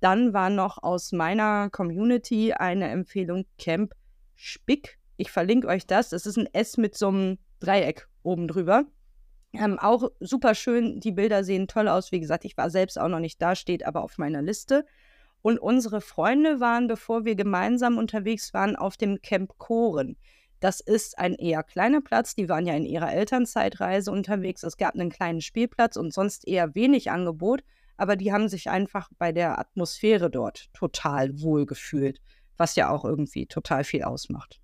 Dann 0.00 0.32
war 0.32 0.50
noch 0.50 0.82
aus 0.82 1.12
meiner 1.12 1.70
Community 1.70 2.52
eine 2.52 2.88
Empfehlung 2.88 3.44
Camp 3.58 3.94
Spick. 4.36 4.98
Ich 5.16 5.30
verlinke 5.30 5.66
euch 5.66 5.86
das. 5.86 6.12
Es 6.12 6.26
ist 6.26 6.36
ein 6.36 6.48
S 6.52 6.76
mit 6.76 6.96
so 6.96 7.08
einem 7.08 7.38
Dreieck 7.60 8.08
oben 8.22 8.48
drüber. 8.48 8.84
Ähm, 9.52 9.78
auch 9.78 10.10
super 10.20 10.54
schön. 10.54 11.00
Die 11.00 11.12
Bilder 11.12 11.44
sehen 11.44 11.68
toll 11.68 11.88
aus. 11.88 12.12
Wie 12.12 12.20
gesagt, 12.20 12.44
ich 12.44 12.56
war 12.56 12.70
selbst 12.70 12.98
auch 12.98 13.08
noch 13.08 13.20
nicht 13.20 13.40
da, 13.42 13.54
steht 13.54 13.84
aber 13.84 14.02
auf 14.02 14.18
meiner 14.18 14.42
Liste. 14.42 14.86
Und 15.42 15.58
unsere 15.58 16.00
Freunde 16.00 16.60
waren, 16.60 16.86
bevor 16.86 17.24
wir 17.24 17.34
gemeinsam 17.34 17.98
unterwegs 17.98 18.54
waren, 18.54 18.76
auf 18.76 18.96
dem 18.96 19.20
Camp 19.20 19.58
Koren. 19.58 20.16
Das 20.60 20.78
ist 20.80 21.18
ein 21.18 21.34
eher 21.34 21.64
kleiner 21.64 22.00
Platz. 22.00 22.36
Die 22.36 22.48
waren 22.48 22.66
ja 22.66 22.74
in 22.74 22.86
ihrer 22.86 23.12
Elternzeitreise 23.12 24.12
unterwegs. 24.12 24.62
Es 24.62 24.76
gab 24.76 24.94
einen 24.94 25.10
kleinen 25.10 25.40
Spielplatz 25.40 25.96
und 25.96 26.14
sonst 26.14 26.46
eher 26.46 26.76
wenig 26.76 27.10
Angebot. 27.10 27.64
Aber 27.96 28.14
die 28.14 28.32
haben 28.32 28.48
sich 28.48 28.70
einfach 28.70 29.10
bei 29.18 29.32
der 29.32 29.58
Atmosphäre 29.58 30.30
dort 30.30 30.72
total 30.72 31.42
wohl 31.42 31.66
gefühlt, 31.66 32.20
was 32.56 32.76
ja 32.76 32.90
auch 32.90 33.04
irgendwie 33.04 33.46
total 33.46 33.82
viel 33.82 34.04
ausmacht. 34.04 34.60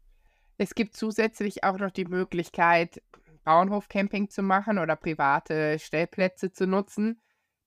Es 0.57 0.75
gibt 0.75 0.97
zusätzlich 0.97 1.65
auch 1.65 1.79
noch 1.79 1.91
die 1.91 2.05
Möglichkeit, 2.05 3.03
Bauernhofcamping 3.45 4.31
zu 4.31 4.43
machen 4.43 4.79
oder 4.79 4.95
private 4.95 5.79
Stellplätze 5.79 6.53
zu 6.53 6.67
nutzen. 6.67 7.21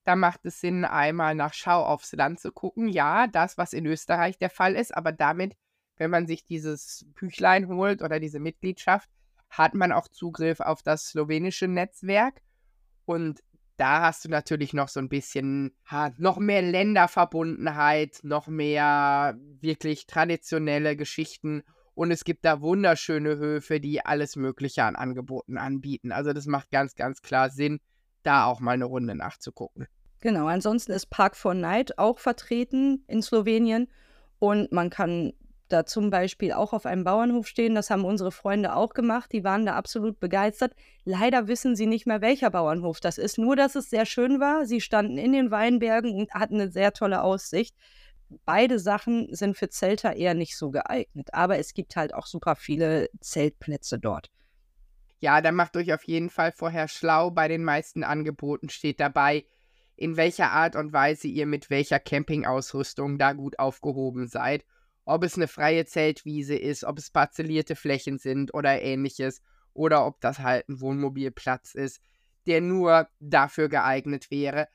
Da 0.04 0.16
macht 0.16 0.44
es 0.44 0.60
Sinn, 0.60 0.84
einmal 0.84 1.34
nach 1.34 1.54
Schau 1.54 1.84
aufs 1.84 2.12
Land 2.12 2.40
zu 2.40 2.50
gucken. 2.50 2.88
Ja, 2.88 3.26
das, 3.28 3.56
was 3.56 3.72
in 3.72 3.86
Österreich 3.86 4.38
der 4.38 4.50
Fall 4.50 4.74
ist, 4.74 4.94
aber 4.96 5.12
damit, 5.12 5.54
wenn 5.96 6.10
man 6.10 6.26
sich 6.26 6.44
dieses 6.44 7.06
Büchlein 7.14 7.68
holt 7.68 8.02
oder 8.02 8.18
diese 8.18 8.40
Mitgliedschaft, 8.40 9.08
hat 9.48 9.74
man 9.74 9.92
auch 9.92 10.08
Zugriff 10.08 10.60
auf 10.60 10.82
das 10.82 11.06
slowenische 11.06 11.68
Netzwerk. 11.68 12.40
Und 13.04 13.40
da 13.76 14.02
hast 14.02 14.24
du 14.24 14.28
natürlich 14.28 14.72
noch 14.74 14.88
so 14.88 15.00
ein 15.00 15.08
bisschen, 15.08 15.76
ha, 15.86 16.10
noch 16.18 16.38
mehr 16.38 16.62
Länderverbundenheit, 16.62 18.20
noch 18.22 18.46
mehr 18.46 19.36
wirklich 19.60 20.06
traditionelle 20.06 20.96
Geschichten. 20.96 21.62
Und 21.94 22.10
es 22.10 22.24
gibt 22.24 22.44
da 22.44 22.60
wunderschöne 22.60 23.36
Höfe, 23.36 23.78
die 23.78 24.04
alles 24.04 24.36
Mögliche 24.36 24.84
an 24.84 24.96
Angeboten 24.96 25.58
anbieten. 25.58 26.12
Also 26.12 26.32
das 26.32 26.46
macht 26.46 26.70
ganz, 26.70 26.94
ganz 26.94 27.22
klar 27.22 27.50
Sinn, 27.50 27.80
da 28.22 28.46
auch 28.46 28.60
mal 28.60 28.72
eine 28.72 28.84
Runde 28.84 29.14
nachzugucken. 29.14 29.86
Genau, 30.20 30.46
ansonsten 30.46 30.92
ist 30.92 31.10
Park 31.10 31.36
for 31.36 31.54
Night 31.54 31.98
auch 31.98 32.18
vertreten 32.18 33.04
in 33.08 33.22
Slowenien 33.22 33.88
und 34.38 34.70
man 34.72 34.90
kann 34.90 35.32
da 35.72 35.86
zum 35.86 36.10
Beispiel 36.10 36.52
auch 36.52 36.72
auf 36.72 36.86
einem 36.86 37.04
Bauernhof 37.04 37.46
stehen. 37.46 37.74
Das 37.74 37.90
haben 37.90 38.04
unsere 38.04 38.30
Freunde 38.30 38.76
auch 38.76 38.94
gemacht. 38.94 39.32
Die 39.32 39.44
waren 39.44 39.66
da 39.66 39.74
absolut 39.74 40.20
begeistert. 40.20 40.74
Leider 41.04 41.48
wissen 41.48 41.74
sie 41.76 41.86
nicht 41.86 42.06
mehr, 42.06 42.20
welcher 42.20 42.50
Bauernhof 42.50 43.00
das 43.00 43.18
ist. 43.18 43.38
Nur, 43.38 43.56
dass 43.56 43.74
es 43.74 43.90
sehr 43.90 44.06
schön 44.06 44.38
war. 44.40 44.66
Sie 44.66 44.80
standen 44.80 45.18
in 45.18 45.32
den 45.32 45.50
Weinbergen 45.50 46.12
und 46.12 46.32
hatten 46.34 46.60
eine 46.60 46.70
sehr 46.70 46.92
tolle 46.92 47.22
Aussicht. 47.22 47.74
Beide 48.44 48.78
Sachen 48.78 49.34
sind 49.34 49.56
für 49.56 49.68
Zelter 49.68 50.14
eher 50.14 50.34
nicht 50.34 50.56
so 50.56 50.70
geeignet. 50.70 51.32
Aber 51.32 51.58
es 51.58 51.74
gibt 51.74 51.96
halt 51.96 52.14
auch 52.14 52.26
super 52.26 52.56
viele 52.56 53.08
Zeltplätze 53.20 53.98
dort. 53.98 54.30
Ja, 55.22 55.40
dann 55.40 55.54
macht 55.54 55.76
euch 55.76 55.94
auf 55.94 56.02
jeden 56.02 56.30
Fall 56.30 56.50
vorher 56.50 56.88
schlau. 56.88 57.30
Bei 57.30 57.46
den 57.46 57.62
meisten 57.62 58.02
Angeboten 58.02 58.68
steht 58.70 58.98
dabei, 58.98 59.44
in 59.94 60.16
welcher 60.16 60.50
Art 60.50 60.74
und 60.74 60.92
Weise 60.92 61.28
ihr 61.28 61.46
mit 61.46 61.70
welcher 61.70 62.00
Campingausrüstung 62.00 63.18
da 63.18 63.32
gut 63.32 63.60
aufgehoben 63.60 64.26
seid. 64.26 64.64
Ob 65.04 65.22
es 65.22 65.36
eine 65.36 65.46
freie 65.46 65.84
Zeltwiese 65.86 66.56
ist, 66.56 66.82
ob 66.82 66.98
es 66.98 67.10
parzellierte 67.10 67.76
Flächen 67.76 68.18
sind 68.18 68.52
oder 68.52 68.82
ähnliches. 68.82 69.42
Oder 69.74 70.06
ob 70.06 70.20
das 70.20 70.40
halt 70.40 70.68
ein 70.68 70.80
Wohnmobilplatz 70.80 71.76
ist, 71.76 72.02
der 72.48 72.60
nur 72.60 73.06
dafür 73.20 73.68
geeignet 73.68 74.28
wäre. 74.32 74.66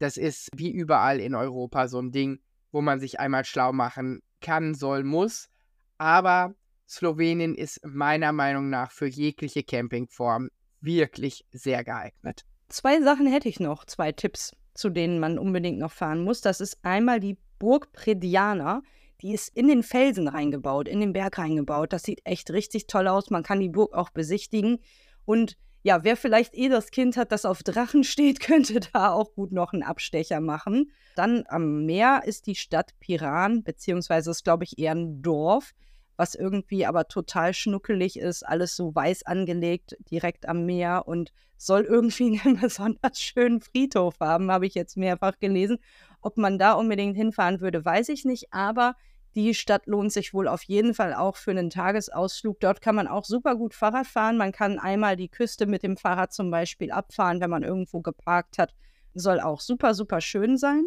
Das 0.00 0.16
ist 0.16 0.48
wie 0.56 0.72
überall 0.72 1.20
in 1.20 1.36
Europa 1.36 1.86
so 1.86 2.00
ein 2.00 2.10
Ding, 2.10 2.40
wo 2.72 2.80
man 2.80 2.98
sich 2.98 3.20
einmal 3.20 3.44
schlau 3.44 3.72
machen 3.72 4.20
kann, 4.40 4.74
soll, 4.74 5.04
muss. 5.04 5.48
Aber 5.96 6.56
Slowenien 6.92 7.54
ist 7.54 7.80
meiner 7.84 8.32
Meinung 8.32 8.68
nach 8.68 8.92
für 8.92 9.06
jegliche 9.06 9.62
Campingform 9.62 10.50
wirklich 10.82 11.46
sehr 11.50 11.84
geeignet. 11.84 12.44
Zwei 12.68 13.00
Sachen 13.00 13.26
hätte 13.26 13.48
ich 13.48 13.60
noch, 13.60 13.86
zwei 13.86 14.12
Tipps, 14.12 14.54
zu 14.74 14.90
denen 14.90 15.18
man 15.18 15.38
unbedingt 15.38 15.78
noch 15.78 15.92
fahren 15.92 16.22
muss. 16.22 16.42
Das 16.42 16.60
ist 16.60 16.78
einmal 16.82 17.18
die 17.18 17.38
Burg 17.58 17.92
Prediana. 17.92 18.82
Die 19.22 19.32
ist 19.32 19.56
in 19.56 19.68
den 19.68 19.82
Felsen 19.82 20.28
reingebaut, 20.28 20.86
in 20.86 21.00
den 21.00 21.14
Berg 21.14 21.38
reingebaut. 21.38 21.94
Das 21.94 22.02
sieht 22.02 22.20
echt 22.24 22.50
richtig 22.50 22.88
toll 22.88 23.08
aus. 23.08 23.30
Man 23.30 23.42
kann 23.42 23.60
die 23.60 23.68
Burg 23.70 23.94
auch 23.94 24.10
besichtigen. 24.10 24.78
Und 25.24 25.56
ja, 25.82 26.04
wer 26.04 26.16
vielleicht 26.16 26.54
eh 26.54 26.68
das 26.68 26.90
Kind 26.90 27.16
hat, 27.16 27.32
das 27.32 27.46
auf 27.46 27.62
Drachen 27.62 28.04
steht, 28.04 28.40
könnte 28.40 28.80
da 28.92 29.12
auch 29.12 29.32
gut 29.34 29.52
noch 29.52 29.72
einen 29.72 29.82
Abstecher 29.82 30.40
machen. 30.40 30.92
Dann 31.16 31.44
am 31.48 31.86
Meer 31.86 32.22
ist 32.26 32.46
die 32.46 32.54
Stadt 32.54 32.92
Piran, 33.00 33.62
beziehungsweise 33.62 34.30
ist, 34.30 34.44
glaube 34.44 34.64
ich, 34.64 34.78
eher 34.78 34.92
ein 34.92 35.22
Dorf 35.22 35.72
was 36.16 36.34
irgendwie 36.34 36.86
aber 36.86 37.08
total 37.08 37.54
schnuckelig 37.54 38.18
ist, 38.18 38.42
alles 38.46 38.76
so 38.76 38.94
weiß 38.94 39.24
angelegt, 39.24 39.96
direkt 40.10 40.48
am 40.48 40.66
Meer 40.66 41.04
und 41.06 41.32
soll 41.56 41.82
irgendwie 41.82 42.40
einen 42.44 42.60
besonders 42.60 43.20
schönen 43.20 43.60
Friedhof 43.60 44.14
haben, 44.20 44.50
habe 44.50 44.66
ich 44.66 44.74
jetzt 44.74 44.96
mehrfach 44.96 45.38
gelesen. 45.38 45.78
Ob 46.20 46.36
man 46.36 46.58
da 46.58 46.72
unbedingt 46.74 47.16
hinfahren 47.16 47.60
würde, 47.60 47.84
weiß 47.84 48.08
ich 48.10 48.24
nicht, 48.24 48.52
aber 48.52 48.94
die 49.34 49.54
Stadt 49.54 49.86
lohnt 49.86 50.12
sich 50.12 50.34
wohl 50.34 50.46
auf 50.46 50.62
jeden 50.64 50.92
Fall 50.92 51.14
auch 51.14 51.36
für 51.36 51.52
einen 51.52 51.70
Tagesausflug. 51.70 52.60
Dort 52.60 52.82
kann 52.82 52.94
man 52.94 53.08
auch 53.08 53.24
super 53.24 53.56
gut 53.56 53.74
Fahrrad 53.74 54.06
fahren. 54.06 54.36
Man 54.36 54.52
kann 54.52 54.78
einmal 54.78 55.16
die 55.16 55.30
Küste 55.30 55.66
mit 55.66 55.82
dem 55.82 55.96
Fahrrad 55.96 56.32
zum 56.34 56.50
Beispiel 56.50 56.90
abfahren, 56.90 57.40
wenn 57.40 57.48
man 57.48 57.62
irgendwo 57.62 58.02
geparkt 58.02 58.58
hat. 58.58 58.74
Soll 59.14 59.40
auch 59.40 59.60
super, 59.60 59.94
super 59.94 60.20
schön 60.20 60.58
sein. 60.58 60.84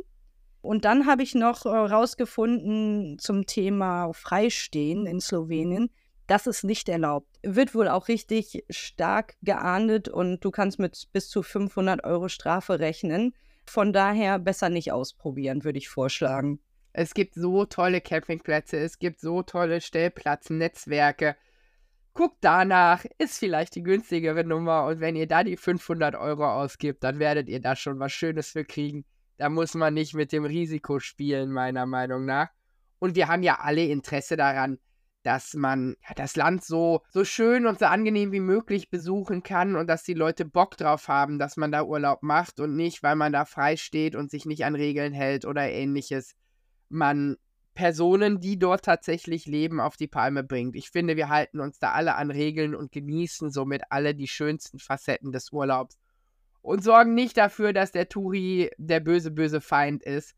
Und 0.65 0.83
dann 0.83 1.05
habe 1.05 1.23
ich 1.23 1.35
noch 1.35 1.65
äh, 1.65 3.17
zum 3.17 3.45
Thema 3.45 4.13
Freistehen 4.13 5.05
in 5.05 5.21
Slowenien, 5.21 5.89
das 6.27 6.47
ist 6.47 6.63
nicht 6.63 6.89
erlaubt. 6.89 7.27
Wird 7.43 7.75
wohl 7.75 7.87
auch 7.87 8.07
richtig 8.07 8.65
stark 8.71 9.35
geahndet 9.43 10.09
und 10.09 10.43
du 10.43 10.49
kannst 10.49 10.79
mit 10.79 11.07
bis 11.13 11.29
zu 11.29 11.43
500 11.43 12.03
Euro 12.03 12.29
Strafe 12.29 12.79
rechnen. 12.79 13.35
Von 13.67 13.93
daher 13.93 14.39
besser 14.39 14.69
nicht 14.69 14.91
ausprobieren, 14.91 15.63
würde 15.63 15.77
ich 15.77 15.87
vorschlagen. 15.87 16.59
Es 16.93 17.13
gibt 17.13 17.35
so 17.35 17.65
tolle 17.65 18.01
Campingplätze, 18.01 18.77
es 18.77 18.97
gibt 18.97 19.19
so 19.19 19.43
tolle 19.43 19.81
Stellplatznetzwerke. 19.81 21.35
Guckt 22.13 22.37
danach, 22.41 23.05
ist 23.17 23.37
vielleicht 23.37 23.75
die 23.75 23.83
günstigere 23.83 24.43
Nummer 24.43 24.85
und 24.85 25.01
wenn 25.01 25.15
ihr 25.15 25.27
da 25.27 25.43
die 25.43 25.57
500 25.57 26.15
Euro 26.15 26.47
ausgibt, 26.47 27.03
dann 27.03 27.19
werdet 27.19 27.49
ihr 27.49 27.59
da 27.59 27.75
schon 27.75 27.99
was 27.99 28.13
Schönes 28.13 28.51
für 28.51 28.63
kriegen. 28.65 29.05
Da 29.37 29.49
muss 29.49 29.73
man 29.73 29.93
nicht 29.93 30.13
mit 30.13 30.31
dem 30.31 30.45
Risiko 30.45 30.99
spielen, 30.99 31.51
meiner 31.51 31.85
Meinung 31.85 32.25
nach. 32.25 32.49
Und 32.99 33.15
wir 33.15 33.27
haben 33.27 33.43
ja 33.43 33.59
alle 33.59 33.85
Interesse 33.85 34.37
daran, 34.37 34.79
dass 35.23 35.55
man 35.55 35.95
ja, 36.07 36.13
das 36.13 36.35
Land 36.35 36.63
so, 36.63 37.01
so 37.09 37.25
schön 37.25 37.65
und 37.65 37.79
so 37.79 37.85
angenehm 37.85 38.31
wie 38.31 38.39
möglich 38.39 38.91
besuchen 38.91 39.41
kann 39.41 39.75
und 39.75 39.87
dass 39.87 40.03
die 40.03 40.13
Leute 40.13 40.45
Bock 40.45 40.77
drauf 40.77 41.07
haben, 41.07 41.39
dass 41.39 41.57
man 41.57 41.71
da 41.71 41.83
Urlaub 41.83 42.21
macht 42.21 42.59
und 42.59 42.75
nicht, 42.75 43.01
weil 43.01 43.15
man 43.15 43.33
da 43.33 43.45
frei 43.45 43.75
steht 43.75 44.15
und 44.15 44.29
sich 44.29 44.45
nicht 44.45 44.65
an 44.65 44.75
Regeln 44.75 45.13
hält 45.13 45.45
oder 45.45 45.67
ähnliches, 45.67 46.35
man 46.89 47.37
Personen, 47.73 48.39
die 48.39 48.57
dort 48.57 48.85
tatsächlich 48.85 49.47
leben, 49.47 49.79
auf 49.79 49.97
die 49.97 50.07
Palme 50.07 50.43
bringt. 50.43 50.75
Ich 50.75 50.91
finde, 50.91 51.17
wir 51.17 51.27
halten 51.27 51.59
uns 51.59 51.79
da 51.79 51.91
alle 51.91 52.15
an 52.15 52.31
Regeln 52.31 52.75
und 52.75 52.91
genießen 52.91 53.49
somit 53.49 53.81
alle 53.89 54.15
die 54.15 54.27
schönsten 54.27 54.79
Facetten 54.79 55.31
des 55.31 55.51
Urlaubs 55.51 55.97
und 56.65 56.83
sorgen 56.83 57.13
nicht 57.13 57.37
dafür, 57.37 57.73
dass 57.73 57.91
der 57.91 58.09
Turi 58.09 58.71
der 58.77 58.99
böse, 58.99 59.31
böse 59.31 59.61
Feind 59.61 60.03
ist. 60.03 60.35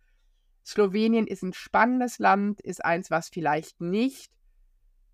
Slowenien 0.65 1.25
ist 1.25 1.41
ein 1.41 1.53
spannendes 1.53 2.19
Land, 2.19 2.59
ist 2.59 2.83
eins, 2.83 3.09
was 3.09 3.29
vielleicht 3.29 3.79
nicht 3.79 4.31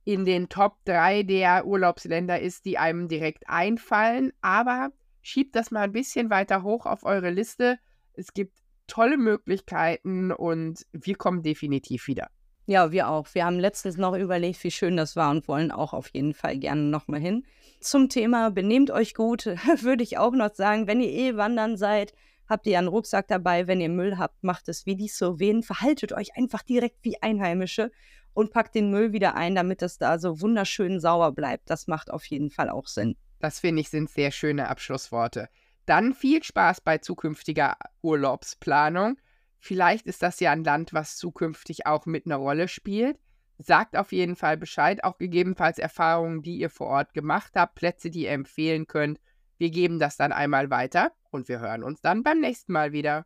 in 0.05 0.25
den 0.25 0.49
Top 0.49 0.83
3 0.85 1.23
der 1.23 1.65
Urlaubsländer 1.65 2.39
ist, 2.41 2.65
die 2.65 2.79
einem 2.79 3.07
direkt 3.07 3.47
einfallen, 3.47 4.33
aber 4.41 4.89
schiebt 5.21 5.55
das 5.55 5.69
mal 5.69 5.83
ein 5.83 5.91
bisschen 5.91 6.31
weiter 6.31 6.63
hoch 6.63 6.87
auf 6.87 7.03
eure 7.03 7.29
Liste. 7.29 7.77
Es 8.13 8.33
gibt 8.33 8.57
tolle 8.87 9.17
Möglichkeiten 9.17 10.31
und 10.31 10.85
wir 10.91 11.15
kommen 11.15 11.43
definitiv 11.43 12.07
wieder. 12.07 12.29
Ja, 12.65 12.91
wir 12.91 13.09
auch. 13.09 13.27
Wir 13.33 13.45
haben 13.45 13.59
letztens 13.59 13.97
noch 13.97 14.17
überlegt, 14.17 14.63
wie 14.63 14.71
schön 14.71 14.97
das 14.97 15.15
war 15.15 15.29
und 15.29 15.47
wollen 15.47 15.71
auch 15.71 15.93
auf 15.93 16.09
jeden 16.09 16.33
Fall 16.33 16.57
gerne 16.57 16.81
nochmal 16.81 17.19
hin. 17.19 17.45
Zum 17.83 18.07
Thema 18.07 18.49
benehmt 18.49 18.91
euch 18.91 19.13
gut, 19.13 19.45
würde 19.81 20.03
ich 20.03 20.17
auch 20.17 20.31
noch 20.31 20.55
sagen, 20.55 20.87
wenn 20.87 21.01
ihr 21.01 21.09
eh 21.09 21.35
wandern 21.35 21.75
seid, 21.75 22.13
habt 22.47 22.65
ihr 22.65 22.77
einen 22.77 22.87
Rucksack 22.87 23.27
dabei. 23.27 23.67
Wenn 23.67 23.81
ihr 23.81 23.89
Müll 23.89 24.17
habt, 24.17 24.41
macht 24.41 24.69
es 24.69 24.85
wie 24.85 24.95
die 24.95 25.09
Slowenen. 25.09 25.63
Verhaltet 25.63 26.13
euch 26.13 26.37
einfach 26.37 26.63
direkt 26.63 27.03
wie 27.03 27.21
Einheimische 27.21 27.91
und 28.33 28.51
packt 28.51 28.75
den 28.75 28.89
Müll 28.89 29.11
wieder 29.11 29.35
ein, 29.35 29.53
damit 29.53 29.81
es 29.81 29.97
da 29.97 30.17
so 30.17 30.39
wunderschön 30.39 31.01
sauber 31.01 31.33
bleibt. 31.33 31.69
Das 31.69 31.87
macht 31.87 32.09
auf 32.09 32.23
jeden 32.25 32.51
Fall 32.51 32.69
auch 32.69 32.87
Sinn. 32.87 33.17
Das 33.39 33.59
finde 33.59 33.81
ich 33.81 33.89
sind 33.89 34.09
sehr 34.09 34.31
schöne 34.31 34.69
Abschlussworte. 34.69 35.49
Dann 35.85 36.13
viel 36.13 36.41
Spaß 36.41 36.79
bei 36.79 36.99
zukünftiger 36.99 37.75
Urlaubsplanung. 38.01 39.17
Vielleicht 39.59 40.07
ist 40.07 40.23
das 40.23 40.39
ja 40.39 40.51
ein 40.51 40.63
Land, 40.63 40.93
was 40.93 41.17
zukünftig 41.17 41.85
auch 41.85 42.05
mit 42.05 42.25
einer 42.25 42.37
Rolle 42.37 42.69
spielt. 42.69 43.19
Sagt 43.63 43.95
auf 43.95 44.11
jeden 44.11 44.35
Fall 44.35 44.57
Bescheid, 44.57 45.03
auch 45.05 45.17
gegebenenfalls 45.17 45.79
Erfahrungen, 45.79 46.41
die 46.41 46.57
ihr 46.57 46.69
vor 46.69 46.87
Ort 46.87 47.13
gemacht 47.13 47.53
habt, 47.55 47.75
Plätze, 47.75 48.09
die 48.09 48.23
ihr 48.23 48.31
empfehlen 48.31 48.87
könnt. 48.87 49.21
Wir 49.57 49.69
geben 49.69 49.99
das 49.99 50.17
dann 50.17 50.33
einmal 50.33 50.69
weiter 50.69 51.11
und 51.31 51.47
wir 51.47 51.59
hören 51.59 51.83
uns 51.83 52.01
dann 52.01 52.23
beim 52.23 52.41
nächsten 52.41 52.73
Mal 52.73 52.91
wieder. 52.91 53.25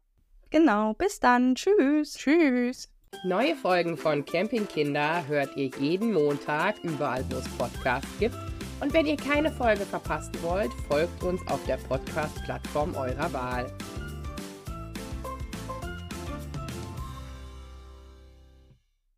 Genau, 0.51 0.93
bis 0.93 1.19
dann. 1.19 1.55
Tschüss. 1.55 2.13
Tschüss. 2.13 2.93
Neue 3.23 3.55
Folgen 3.55 3.97
von 3.97 4.23
Campingkinder 4.25 5.25
hört 5.27 5.57
ihr 5.57 5.71
jeden 5.79 6.13
Montag 6.13 6.75
überall, 6.83 7.25
wo 7.31 7.37
es 7.37 7.49
Podcasts 7.57 8.19
gibt. 8.19 8.35
Und 8.79 8.93
wenn 8.93 9.07
ihr 9.07 9.17
keine 9.17 9.51
Folge 9.51 9.85
verpassen 9.85 10.35
wollt, 10.43 10.71
folgt 10.87 11.23
uns 11.23 11.41
auf 11.47 11.65
der 11.65 11.77
Podcast-Plattform 11.77 12.95
eurer 12.95 13.33
Wahl. 13.33 13.71